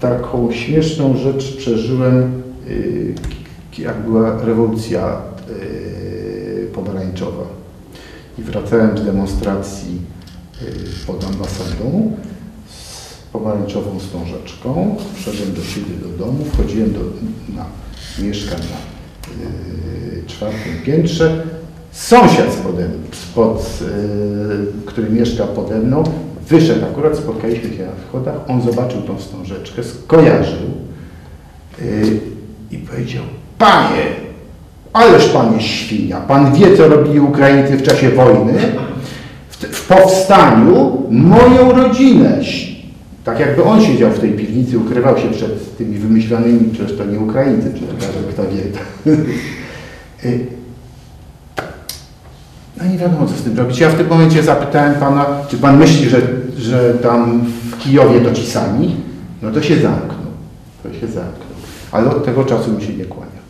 [0.00, 3.14] taką śmieszną rzecz przeżyłem, y,
[3.78, 5.16] jak była rewolucja
[6.74, 7.44] pomarańczowa.
[8.38, 10.00] I wracałem z demonstracji
[10.62, 12.12] y, pod ambasadą
[12.68, 14.96] z pomarańczową wstążeczką.
[15.14, 17.00] Wszedłem do siebie do domu, wchodziłem do,
[17.56, 17.64] na,
[18.18, 18.78] mieszkam na
[19.46, 21.46] y, czwartym piętrze.
[21.92, 26.04] Sąsiad spode, spod, y, który mieszka pode mną,
[26.48, 30.68] wyszedł akurat, spotkaliśmy się na schodach, on zobaczył tą wstążeczkę, skojarzył
[31.82, 32.20] y,
[32.70, 33.24] i powiedział,
[33.58, 34.02] panie,
[34.94, 38.52] ależ pan jest świnia, pan wie co robili Ukraińcy w czasie wojny,
[39.50, 42.40] w, w powstaniu moją rodzinę,
[43.24, 47.20] tak jakby on siedział w tej piwnicy, ukrywał się przed tymi wymyślonymi, przecież to nie
[47.20, 48.62] Ukraińcy, przecież kto wie.
[50.24, 50.46] Y,
[52.76, 53.78] no nie wiadomo, co z tym robić.
[53.78, 56.20] Ja w tym momencie zapytałem pana, czy pan myśli, że,
[56.58, 58.96] że tam w Kijowie to ci sami?
[59.42, 60.26] No to się zamknął.
[60.82, 61.48] To się zamknął.
[61.92, 63.40] Ale od tego czasu mi się nie kłania.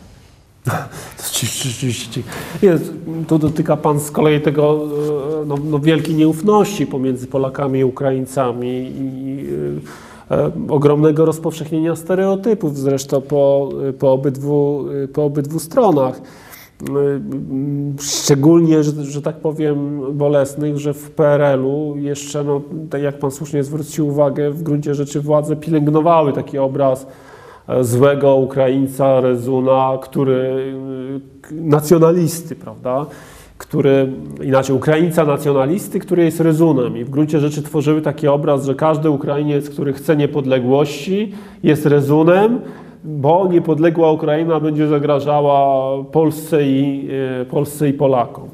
[1.45, 2.21] Rzeczywiście.
[2.63, 2.77] Nie,
[3.27, 4.87] tu dotyka Pan z kolei tego
[5.41, 9.45] e, no, no, wielkiej nieufności pomiędzy Polakami i Ukraińcami i
[10.31, 13.69] e, ogromnego rozpowszechnienia stereotypów zresztą po,
[13.99, 16.21] po, obydwu, po obydwu stronach.
[16.81, 16.85] E,
[18.01, 23.63] Szczególnie, że, że tak powiem, bolesnych, że w PRL-u jeszcze, no, tak jak Pan słusznie
[23.63, 27.07] zwrócił uwagę, w gruncie rzeczy władze pielęgnowały taki obraz
[27.67, 30.73] e, złego Ukraińca, Rezuna, który
[31.51, 33.05] nacjonalisty, prawda?
[33.57, 34.11] Który,
[34.43, 36.97] inaczej, Ukraińca nacjonalisty, który jest Rezunem.
[36.97, 41.31] I w gruncie rzeczy tworzyły taki obraz, że każdy Ukrainiec, który chce niepodległości,
[41.63, 42.59] jest Rezunem,
[43.03, 47.09] bo niepodległa Ukraina będzie zagrażała Polsce i,
[47.41, 48.49] e, Polsce i Polakom.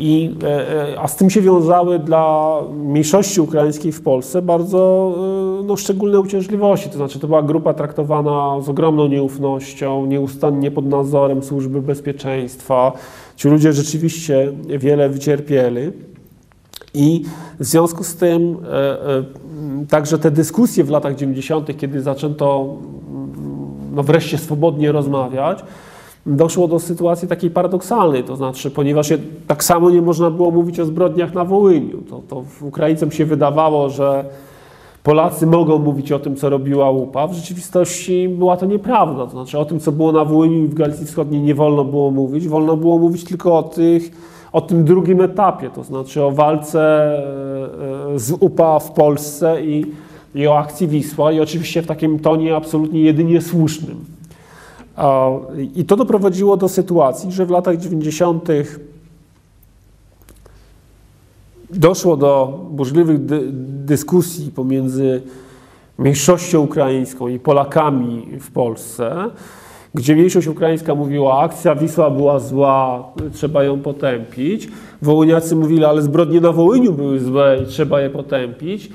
[0.00, 5.14] I, e, e, a z tym się wiązały dla mniejszości ukraińskiej w Polsce bardzo
[5.60, 6.88] e, no, szczególne uciążliwości.
[6.88, 12.92] To znaczy, to była grupa traktowana z ogromną nieufnością, nieustannie pod nadzorem służby bezpieczeństwa.
[13.36, 15.92] Ci ludzie rzeczywiście wiele wycierpieli.
[16.94, 17.24] I
[17.60, 18.56] w związku z tym
[19.88, 22.76] także te dyskusje w latach 90., kiedy zaczęto
[23.92, 25.64] no wreszcie swobodnie rozmawiać,
[26.26, 29.12] doszło do sytuacji takiej paradoksalnej, to znaczy, ponieważ
[29.46, 33.90] tak samo nie można było mówić o zbrodniach na Wołyniu, to, to Ukraińcom się wydawało,
[33.90, 34.24] że
[35.02, 37.26] Polacy mogą mówić o tym, co robiła UPA.
[37.26, 39.24] W rzeczywistości była to nieprawda.
[39.24, 42.10] To znaczy o tym, co było na Wołyniu i w Galicji Wschodniej nie wolno było
[42.10, 42.48] mówić.
[42.48, 44.10] Wolno było mówić tylko o, tych,
[44.52, 49.84] o tym drugim etapie, to znaczy o walce e, e, z UPA w Polsce i,
[50.34, 54.19] i o akcji Wisła i oczywiście w takim tonie absolutnie jedynie słusznym.
[55.74, 58.48] I to doprowadziło do sytuacji, że w latach 90.
[61.70, 63.40] doszło do burzliwych dy
[63.84, 65.22] dyskusji pomiędzy
[65.98, 69.30] mniejszością ukraińską i Polakami w Polsce,
[69.94, 74.68] gdzie mniejszość ukraińska mówiła, akcja Wisła była zła, trzeba ją potępić.
[75.02, 78.90] Wołyniacy mówili, ale zbrodnie na Wołyniu były złe i trzeba je potępić.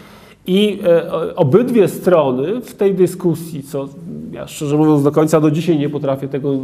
[0.47, 3.89] I e, obydwie strony w tej dyskusji, co
[4.31, 6.57] ja szczerze mówiąc do końca do dzisiaj nie potrafię tego e,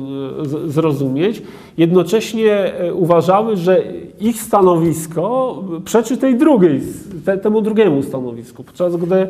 [0.70, 1.42] zrozumieć,
[1.78, 3.84] jednocześnie e, uważały, że
[4.20, 5.56] ich stanowisko
[5.86, 6.82] przeczy tej drugiej,
[7.26, 8.64] te, temu drugiemu stanowisku.
[8.64, 9.28] Podczas gdy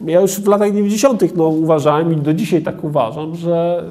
[0.00, 1.36] ja już w latach 90.
[1.36, 3.84] No, uważałem i do dzisiaj tak uważam, że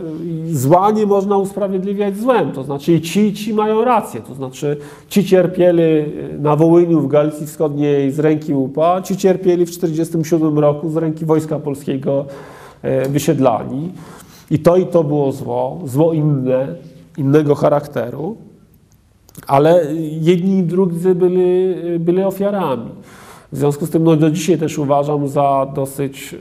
[0.52, 2.52] zła nie można usprawiedliwiać złem.
[2.52, 4.22] To znaczy ci, ci mają rację.
[4.22, 4.78] To znaczy
[5.10, 5.84] ci cierpieli
[6.40, 11.26] na Wołyniu w Galicji Wschodniej z ręki UPA, ci cierpieli w 1947 roku z ręki
[11.26, 12.26] Wojska Polskiego
[13.10, 13.92] wysiedlani.
[14.52, 16.76] I to i to było zło, zło inne,
[17.18, 18.38] innego charakteru,
[19.48, 19.86] ale
[20.22, 22.90] jedni i drudzy byli, byli ofiarami.
[23.54, 26.36] W związku z tym no, do dzisiaj też uważam za dosyć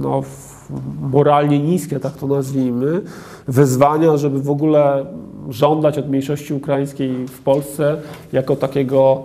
[0.00, 0.22] no,
[1.12, 3.00] moralnie niskie, tak to nazwijmy,
[3.48, 5.06] wyzwania, żeby w ogóle
[5.48, 7.96] żądać od mniejszości ukraińskiej w Polsce
[8.32, 9.24] jako takiego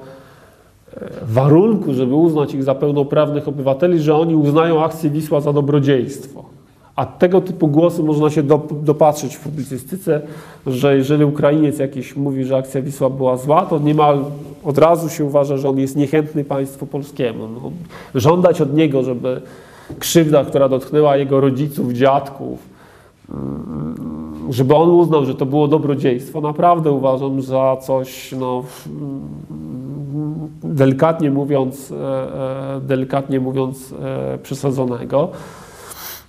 [0.94, 6.55] e, warunku, żeby uznać ich za pełnoprawnych obywateli, że oni uznają akcję Wisła za dobrodziejstwo.
[6.96, 10.22] A tego typu głosy można się do, dopatrzyć w publicystyce,
[10.68, 14.26] że jeżeli Ukrainiec jakiś mówi, że akcja Wisła była zła, to niemal
[14.64, 17.48] od razu się uważa, że on jest niechętny państwu polskiemu.
[17.48, 17.72] No,
[18.16, 19.42] żądać od niego, żeby
[20.00, 22.60] krzywda, która dotknęła jego rodziców, dziadków,
[23.30, 23.96] mm,
[24.50, 28.64] żeby on uznał, że to było dobrodziejstwo, naprawdę uważam za coś, no,
[30.64, 31.96] delikatnie mówiąc, e,
[32.76, 35.30] e, delikatnie mówiąc e, przesadzonego.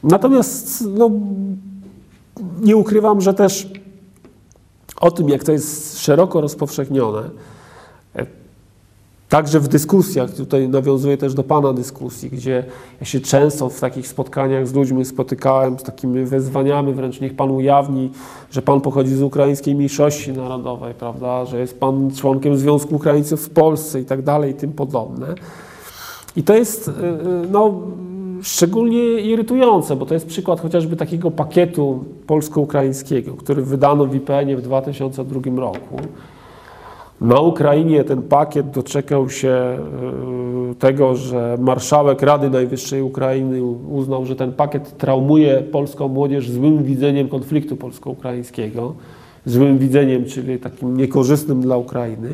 [0.06, 1.10] Natomiast no,
[2.60, 3.68] nie ukrywam, że też
[5.00, 7.30] o tym, jak to jest szeroko rozpowszechnione,
[8.16, 8.26] e,
[9.28, 12.64] Także w dyskusjach, tutaj nawiązuję też do Pana dyskusji, gdzie
[13.00, 17.50] ja się często w takich spotkaniach z ludźmi spotykałem z takimi wezwaniami, wręcz niech Pan
[17.50, 18.10] ujawni,
[18.50, 23.50] że Pan pochodzi z ukraińskiej mniejszości narodowej, prawda, że jest Pan członkiem Związku Ukraińców w
[23.50, 25.34] Polsce i tak dalej i tym podobne.
[26.36, 26.90] I to jest
[27.50, 27.80] no,
[28.42, 34.62] szczególnie irytujące, bo to jest przykład chociażby takiego pakietu polsko-ukraińskiego, który wydano w IPN-ie w
[34.62, 35.96] 2002 roku.
[37.20, 39.78] Na Ukrainie ten pakiet doczekał się
[40.78, 47.28] tego, że marszałek Rady Najwyższej Ukrainy uznał, że ten pakiet traumuje polską młodzież złym widzeniem
[47.28, 48.94] konfliktu polsko-ukraińskiego,
[49.46, 52.28] złym widzeniem, czyli takim niekorzystnym dla Ukrainy.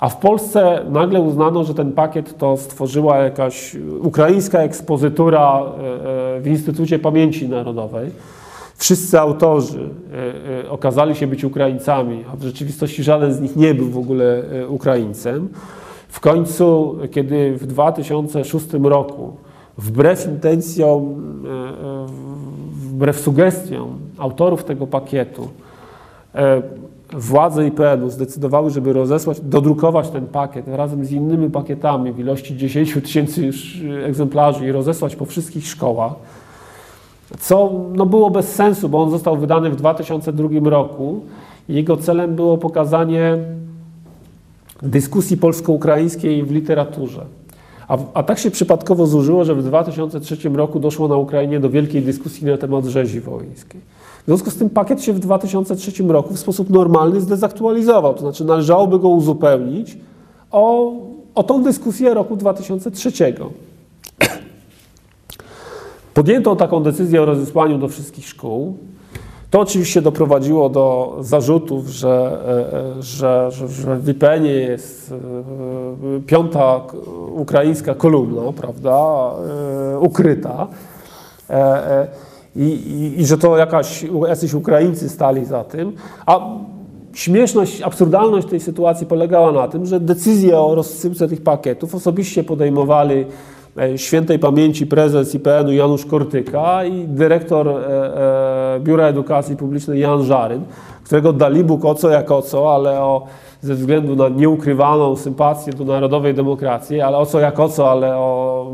[0.00, 5.62] A w Polsce nagle uznano, że ten pakiet to stworzyła jakaś ukraińska ekspozytura
[6.40, 8.10] w Instytucie Pamięci Narodowej.
[8.76, 9.88] Wszyscy autorzy
[10.70, 15.48] okazali się być Ukraińcami, a w rzeczywistości żaden z nich nie był w ogóle Ukraińcem.
[16.08, 19.36] W końcu, kiedy w 2006 roku,
[19.78, 21.14] wbrew intencjom,
[22.72, 25.48] wbrew sugestiom autorów tego pakietu,
[27.14, 32.94] władze IPN-u zdecydowały, żeby rozesłać, dodrukować ten pakiet razem z innymi pakietami w ilości 10
[32.94, 33.50] tysięcy
[34.04, 36.12] egzemplarzy i rozesłać po wszystkich szkołach,
[37.38, 41.20] co no, było bez sensu, bo on został wydany w 2002 roku.
[41.68, 43.38] Jego celem było pokazanie
[44.82, 47.24] dyskusji polsko-ukraińskiej w literaturze.
[47.88, 52.02] A, a, tak się przypadkowo zużyło, że w 2003 roku doszło na Ukrainie do wielkiej
[52.02, 53.80] dyskusji na temat rzezi wołyńskiej.
[54.24, 58.44] W związku z tym pakiet się w 2003 roku w sposób normalny zdezaktualizował, to znaczy
[58.44, 59.98] należałoby go uzupełnić
[60.50, 60.92] o,
[61.34, 63.12] o tą dyskusję roku 2003.
[66.14, 68.76] Podjęto taką decyzję o rozesłaniu do wszystkich szkół.
[69.50, 72.38] To oczywiście doprowadziło do zarzutów, że,
[73.00, 75.14] że, że, że w jest
[76.26, 76.80] piąta
[77.34, 79.30] ukraińska kolumna, prawda,
[80.00, 80.68] ukryta.
[82.56, 85.92] I, i, i, że to jakaś, jacyś Ukraińcy stali za tym.
[86.26, 86.40] A
[87.14, 93.24] śmieszność, absurdalność tej sytuacji polegała na tym, że decyzje o rozsyłce tych pakietów osobiście podejmowali
[93.96, 100.62] świętej pamięci prezes IPN-u Janusz Kortyka i dyrektor e, e, Biura Edukacji Publicznej Jan Żaryn,
[101.04, 103.26] którego dali Bóg o co jak o co, ale o,
[103.60, 108.16] ze względu na nieukrywaną sympatię do narodowej demokracji, ale o co jak o co, ale
[108.16, 108.66] o,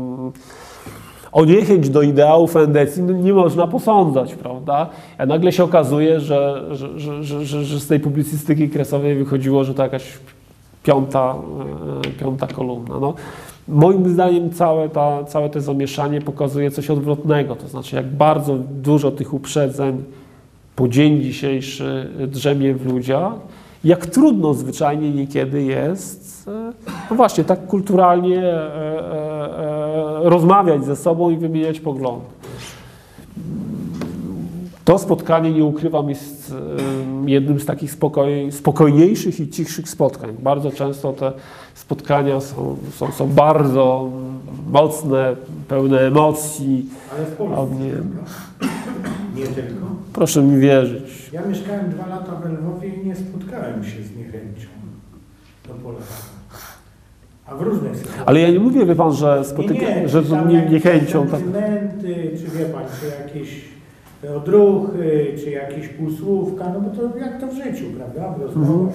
[1.31, 4.89] o niechęć do ideałów endecji no nie można posądzać, prawda?
[5.17, 9.83] A nagle się okazuje, że, że, że, że, z tej publicystyki kresowej wychodziło, że to
[9.83, 10.03] jakaś
[10.83, 11.35] piąta,
[12.05, 12.99] e, piąta kolumna.
[12.99, 13.13] No,
[13.67, 19.11] Moim zdaniem całe, ta, całe to zamieszanie pokazuje coś odwrotnego, to znaczy jak bardzo dużo
[19.11, 20.03] tych uprzedzeń
[20.75, 23.33] po dzień dzisiejszy drzemie w ludziach,
[23.83, 26.49] jak trudno zwyczajnie niekiedy jest,
[27.09, 32.25] no właśnie, tak kulturalnie e, e, e, rozmawiać ze sobą i wymieniać poglądy.
[34.85, 36.53] To spotkanie, nie ukrywam, jest
[37.25, 40.29] jednym z takich spokoj, spokojniejszych i cichszych spotkań.
[40.39, 41.31] Bardzo często te
[41.73, 44.09] spotkania są, są, są bardzo
[44.71, 45.35] mocne,
[45.67, 46.85] pełne emocji.
[47.15, 47.75] Ale w Polsce.
[47.75, 49.85] Nie, nie tylko.
[50.13, 51.20] Proszę mi wierzyć.
[51.31, 54.67] Ja mieszkałem dwa lata w Lwowie i nie spotkałem się z niechęcią
[55.67, 56.41] do Polaków.
[57.47, 58.23] A w różnych sytuacjach.
[58.27, 61.27] Ale ja nie mówię, wie pan, że spotyka, nie, nie, że z nie, niechęcią.
[61.27, 61.39] Tak.
[62.37, 63.61] czy wie pan, czy jakieś
[64.35, 68.31] odruchy, czy jakieś półsłówka, no bo to jak to w życiu, prawda?
[68.31, 68.57] W.
[68.57, 68.89] Mhm.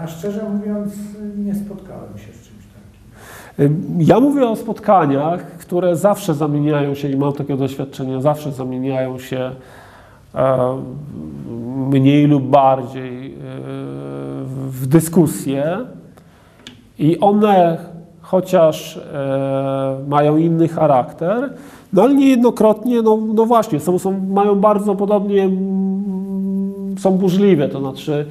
[0.00, 0.94] A szczerze mówiąc,
[1.36, 4.00] nie spotkałem się z czymś takim.
[4.00, 9.38] Ja mówię o spotkaniach, które zawsze zamieniają się, i mam takie doświadczenie, zawsze zamieniają się
[9.38, 9.81] e,
[11.88, 13.38] mniej lub bardziej e,
[14.46, 15.78] w dyskusje
[16.98, 17.78] i one,
[18.20, 21.54] chociaż e, mają inny charakter,
[21.92, 25.50] no ale niejednokrotnie, no, no właśnie, są, są, mają bardzo podobnie,
[26.98, 28.26] są burzliwe, to znaczy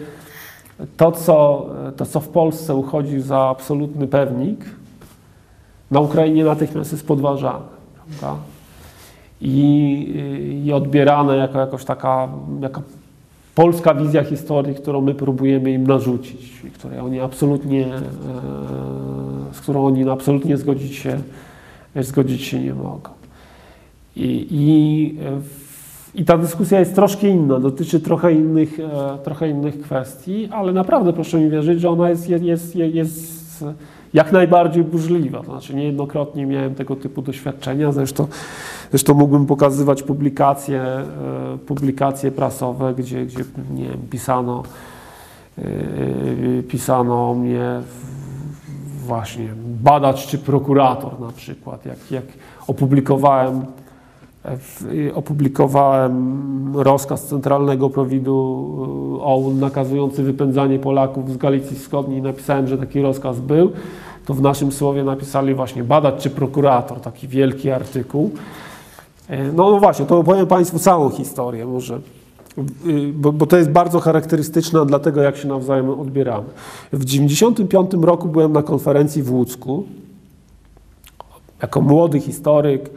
[0.98, 1.66] to co,
[1.98, 4.66] to, co w Polsce uchodzi za absolutny pewnik,
[5.92, 7.66] na Ukrainie natychmiast jest podważane.
[8.20, 8.42] Prawda?
[9.42, 12.28] I, I odbierane jako jakoś taka
[13.56, 18.02] polska wizja historii, którą my próbujemy im narzucić, której oni absolutnie, e,
[19.52, 21.20] z którą oni absolutnie zgodzić się,
[21.96, 23.10] zgodzić się nie mogą.
[24.16, 25.16] I, i
[26.16, 31.14] i ta dyskusja jest troszkę inna, dotyczy trochę innych, e, trochę innych kwestii, ale naprawdę
[31.14, 33.66] proszę mi wierzyć, że ona jest, jest, jest,
[34.14, 35.40] jak najbardziej burzliwa.
[35.40, 38.28] To znaczy niejednokrotnie miałem tego typu doświadczenia, zresztą,
[38.90, 41.06] zresztą mógłbym pokazywać publikacje, e,
[41.68, 43.44] publikacje prasowe, gdzie, gdzie
[43.74, 44.64] nie wiem, pisano,
[45.58, 45.64] e,
[46.64, 47.82] pisano o mnie
[49.06, 49.50] właśnie
[49.84, 52.24] badacz czy prokurator na przykład, jak, jak
[52.68, 53.66] opublikowałem
[55.16, 58.68] opublikowałem rozkaz Centralnego Prowidu
[59.20, 62.22] y, OUN nakazujący wypędzanie Polaków z Galicji Wschodniej.
[62.22, 63.72] Napisałem, że taki rozkaz był.
[64.26, 68.32] To w naszym słowie napisali właśnie badacz czy prokurator, taki wielki artykuł.
[69.28, 72.00] E, No, no właśnie, to opowiem Państwu całą historię może,
[72.88, 76.48] Y, bo, bo to jest bardzo charakterystyczne dla tego, jak się nawzajem odbieramy.
[76.94, 79.84] W 1995 roku byłem na konferencji w Łódzku.
[81.62, 82.90] Jako młody historyk,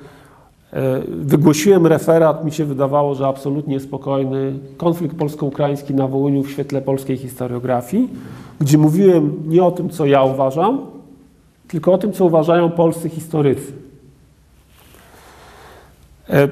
[1.09, 7.17] Wygłosiłem referat, mi się wydawało, że absolutnie spokojny, konflikt polsko-ukraiński na Wołyniu w świetle polskiej
[7.17, 8.09] historiografii,
[8.61, 10.81] gdzie mówiłem nie o tym, co ja uważam,
[11.69, 13.73] tylko o tym, co uważają polscy historycy.
[16.31, 16.49] E,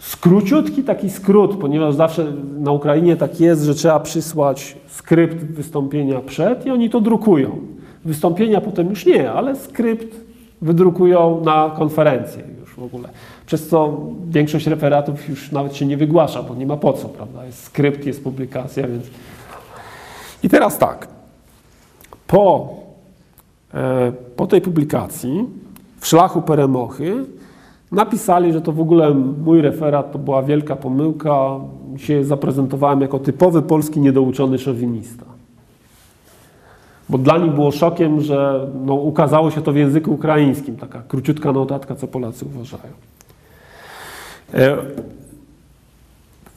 [0.00, 6.66] Skróciutki taki skrót, ponieważ zawsze na Ukrainie tak jest, że trzeba przysłać skrypt wystąpienia przed
[6.66, 7.58] i oni to drukują.
[8.04, 10.16] Wystąpienia potem już nie, ale skrypt
[10.62, 13.08] wydrukują na konferencję już w ogóle.
[13.50, 13.98] Przez co
[14.28, 17.44] większość referatów już nawet się nie wygłasza, bo nie ma po co, prawda?
[17.44, 19.04] Jest skrypt, jest publikacja, więc...
[20.42, 21.08] I teraz tak.
[22.26, 22.68] Po,
[23.74, 25.44] e, po tej publikacji
[26.00, 27.24] w szlachu Peremochy
[27.92, 29.14] napisali, że to w ogóle
[29.44, 31.60] mój referat to była wielka pomyłka.
[31.96, 35.26] Się zaprezentowałem jako typowy polski niedouczony szowinista.
[37.08, 41.52] Bo dla nich było szokiem, że no, ukazało się to w języku ukraińskim, taka króciutka
[41.52, 42.92] notatka, co Polacy uważają.
[44.54, 44.76] E,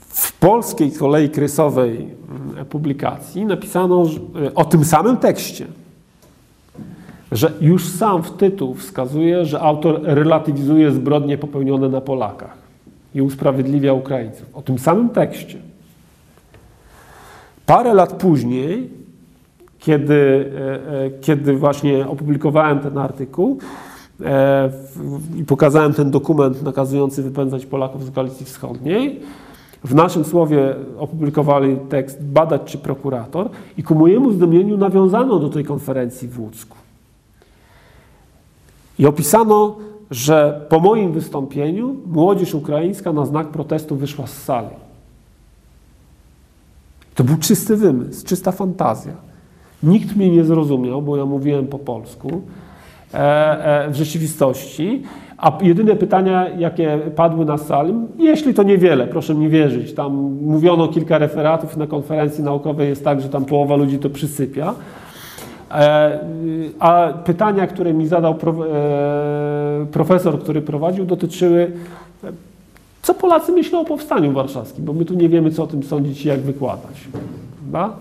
[0.07, 2.07] W polskiej kolei krysowej
[2.55, 4.05] mm, publikacji napisano
[4.45, 5.65] e, o tym samym tekście,
[7.31, 12.57] że już sam w tytuł wskazuje, że autor relatywizuje zbrodnie popełnione na Polakach
[13.15, 14.45] i usprawiedliwia Ukraińców.
[14.53, 15.57] O tym samym tekście.
[17.65, 18.89] Parę lat później,
[19.79, 20.51] kiedy,
[20.87, 23.59] e, kiedy właśnie opublikowałem ten artykuł
[25.37, 29.19] i pokazałem ten dokument nakazujący wypędzać Polaków z Galicji Wschodniej,
[29.83, 35.65] w naszym słowie opublikowali tekst badacz czy prokurator i ku mojemu zdumieniu nawiązano do tej
[35.65, 36.77] konferencji w Łódzku.
[38.99, 39.75] I opisano,
[40.11, 44.75] że po moim wystąpieniu młodzież ukraińska na znak protestu wyszła z sali.
[47.15, 49.13] To był czysty wymysł, czysta fantazja.
[49.83, 52.41] Nikt mnie nie zrozumiał, bo ja mówiłem po polsku e, e,
[53.89, 55.03] w rzeczywistości,
[55.37, 60.87] a jedyne pytania, jakie padły na sali, jeśli to niewiele, proszę mi wierzyć, tam mówiono
[60.87, 64.73] kilka referatów na konferencji naukowej, jest tak, że tam połowa ludzi to przysypia.
[65.71, 66.19] E,
[66.79, 71.71] A pytania, które mi zadał pro- e, profesor, który prowadził, dotyczyły,
[72.23, 72.27] e,
[73.01, 76.25] co Polacy myślą o powstaniu warszawskim, bo my tu nie wiemy, co o tym sądzić
[76.25, 77.07] i jak wykładać.
[77.71, 77.95] Prawda?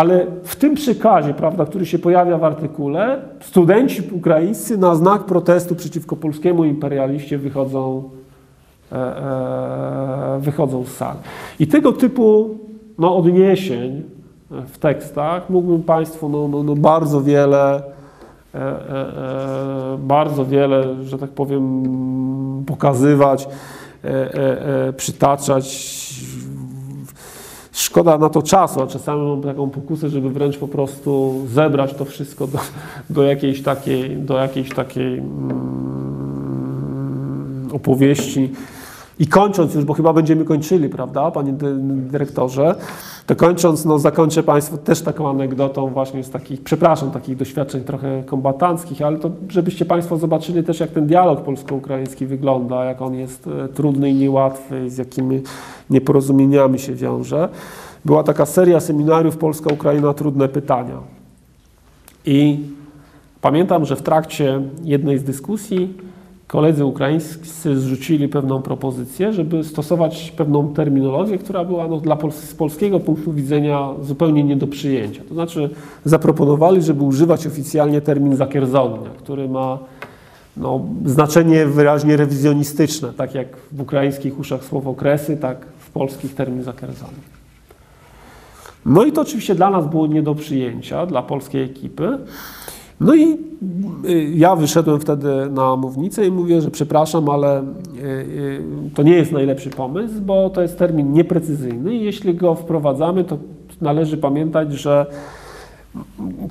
[0.00, 5.74] Ale w tym przykazie, prawda, który się pojawia w artykule, studenci ukraińscy na znak protestu
[5.74, 8.10] przeciwko polskiemu imperialiście wychodzą,
[8.92, 11.18] e, e, wychodzą z sali.
[11.58, 12.58] I tego typu
[12.98, 14.02] no, odniesień
[14.50, 17.82] w tekstach mógłbym Państwu no, no, no bardzo wiele,
[18.54, 21.84] e, e, e, bardzo wiele, że tak powiem,
[22.66, 23.48] pokazywać,
[24.04, 26.00] e, e, e, przytaczać.
[27.90, 32.04] Szkoda na to czasu, a czasami mam taką pokusę, żeby wręcz po prostu zebrać to
[32.04, 32.58] wszystko do,
[33.10, 35.58] do jakiejś takiej, do jakiejś takiej mm,
[37.72, 38.52] opowieści.
[39.20, 41.76] I kończąc już, bo chyba będziemy kończyli, prawda, panie dy-
[42.10, 42.74] dyrektorze,
[43.26, 48.22] to kończąc, no zakończę Państwu też taką anegdotą właśnie z takich, przepraszam, takich doświadczeń trochę
[48.26, 53.46] kombatanckich, ale to żebyście Państwo zobaczyli też, jak ten dialog polsko-ukraiński wygląda, jak on jest
[53.46, 55.40] e, trudny i niełatwy, z jakimi
[55.90, 57.48] nieporozumieniami się wiąże.
[58.04, 60.96] Była taka seria seminariów Polska-Ukraina Trudne Pytania.
[62.26, 62.60] I
[63.40, 65.94] pamiętam, że w trakcie jednej z dyskusji
[66.50, 72.54] koledzy ukraińscy zrzucili pewną propozycję, żeby stosować pewną terminologię, która była no, dla Pol z
[72.54, 75.22] polskiego punktu widzenia zupełnie nie do przyjęcia.
[75.28, 75.70] To znaczy
[76.04, 79.78] zaproponowali, żeby używać oficjalnie termin zakierzony, który ma
[80.56, 86.62] no, znaczenie wyraźnie rewizjonistyczne, tak jak w ukraińskich uszach słowo kresy, tak w polskich termin
[86.62, 87.18] zakierzony.
[88.86, 92.18] No i to oczywiście dla nas było nie do przyjęcia, dla polskiej ekipy.
[93.00, 93.38] No i
[94.08, 97.64] y, ja wyszedłem wtedy na mównicę i mówię, że przepraszam, ale y,
[98.02, 98.62] y,
[98.94, 103.38] to nie jest najlepszy pomysł, bo to jest termin nieprecyzyjny i jeśli go wprowadzamy, to
[103.80, 105.06] należy pamiętać, że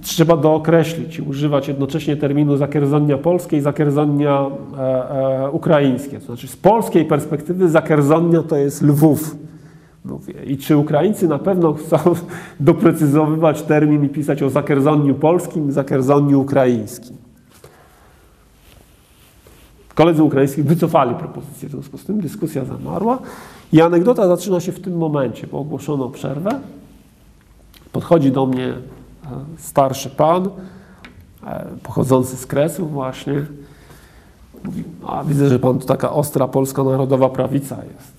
[0.02, 4.46] trzeba dookreślić i używać jednocześnie terminu Zakierzonnia polskie i Zakierzonnia
[4.78, 6.20] e, e, ukraińskie.
[6.20, 9.36] To znaczy z polskiej perspektywy Zakierzonnia to jest Lwów.
[10.10, 10.34] Mówię.
[10.46, 11.98] I czy Ukraińcy na pewno chcą
[12.60, 17.18] doprecyzowywać termin i pisać o Zakierzonniu polskim, Zakierzonniu ukraińskim.
[19.96, 23.20] Koledzy ukraińscy wycofali propozycję, w związku z tym dyskusja zamarła
[23.74, 26.60] i anegdota zaczyna się w tym momencie, bo ogłoszono przerwę.
[27.92, 28.78] Podchodzi do mnie e,
[29.58, 30.50] starszy pan,
[31.46, 33.46] e, pochodzący z Kresów właśnie.
[34.66, 38.19] Mówi, a widzę, że pan tu taka ostra polska narodowa prawica jest.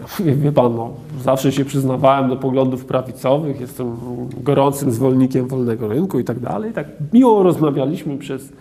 [0.00, 0.90] Mówię, wie pan, no,
[1.22, 3.96] zawsze się przyznawałem do poglądów prawicowych, jestem
[4.42, 6.72] gorącym zwolennikiem wolnego rynku i tak dalej.
[6.72, 8.52] Tak miło rozmawialiśmy przez,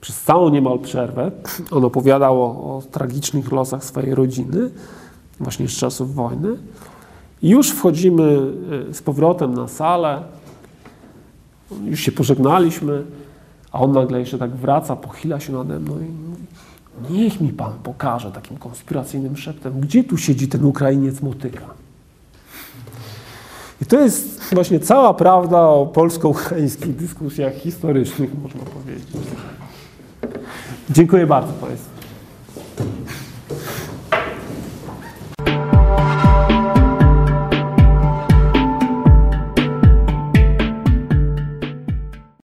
[0.00, 1.30] przez całą niemal przerwę.
[1.70, 4.70] On opowiadał o, o tragicznych losach swojej rodziny,
[5.40, 6.48] właśnie z czasów wojny.
[7.42, 8.38] I już wchodzimy
[8.90, 10.22] y, z powrotem na salę,
[11.84, 13.02] już się pożegnaliśmy,
[13.72, 16.42] a on nagle jeszcze tak wraca, pochyla się nade mną i mówi,
[17.10, 21.66] niech mi pan pokaże takim konspiracyjnym szeptem, gdzie tu siedzi ten Ukrainiec motyka.
[23.82, 29.06] I to jest właśnie cała prawda o polsko-ukraińskich dyskusjach historycznych, można powiedzieć.
[30.90, 31.91] Dziękuję bardzo Państwu.